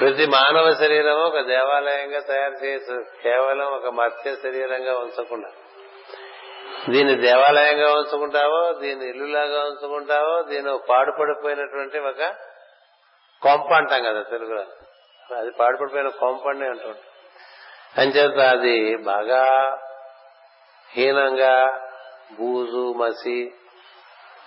ప్రతి 0.00 0.26
మానవ 0.26 0.74
శరీరం 0.74 1.14
ఒక 1.14 1.40
దేవాలయంగా 1.40 2.20
తయారు 2.20 2.64
చేయొచ్చు 2.64 3.04
కేవలం 3.22 3.66
ఒక 3.66 3.86
మత్స్య 3.86 4.34
శరీరంగా 4.34 4.98
ఉంచకుండా. 4.98 5.48
దీన్ని 6.88 7.14
దేవాలయంగా 7.14 7.92
ఉంచుకుంటావో 7.92 8.72
దీన్ని 8.72 9.08
ఇల్లులాగా 9.08 9.60
ఉంచుకుంటావో 9.60 10.42
దీని 10.42 10.78
పాడుపడిపోయినటువంటి 10.88 11.98
ఒక 11.98 12.34
కొంప 13.42 13.72
అంటాం 13.74 14.02
కదా 14.02 14.22
తెలుగులో. 14.22 14.64
అది 15.36 15.50
పాడుపడిపోయిన 15.50 16.08
కొంపండి 16.08 16.64
అంటుంటాం. 16.64 17.04
అంచేత 17.96 18.40
అది 18.40 18.96
బాగా 18.96 19.44
హీనంగా 20.96 21.80
బూజు 22.38 22.92
మసి 22.92 23.52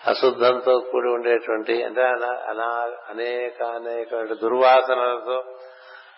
అశుద్ధంతో 0.08 0.80
కూడి 0.80 1.10
ఉండేటువంటి 1.10 1.84
అంటే 1.84 2.04
అనా 2.04 2.92
అనేక 3.10 3.64
అనేక 3.64 4.16
దుర్వాసనలతో 4.16 5.44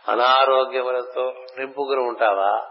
అనారోగ్యములతో 0.07 1.33
నింపుకుని 1.57 1.99
ఉంటావా? 1.99 2.67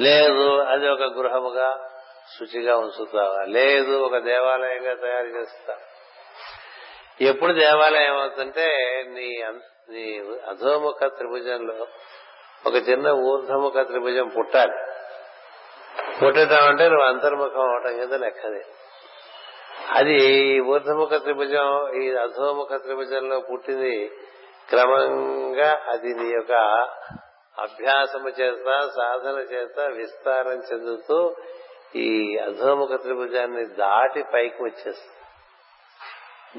లేదు 0.00 0.62
అది 0.62 0.88
ఒక 0.88 1.02
గృహముగా 1.02 1.90
శుచిగా 2.38 2.76
ఉంచుతావా? 2.76 3.42
లేదు 3.42 3.92
ఒక 3.92 4.18
దేవాలయంగా 4.18 4.94
తయారు 4.94 5.26
చేస్తావా? 5.26 5.78
ఎప్పుడు 7.20 7.52
దేవాలయం 7.52 8.18
అవుతుంటే 8.18 8.66
నీ 9.08 9.42
నీ 9.90 10.22
అధోముఖ 10.48 11.06
త్రిభుజంలో 11.06 11.86
ఒక 12.66 12.74
చిన్న 12.74 13.08
ఊర్ధముఖ 13.08 13.72
త్రిభుజం 13.72 14.28
పుట్టాలి. 14.28 14.72
పుట్టడం 16.22 16.66
అంటే 16.68 16.88
నువ్వు 16.88 17.06
అంతర్ముఖం 17.06 17.60
అవటం 17.60 17.98
కింద 17.98 18.12
లెక్కది. 18.12 18.64
అది 19.92 20.60
ఊర్ధముఖ 20.60 21.08
త్రిభుజం 21.08 21.92
ఈ 22.02 22.14
అధోముఖ 22.14 22.76
త్రిభుజంలో 22.76 23.40
పుట్టింది. 23.40 24.10
క్రమంగా 24.68 25.80
అది 25.88 26.14
నీ 26.14 26.30
యొక్క 26.30 26.52
అభ్యాసము 27.58 28.28
చేత 28.28 28.88
సాధన 28.96 29.38
చేత 29.38 29.80
విస్తారం 29.80 30.62
చెందుతూ 30.72 31.36
ఈ 31.96 32.36
అధోముఖ 32.36 33.00
త్రిభుజాన్ని 33.02 33.66
దాటి 33.66 34.24
పైకి 34.34 34.62
వచ్చేస్తుంది. 34.62 35.14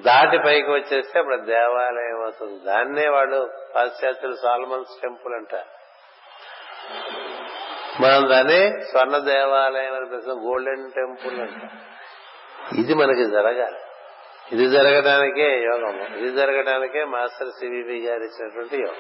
దాటి 0.02 0.38
పైకి 0.46 0.72
వచ్చేస్తే 0.72 1.20
అప్పుడు 1.20 1.36
దేవాలయం 1.36 2.24
అవుతుంది. 2.24 2.66
దాన్నే 2.66 3.10
వాడు 3.10 3.50
పాశ్చాత్యులు 3.76 4.36
సాల్మన్స్ 4.36 5.02
టెంపుల్ 5.02 5.34
అంటారు 5.34 5.80
మనం 8.02 8.30
దాన్ని 8.30 8.86
స్వర్ణ 8.86 9.18
దేవాలయం 9.18 9.94
అని 9.94 10.10
పిలుస్తాం. 10.10 10.46
గోల్డెన్ 10.46 10.92
టెంపుల్ 10.92 11.40
అంటాం. 11.40 11.70
ఇది 12.78 12.94
మనకి 12.94 13.26
జరగాలి. 13.26 13.78
ఇది 14.52 14.70
జరగడానికే 14.70 15.62
యోగము 15.64 16.18
ఇది 16.18 16.36
జరగడానికే 16.36 17.04
మాస్టర్ 17.04 17.50
సివిపి 17.50 18.08
గారు 18.08 18.24
ఇచ్చినటువంటి 18.24 18.78
యోగం. 18.78 18.96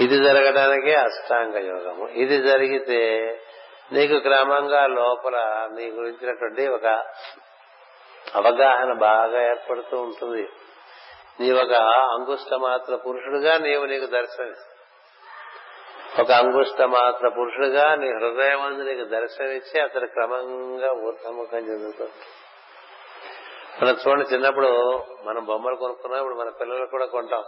ఇది 0.00 0.16
జరగడానికే 0.16 0.94
అష్టాంగ 0.94 1.56
యోగము. 1.56 2.08
ఇది 2.08 2.42
జరిగితే 2.42 3.00
నీకు 3.92 4.18
క్రమంగా 4.18 4.86
లోపల 4.86 5.68
నీ 5.72 5.90
గురించినటువంటి 5.90 6.68
ఒక 6.68 6.86
అవగాహన 8.34 8.92
బాగా 8.92 9.42
ఏర్పడుతూ 9.42 10.00
ఉంటుంది. 10.00 10.48
నీ 11.40 11.52
ఒక 11.52 11.72
అంగుష్ట 12.14 12.54
మాత్ర 12.54 12.96
పురుషుడుగా 12.96 13.58
నీవు 13.58 13.84
నీకు 13.84 14.06
దర్శనమిస్తావు 14.06 14.80
ఒక 16.22 16.32
అంగుష్ట 16.32 16.82
మాత్ర 16.82 17.28
పురుషుడుగా 17.28 17.94
నీ 17.94 18.08
హృదయం 18.08 18.86
నీకు 18.86 19.08
దర్శనమిచ్చి 19.08 19.80
అతను 19.80 20.06
క్రమంగా 20.06 20.92
ఊర్ధముఖం 20.92 21.58
చెందుతుంది 21.58 22.12
మనం 23.82 23.96
చూడండి 24.08 24.34
చిన్నప్పుడు 24.34 25.02
మనం 25.24 25.44
బొమ్మలు 25.44 25.76
కొనుక్కున్నాం 25.76 26.20
ఇప్పుడు 26.20 26.38
మన 26.38 26.48
పిల్లలకు 26.48 26.90
కూడా 26.90 27.06
కొంటాం. 27.06 27.44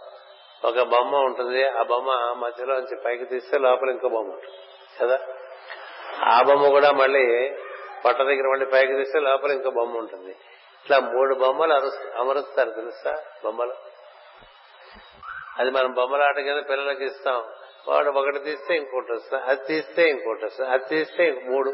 ఒక 0.65 0.83
బొమ్మ 0.83 1.17
ఉంటుంది 1.17 1.69
ఆ 1.69 1.83
బొమ్మ 1.83 2.11
మధ్యలోంచి 2.39 2.97
పైకి 3.05 3.25
తీస్తే 3.25 3.59
లోపల 3.59 3.91
ఇంకో 3.91 4.09
బొమ్మ 4.09 4.33
ఉంటుంది. 4.33 4.57
కదా? 5.01 5.19
ఆ 6.25 6.43
బొమ్మ 6.43 6.69
కూడా 6.69 6.93
మళ్ళీ 6.93 7.57
పొట్ట 8.05 8.19
దగ్గర 8.23 8.49
మళ్ళీ 8.49 8.67
పైకి 8.67 8.93
తీస్తే 8.93 9.21
లోపల 9.21 9.51
ఇంకో 9.51 9.71
బొమ్మ 9.71 9.99
ఉంటుంది. 9.99 10.31
ఇట్లా 10.85 10.99
మూడు 10.99 11.35
బొమ్మలు 11.35 11.73
అమరుస్తారు 12.19 12.71
తెలుసా 12.71 13.23
బొమ్మలు? 13.45 13.75
అది 15.59 15.71
మనం 15.71 15.93
బొమ్మలాట 15.93 16.37
కింద 16.37 16.63
పిల్లలకి 16.71 17.05
ఇస్తాం. 17.05 17.45
వాడు 17.89 18.11
ఒకటి 18.11 18.39
తీస్తే 18.39 18.77
ఇంకోటి 18.77 19.13
వస్తుంది 19.13 19.45
అది 19.45 19.65
తీస్తే 19.67 20.09
ఇంకోటి 20.09 20.45
వస్తుంది 20.45 20.71
అది 20.71 20.85
తీస్తే 20.89 21.43
మూడు. 21.49 21.71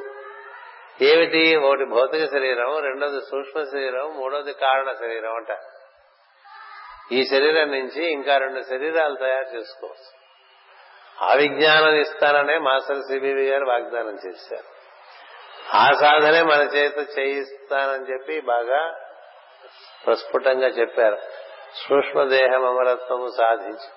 ఏమిటి? 1.02 1.56
ఒకటి 1.56 1.84
భౌతిక 1.84 2.24
శరీరం 2.24 2.78
రెండోది 2.78 3.20
సూక్ష్మ 3.20 3.62
శరీరం 3.62 4.16
మూడోది 4.16 4.52
కారణ 4.52 4.92
శరీరం 4.92 5.34
అంట. 5.34 5.58
ఈ 7.12 7.24
శరీరం 7.24 7.70
నుంచి 7.70 8.12
ఇంకా 8.12 8.38
రెండు 8.38 8.62
శరీరాలు 8.62 9.14
తయారు 9.14 9.56
చేసుకోవచ్చు. 9.56 10.18
ఆ 11.24 11.34
విజ్ఞానం 11.34 11.94
ఇస్తాననే 11.94 12.58
మాస్టర్ 12.58 13.02
సిబివి 13.02 13.48
గారు 13.48 13.64
వాగ్దానం 13.64 14.18
చేశారు. 14.26 14.78
ఆ 15.76 15.90
సాధనే 16.00 16.42
మన 16.42 16.60
చేత 16.62 17.18
చేయిస్తానని 17.18 18.12
చెప్పి 18.12 18.40
బాగా 18.40 18.96
ప్రస్ఫుటంగా 20.06 20.66
చెప్పారు. 20.66 21.16
సూక్ష్మదేహం 21.88 22.66
అమరత్వము 22.66 23.28
సాధించి 23.36 23.88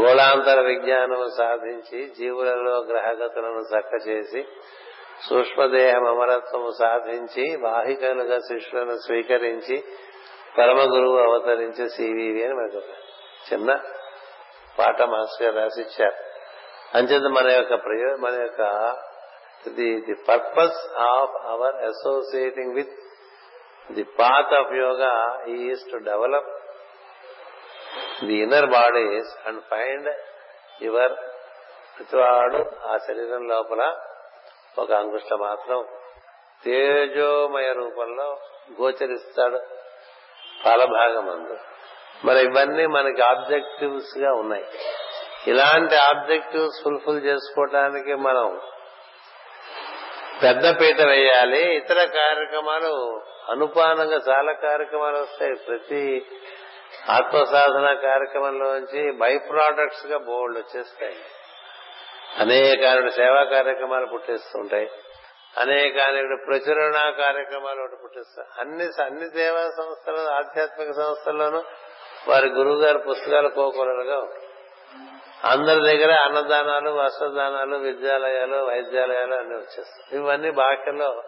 గోళాంతర 0.00 0.60
విజ్ఞానము 0.60 1.28
సాధించి 1.38 2.14
జీవులలో 2.18 2.78
గ్రహగతులను 2.78 3.76
చక్క 3.76 4.08
చేసి 4.08 4.46
సూక్ష్మదేహం 5.22 6.04
అమరత్వము 6.06 6.70
సాధించి 6.70 7.56
వాహికలుగా 7.56 8.38
శిష్యులను 8.38 8.96
స్వీకరించి 9.06 9.84
పరమ 10.58 10.78
గురువు 10.78 11.18
అవతరించి 11.18 11.90
సివివి 11.90 12.44
అని 12.44 12.54
మనకు 12.54 12.80
చిన్న 13.52 13.72
పాట 14.78 15.02
మాస్టర్ 15.02 15.42
గారు 15.42 15.56
రాసిచ్చారు. 15.56 16.34
అంచేత 16.96 17.22
మన 17.22 17.50
యొక్క 17.50 17.74
ప్రయో 17.74 18.16
మన 18.16 18.34
యొక్క 18.34 18.62
the 19.68 20.00
the 20.00 20.14
purpose 20.28 20.98
of 20.98 21.46
our 21.46 21.76
associating 21.76 22.74
with 22.74 22.94
the 23.92 24.02
path 24.02 24.54
of 24.54 24.72
yoga 24.72 25.44
is 25.48 25.92
to 25.92 25.96
develop 25.96 26.50
the 28.24 28.34
inner 28.34 28.66
bodies 28.66 29.48
and 29.48 29.62
find 29.70 30.10
your 30.82 31.12
ప్రతివాడు 31.96 32.86
ఆ 32.86 32.96
శరీరం 32.96 33.48
లోపల 33.48 33.96
ఒక 34.78 34.92
అంగుష్ట 34.92 35.34
మాత్రం 35.34 35.84
తేజోమయ 36.64 37.72
రూపంలో 37.72 38.38
గోచరిస్తాడు 38.80 39.58
ఫలభాగం 40.64 41.30
అందు. 41.30 41.56
మరి 42.24 42.40
ఇవన్నీ 42.40 42.86
మనకి 42.86 43.22
ఆబ్జెక్టివ్స్గా 43.22 44.32
ఉన్నాయి. 44.32 44.64
ఇలాంటి 45.46 45.96
ఆబ్జెక్టివ్స్ 45.96 46.84
ఫుల్ఫిల్ 46.84 47.24
చేసుకోవటానికి 47.24 48.14
మనం 48.14 48.60
పెద్ద 50.42 50.80
పీట 50.80 51.00
వేయాలి. 51.00 51.74
ఇతర 51.76 52.04
కార్యక్రమాలు 52.04 53.22
అనుపానంగా 53.50 54.20
చాలా 54.28 54.52
కార్యక్రమాలు 54.52 55.16
వస్తాయి. 55.16 55.54
ప్రతి 55.54 56.26
ఆత్మ 57.10 57.44
సాధన 57.44 57.92
కార్యక్రమంలోంచి 57.92 59.12
బై 59.12 59.38
ప్రోడక్ట్స్గా 59.38 60.18
బోల్డ్ 60.18 60.58
వచ్చేస్తాయి. 60.58 61.16
అనేక 62.40 63.08
సేవా 63.08 63.44
కార్యక్రమాలు 63.44 64.06
పుట్టిస్తుంటాయి 64.06 64.90
అనేక 65.58 65.94
ప్రచురణ 66.46 67.10
కార్యక్రమాలు 67.10 67.80
ఒకటి 67.80 67.96
పుట్టిస్తాయి 68.02 68.48
అన్ని 68.60 69.04
అన్ని 69.04 69.30
సేవా 69.30 69.60
సంస్థలు 69.60 70.30
ఆధ్యాత్మిక 70.30 70.90
సంస్థల్లోనూ 70.92 71.62
వారి 72.28 72.48
గురువు 72.48 72.74
గారి 72.74 72.98
పుస్తకాలు 72.98 73.48
కోకొరలుగా 73.48 74.28
అందరి 75.44 75.80
దగ్గర 75.80 76.12
అన్నదానాలు 76.12 76.90
వస్త్రదానాలు 76.90 77.76
విద్యాలయాలు 77.76 78.56
వైద్యాలయాలు 78.56 79.34
అన్ని 79.34 79.54
వచ్చేస్తాయి. 79.56 80.20
ఇవన్నీ 80.20 80.50
బాక్యంలో 80.50 81.22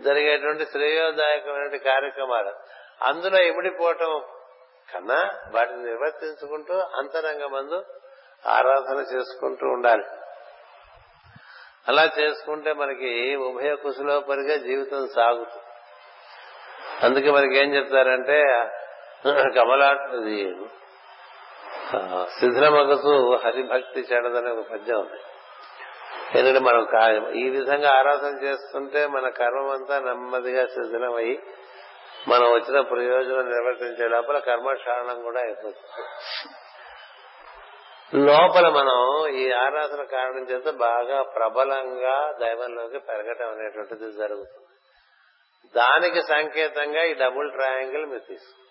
జరిగేటువంటి 0.00 0.64
శ్రేయోదాయకమైన 0.64 1.76
కార్యక్రమాలు. 1.76 2.52
అందులో 3.02 3.42
ఇమిడిపోవటం 3.42 4.22
కన్నా 4.94 5.30
వాటిని 5.50 5.84
నిర్వర్తించుకుంటూ 5.84 6.74
అంతరంగమందు 6.74 7.84
ఆరాధన 8.46 9.00
చేసుకుంటూ 9.14 9.66
ఉండాలి. 9.66 10.04
అలా 11.88 12.04
చేసుకుంటే 12.18 12.72
మనకి 12.72 13.12
ఉభయ 13.36 13.70
కుశలోపరిగా 13.74 14.56
జీవితం 14.56 15.02
సాగుతుంది. 15.16 15.64
అందుకే 17.06 17.30
మనకి 17.30 17.56
ఏం 17.58 17.68
చెప్తారంటే 17.74 18.38
శిథిల 22.38 22.68
మగసు 22.68 23.14
హరిభక్తి 23.44 24.00
చెడదనే 24.00 24.50
ఒక 24.50 24.64
పద్యం 24.72 24.98
ఉంది. 25.00 25.20
ఎందుకంటే 26.38 26.60
మనం 26.68 26.82
ఈ 27.34 27.44
విధంగా 27.50 27.90
ఆరాధన 27.98 28.34
చేస్తుంటే 28.44 29.00
మన 29.06 29.28
కర్మం 29.28 29.70
అంతా 29.70 29.98
నెమ్మదిగా 29.98 30.64
శిథిలమై 30.66 31.30
మనం 32.28 32.46
వచ్చిన 32.52 32.80
ప్రయోజనం 32.80 33.46
నిర్వర్తించే 33.50 34.08
లోపల 34.08 34.38
కర్మశారణం 34.38 35.22
కూడా 35.22 35.40
అయిపోతుంది. 35.40 35.84
లోపల 38.14 38.68
మనం 38.68 39.28
ఈ 39.34 39.52
ఆరాధన 39.52 40.02
కారణం 40.02 40.42
చేత 40.42 40.74
బాగా 40.74 41.22
ప్రబలంగా 41.22 42.36
దైవంలోకి 42.40 42.98
పెరగటం 42.98 43.48
అనేటువంటిది 43.50 44.12
జరుగుతుంది. 44.12 44.68
దానికి 45.76 46.22
సంకేతంగా 46.22 47.04
ఈ 47.04 47.14
డబుల్ 47.14 47.52
ట్రయాంగిల్ 47.52 48.06
మీరు 48.06 48.18
తీసుకు 48.18 48.68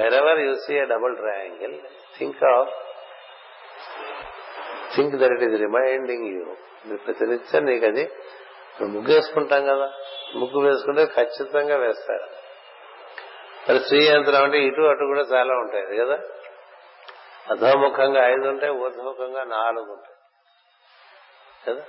wherever 0.00 0.38
you 0.38 0.54
see 0.54 0.74
a 0.74 0.84
double 0.84 1.16
triangle 1.16 1.80
think 2.18 2.44
of 2.44 2.70
think 4.96 5.16
that 5.16 5.32
it 5.32 5.42
is 5.42 5.60
reminding 5.60 6.26
you 6.26 6.56
మీరు 6.86 6.96
ప్రతినిత్యం 6.96 7.64
నీకు 7.64 7.86
అది 7.86 8.10
ముగ్గు 8.80 9.14
వేసుకుంటాం 9.14 9.66
కదా. 9.66 9.92
ముగ్గు 10.34 10.60
వేసుకుంటే 10.60 11.06
ఖచ్చితంగా 11.06 11.76
వేస్తారు. 11.76 12.28
మరి 13.68 13.80
స్త్రీ 13.80 14.06
యంత్రం 14.08 14.42
అంటే 14.42 14.58
ఇటు 14.58 14.82
అటు 14.82 15.04
కూడా 15.04 15.20
చాలా 15.20 15.54
ఉంటాయి 15.54 15.96
కదా. 15.96 16.20
అధోముఖంగా 17.50 18.28
ఐదు 18.28 18.48
ఉంటాయి 18.48 18.72
ఊర్ధముఖంగా 18.72 19.44
నాలుగు 19.44 19.92
ఉంటాయి. 19.92 20.16
కదా? 21.66 21.84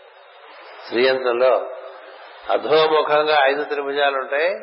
శ్రీయంత్రంలో 0.88 1.72
అధోముఖంగా 2.52 3.38
ఐదు 3.48 3.64
త్రిభుజాలు 3.64 4.18
ఉంటాయి 4.18 4.56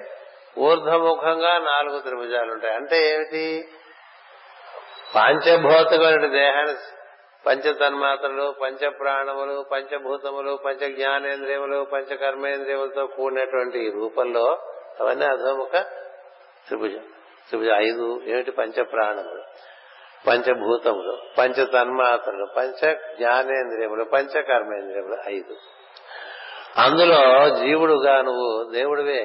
ఊర్ధముఖంగా 0.58 1.58
నాలుగు 1.58 1.98
త్రిభుజాలు 2.00 2.52
ఉంటాయి. 2.52 2.74
అంటే 2.74 3.14
ఏమిటి? 3.14 3.68
పంచభూతమైన 5.16 6.26
దేహాన్ని 6.26 6.74
పంచతన్మాత్రలు 7.46 8.54
పంచ 8.62 8.88
ప్రాణములు 8.88 9.64
పంచభూతములు 9.72 10.58
పంచ 10.64 10.94
జ్ఞానేంద్రియములు 10.94 11.86
పంచ 11.92 12.16
కర్మేంద్రియములతో 12.16 13.06
కూడినటువంటి 13.06 13.90
రూపంలో 13.94 14.58
అవన్నీ 15.00 15.26
అధోముఖ 15.26 15.72
త్రిభుజం. 16.66 17.00
త్రిభుజం 17.48 17.74
ఐదు 17.74 18.20
ఏమిటి? 18.26 18.50
పంచ 18.50 18.82
ప్రాణములు 18.82 19.42
పంచభూతములు 20.26 21.18
పంచ 21.38 21.64
తన్మాత్రలు 21.64 22.46
పంచ 22.56 22.92
జ్ఞానేంద్రియములు 23.16 24.04
పంచ 24.04 24.42
కర్మేంద్రియములు 24.42 25.16
ఐదు. 25.26 25.54
అందులో 26.76 27.20
జీవుడుగా 27.56 28.22
నువ్వు 28.22 28.70
దేవుడివే. 28.72 29.22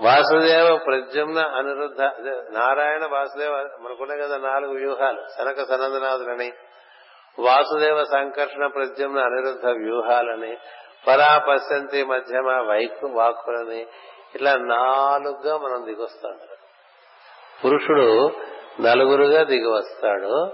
వాసుదేవ 0.00 0.76
ప్రద్యుమ్న 0.76 1.38
అనిరుద్ధ 1.40 2.02
నారాయణ 2.50 3.06
వాసుదేవ 3.06 3.54
మనకున్నాయి 3.80 4.20
కదా 4.20 4.36
నాలుగు 4.38 4.72
వ్యూహాలు 4.72 5.22
సనక 5.38 5.64
సనందనాథులని 5.64 6.52
వాసుదేవ 7.38 8.04
సంకర్షణ 8.04 8.66
ప్రద్యుమ్న 8.66 9.18
అనిరుద్ధ 9.18 9.66
వ్యూహాలని 9.66 10.58
పరాపశ్యంతి 11.06 12.04
మధ్యమ 12.04 12.68
వైకు 12.70 13.06
వాక్కులని 13.06 13.80
ఇట్లా 14.34 14.56
నాలుగుగా 14.56 15.56
మనం 15.56 15.86
దిగొస్తాం 15.86 16.36
పురుషుడు 17.64 18.30
నలుగురుగా 18.80 19.42
దిగి 19.42 19.70
వస్తాడు 19.70 20.52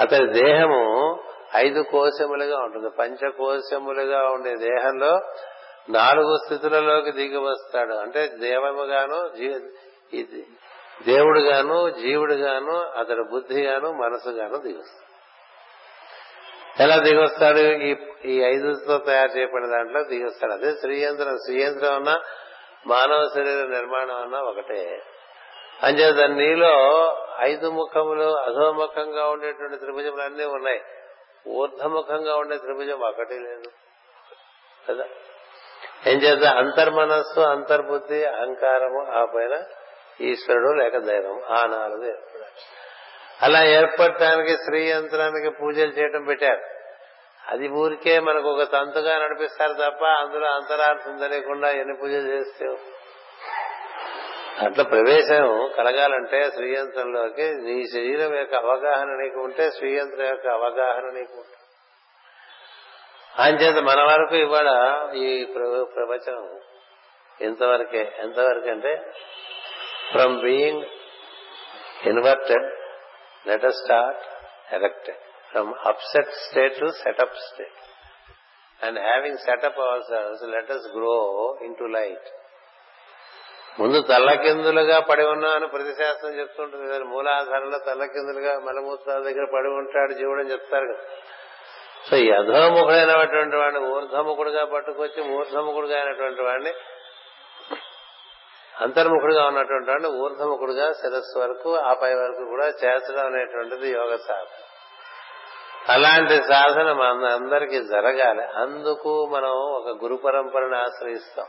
అతని 0.00 0.32
దేహము 0.32 1.22
ఐదు 1.54 1.80
కోశములుగా 1.80 2.58
ఉంటుంది. 2.58 2.90
పంచకోశములుగా 2.98 4.22
ఉండే 4.22 4.56
దేహంలో 4.56 5.20
నాలుగు 5.90 6.36
స్థితులలోకి 6.44 7.12
దిగి 7.12 7.36
వస్తాడు 7.36 7.94
అంటే 7.94 8.28
దేవముగాను 8.28 9.30
దేవుడుగాను 11.06 11.90
జీవుడుగాను 11.90 12.72
అతడు 12.72 13.22
బుద్ధిగాను 13.22 13.92
మనసుగాను 13.92 14.56
దిగొస్తాడు 14.56 15.12
ఎలా 16.82 16.96
దిగొస్తాడు 16.96 17.58
ఈ 17.58 17.96
ఈ 18.24 18.42
ఐదుతో 18.42 18.98
తయారు 18.98 19.30
చేయబడిన 19.30 19.66
దాంట్లో 19.66 20.02
దిగొస్తాడు 20.02 20.52
అదే 20.52 20.72
శ్రీయంత్రం 20.72 21.36
శ్రీయంత్రం 21.36 21.94
అన్నా 21.94 22.20
మానవ 22.86 23.28
శరీర 23.34 23.66
నిర్మాణం 23.66 24.22
అన్నా 24.22 24.38
ఒకటే. 24.40 25.02
అంచేత 25.82 26.30
నీలో 26.30 26.72
ఐదు 27.40 27.70
ముఖములు 27.70 28.36
అధోముఖంగా 28.36 29.26
ఉండేటువంటి 29.26 29.76
త్రిభుజములు 29.76 30.22
అన్నీ 30.22 30.44
ఉన్నాయి. 30.44 30.82
ఊర్ధముఖంగా 31.48 32.36
ఉండే 32.36 32.58
త్రిభుజం 32.58 33.00
ఒకటి 33.00 33.38
లేదు. 33.38 33.70
కదా? 34.88 35.04
ఏం 36.06 36.18
చేత 36.18 36.44
అంతర్మనస్సు 36.54 37.40
అంతర్బుద్ధి 37.40 38.24
అహంకారము 38.24 39.06
ఆ 39.12 39.24
పైన 39.24 39.62
ఈశ్వరుడు 40.20 40.72
లేక 40.72 40.98
దైవం 40.98 41.42
ఆ 41.44 41.66
నాలుగు 41.66 42.04
ఏర్పడాలి 42.04 42.52
అలా 43.42 43.64
ఏర్పడటానికి 43.64 44.56
స్త్రీ 44.56 44.90
యంత్రానికి 44.90 45.50
పూజలు 45.50 45.90
చేయటం 45.90 46.24
పెట్టారు. 46.24 46.60
అది 47.48 47.68
ఊరికే 47.68 48.20
మనకు 48.20 48.48
ఒక 48.48 48.72
తంతుగా 48.72 49.18
నడిపిస్తారు 49.18 49.72
తప్ప 49.72 50.04
అందులో 50.04 50.46
అంతరార్థం 50.46 51.16
తెలియకుండా 51.16 51.70
ఎన్ని 51.70 51.96
పూజలు 51.96 52.28
చేస్తే 52.28 52.76
అట్లా 54.60 54.84
ప్రవేశం 54.84 55.70
కలగాలంటే 55.76 56.50
శ్రీయంత్రంలోకి 56.50 57.42
నీ 57.42 57.86
శరీరం 57.86 58.36
యొక్క 58.36 58.54
అవగాహన 58.54 59.06
నీకు 59.06 59.40
ఉంటే 59.40 59.70
శ్రీయంత్రం 59.70 60.26
యొక్క 60.26 60.46
అవగాహన 60.46 61.04
నీకు 61.12 61.32
ఉంటుంది. 61.36 61.58
చేత 63.62 63.78
మన 63.78 64.00
వరకు 64.02 64.34
ఇవాళ 64.36 64.70
ఈ 65.14 65.44
ప్రవచనం 65.94 66.58
ఎంతవరకే 67.40 68.12
ఎంతవరకు 68.18 68.68
అంటే 68.68 69.12
from 70.12 70.40
being 70.40 70.84
inverted 72.06 72.68
let 73.46 73.64
us 73.64 73.74
start 73.74 74.22
erected 74.74 75.16
from 75.50 75.74
upset 75.86 76.28
state 76.28 76.80
to 76.80 76.86
setup 76.86 77.36
state 77.36 77.80
and 78.84 78.98
having 78.98 79.38
setup 79.38 79.80
our 79.80 80.02
cells 80.02 80.44
let 80.44 80.70
us 80.70 80.96
grow 80.96 81.16
into 81.76 81.84
light 81.84 82.28
ముందు 83.80 84.00
తల్లకిందులుగా 84.00 85.00
పడి 85.00 85.24
ఉన్నాను 85.24 85.54
అని 85.54 85.66
ప్రతిశాస్త్రం 85.66 86.40
చెప్తుంటుంది 86.40 86.92
కదా 86.92 87.04
మూలాధారంలో 87.04 87.78
తల్లకిందులుగా 87.78 88.58
మలమూత్రాల 88.58 89.22
దగ్గర 89.22 89.44
పడి 89.54 89.68
ఉంటాడు 89.68 90.12
జీవుడు 90.12 90.40
అని 90.40 90.52
చెప్తారు 90.52 90.86
కదా. 90.86 91.02
సో 92.10 92.16
ఈ 92.16 92.30
అధోముఖుడైనటువంటి 92.30 93.56
వాడిని 93.56 93.80
ఊర్ధముఖుడుగా 93.80 94.64
పట్టుకొచ్చి 94.64 95.22
మూర్ధముఖుడుగా 95.22 96.00
అయినటువంటి 96.00 96.42
వాడిని 96.42 96.72
అంతర్ముఖుడుగా 98.80 99.46
ఉన్నటువంటి 99.46 99.90
వాడిని 99.90 100.08
ఊర్ధముఖుడుగా 100.08 100.92
శిరస్సు 100.92 101.38
వరకు 101.38 101.76
ఆపై 101.76 102.14
వరకు 102.14 102.44
కూడా 102.48 102.66
చేర్చడం 102.66 103.26
అనేటువంటిది 103.26 103.90
యోగ 103.90 104.16
సాధన. 104.16 104.62
అలాంటి 105.88 106.38
సాధన 106.38 106.92
మన 106.92 107.26
అందరికీ 107.26 107.84
జరగాలి. 107.84 108.44
అందుకు 108.44 109.26
మనం 109.32 109.50
ఒక 109.50 110.02
గురు 110.02 110.14
పరంపరను 110.14 110.76
ఆశ్రయిస్తాం. 110.76 111.46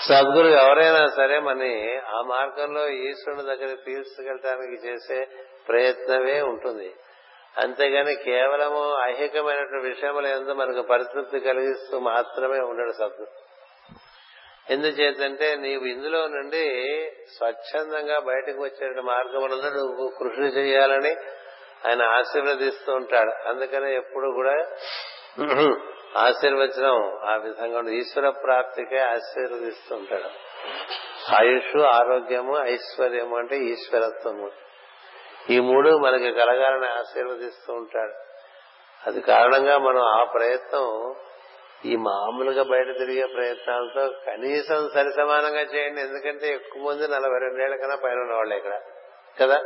సద్గురు 0.00 0.46
ఎవరైనా 0.46 1.06
సరే 1.06 1.38
మన 1.38 1.62
ఆ 2.06 2.20
మార్గంలో 2.22 2.88
ఈశ్వరుని 2.88 3.42
దగ్గర 3.42 3.74
తీసుకెళ్ళటానికి 3.74 4.86
చేసే 4.86 5.28
ప్రయత్నమే 5.68 6.40
ఉంటుంది. 6.40 6.94
అంతేగాని 7.58 8.14
కేవలము 8.14 9.02
ఐహికమైనటువంటి 9.02 9.86
విషయముల 9.86 10.26
ఎందు 10.26 10.52
మనకు 10.52 10.82
పరితృప్తి 10.82 11.40
కలిగిస్తూ 11.40 11.98
మాత్రమే 11.98 12.60
ఉండడు 12.60 12.92
సద్గురు. 12.92 13.30
ఎందుచేతంటే 14.70 15.54
నీవు 15.56 15.84
ఇందులో 15.84 16.26
నుండి 16.26 16.64
స్వచ్ఛందంగా 17.36 18.18
బయటకు 18.18 18.62
వచ్చే 18.62 19.00
మార్గమునందు 19.00 19.76
నువ్వు 19.76 20.08
కృషి 20.18 20.42
చేయాలని 20.42 21.16
ఆయన 21.88 22.02
ఆశీర్వదిస్తూ 22.02 22.92
ఉంటాడు. 22.92 23.48
అందుకనే 23.48 23.96
ఎప్పుడు 23.96 24.30
కూడా 24.30 24.54
ఆశీర్వచనం 26.16 27.18
ఆ 27.28 27.36
విధంగా 27.36 27.78
ఉండదు. 27.78 27.94
ఈశ్వర 27.94 28.30
ప్రాప్తికే 28.30 28.98
ఆశీర్వదిస్తుంటాడు. 28.98 30.28
ఆయుష్ 31.34 31.76
ఆరోగ్యము 31.76 32.58
ఐశ్వర్యము 32.68 33.38
అంటే 33.38 33.56
ఈశ్వరత్వము. 33.56 34.50
ఈ 35.50 35.60
మూడు 35.60 35.90
మనకి 35.90 36.32
కలగాలని 36.32 36.88
ఆశీర్వదిస్తూ 36.88 37.74
ఉంటాడు. 37.74 38.12
అది 39.06 39.20
కారణంగా 39.20 39.78
మనం 39.78 40.02
ఆ 40.02 40.24
ప్రయత్నం 40.24 41.14
ఈ 41.84 41.96
మామూలుగా 41.96 42.62
బయట 42.62 42.98
తిరిగే 42.98 43.26
ప్రయత్నాలతో 43.26 44.14
కనీసం 44.26 44.90
సరి 44.94 45.12
సమానంగా 45.12 45.60
చేయండి. 45.60 46.00
ఎందుకంటే 46.00 46.48
ఎక్కువ 46.48 46.82
మంది 46.82 47.08
నలభై 47.08 47.38
రెండేళ్ళ 47.38 47.76
కన్నా 47.76 47.96
పైన 48.04 48.18
ఉన్నవాళ్ళు 48.18 48.54
ఇక్కడ. 48.54 48.80
కదా? 49.42 49.60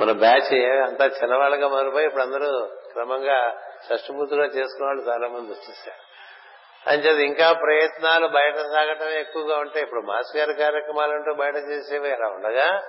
మన 0.00 0.12
బ్యాచ్ 0.12 0.54
అంతా 0.64 1.06
చిన్నవాళ్ళగా 1.06 1.68
మారిపోయి 1.68 2.06
ఇప్పుడు 2.06 2.22
అందరూ 2.22 2.66
క్రమంగా 2.92 3.62
షష్టిపూర్తిగా 3.88 4.44
చేసుకున్న 4.44 4.86
వాళ్ళు 4.86 5.02
చాలా 5.02 5.28
మంది 5.28 5.52
వచ్చేసారు. 5.52 6.10
అంచేది 6.90 7.24
ఇంకా 7.24 7.52
ప్రయత్నాలు 7.52 8.26
బయట 8.26 8.56
సాగటం 8.56 9.08
ఎక్కువగా 9.08 9.58
ఉంటాయి. 9.58 9.84
ఇప్పుడు 9.84 10.00
మాస్ 10.00 10.36
గారి 10.36 10.54
కార్యక్రమాలు 10.54 11.12
అంటూ 11.12 11.34
బయట 11.34 11.56
చేసేవి 11.56 12.12
అలా 12.12 12.26
ఉండగా 12.26 12.82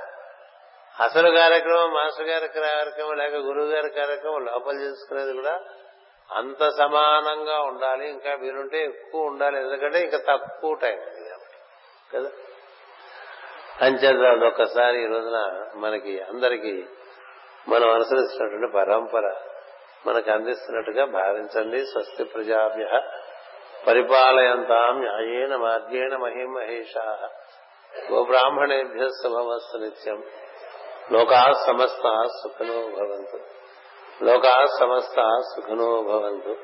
అసలు 1.00 1.32
కార్యక్రమం 1.32 1.94
మాస్టర్ 1.94 2.28
గారి 2.28 2.48
కార్యక్రమం 2.48 3.18
లేక 3.18 3.36
గురువు 3.36 3.66
గారి 3.66 3.90
కార్యక్రమం 3.90 4.46
లోపల 4.46 4.76
చేసుకునేది 4.76 5.34
కూడా 5.34 5.60
అంత 6.32 6.70
సమానంగా 6.70 7.62
ఉండాలి. 7.62 8.10
ఇంకా 8.10 8.34
వీలుంటే 8.34 8.84
ఎక్కువ 8.84 9.22
ఉండాలి. 9.22 9.58
ఎందుకంటే 9.58 10.02
ఇంకా 10.02 10.18
తక్కువ 10.18 10.74
టైం 10.74 11.00
ఉంది 11.00 11.30
కాబట్టి. 11.30 11.58
కదా? 12.18 12.32
అంచేత 13.82 14.38
అదొక్కసారి 14.38 15.04
ఈ 15.04 15.08
రోజున 15.08 15.66
మనకి 15.76 16.22
అందరికీ 16.22 16.86
మనం 17.68 17.92
అనుసరిస్తున్నటువంటి 17.94 18.74
పరంపర 18.74 19.36
మనకు 20.08 20.32
అందిస్తున్నట్టుగా 20.32 21.06
భావించండి. 21.06 21.86
స్వస్తి 21.86 22.24
ప్రజాభ్య 22.24 23.02
పరిపాలయంతాం 23.88 25.00
న్యాయేన 25.00 25.56
మార్గేణ 25.56 26.16
మహిమహేషా 26.16 27.30
గోబ్రాహ్మణేభ్య 28.12 29.08
శుభమస్తు 29.08 29.78
నిత్యం. 29.78 30.24
లోకా 31.12 31.52
సమస్త 31.52 32.24
సుఖనో 32.44 32.74
భవంతు. 32.74 33.40
లోకా 34.24 34.66
సమస్త 34.80 35.42
సుఖనో 35.56 36.02
భవంతు. 36.02 36.56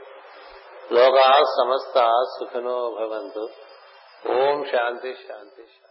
లోకా 0.93 1.41
సమస్త 1.57 2.11
సుఖనో 2.39 2.89
భవంతు. 2.99 3.49
ఓం 4.29 4.65
శాంతి 4.65 5.13
శాంతి 5.13 5.63
శాంతి. 5.63 5.86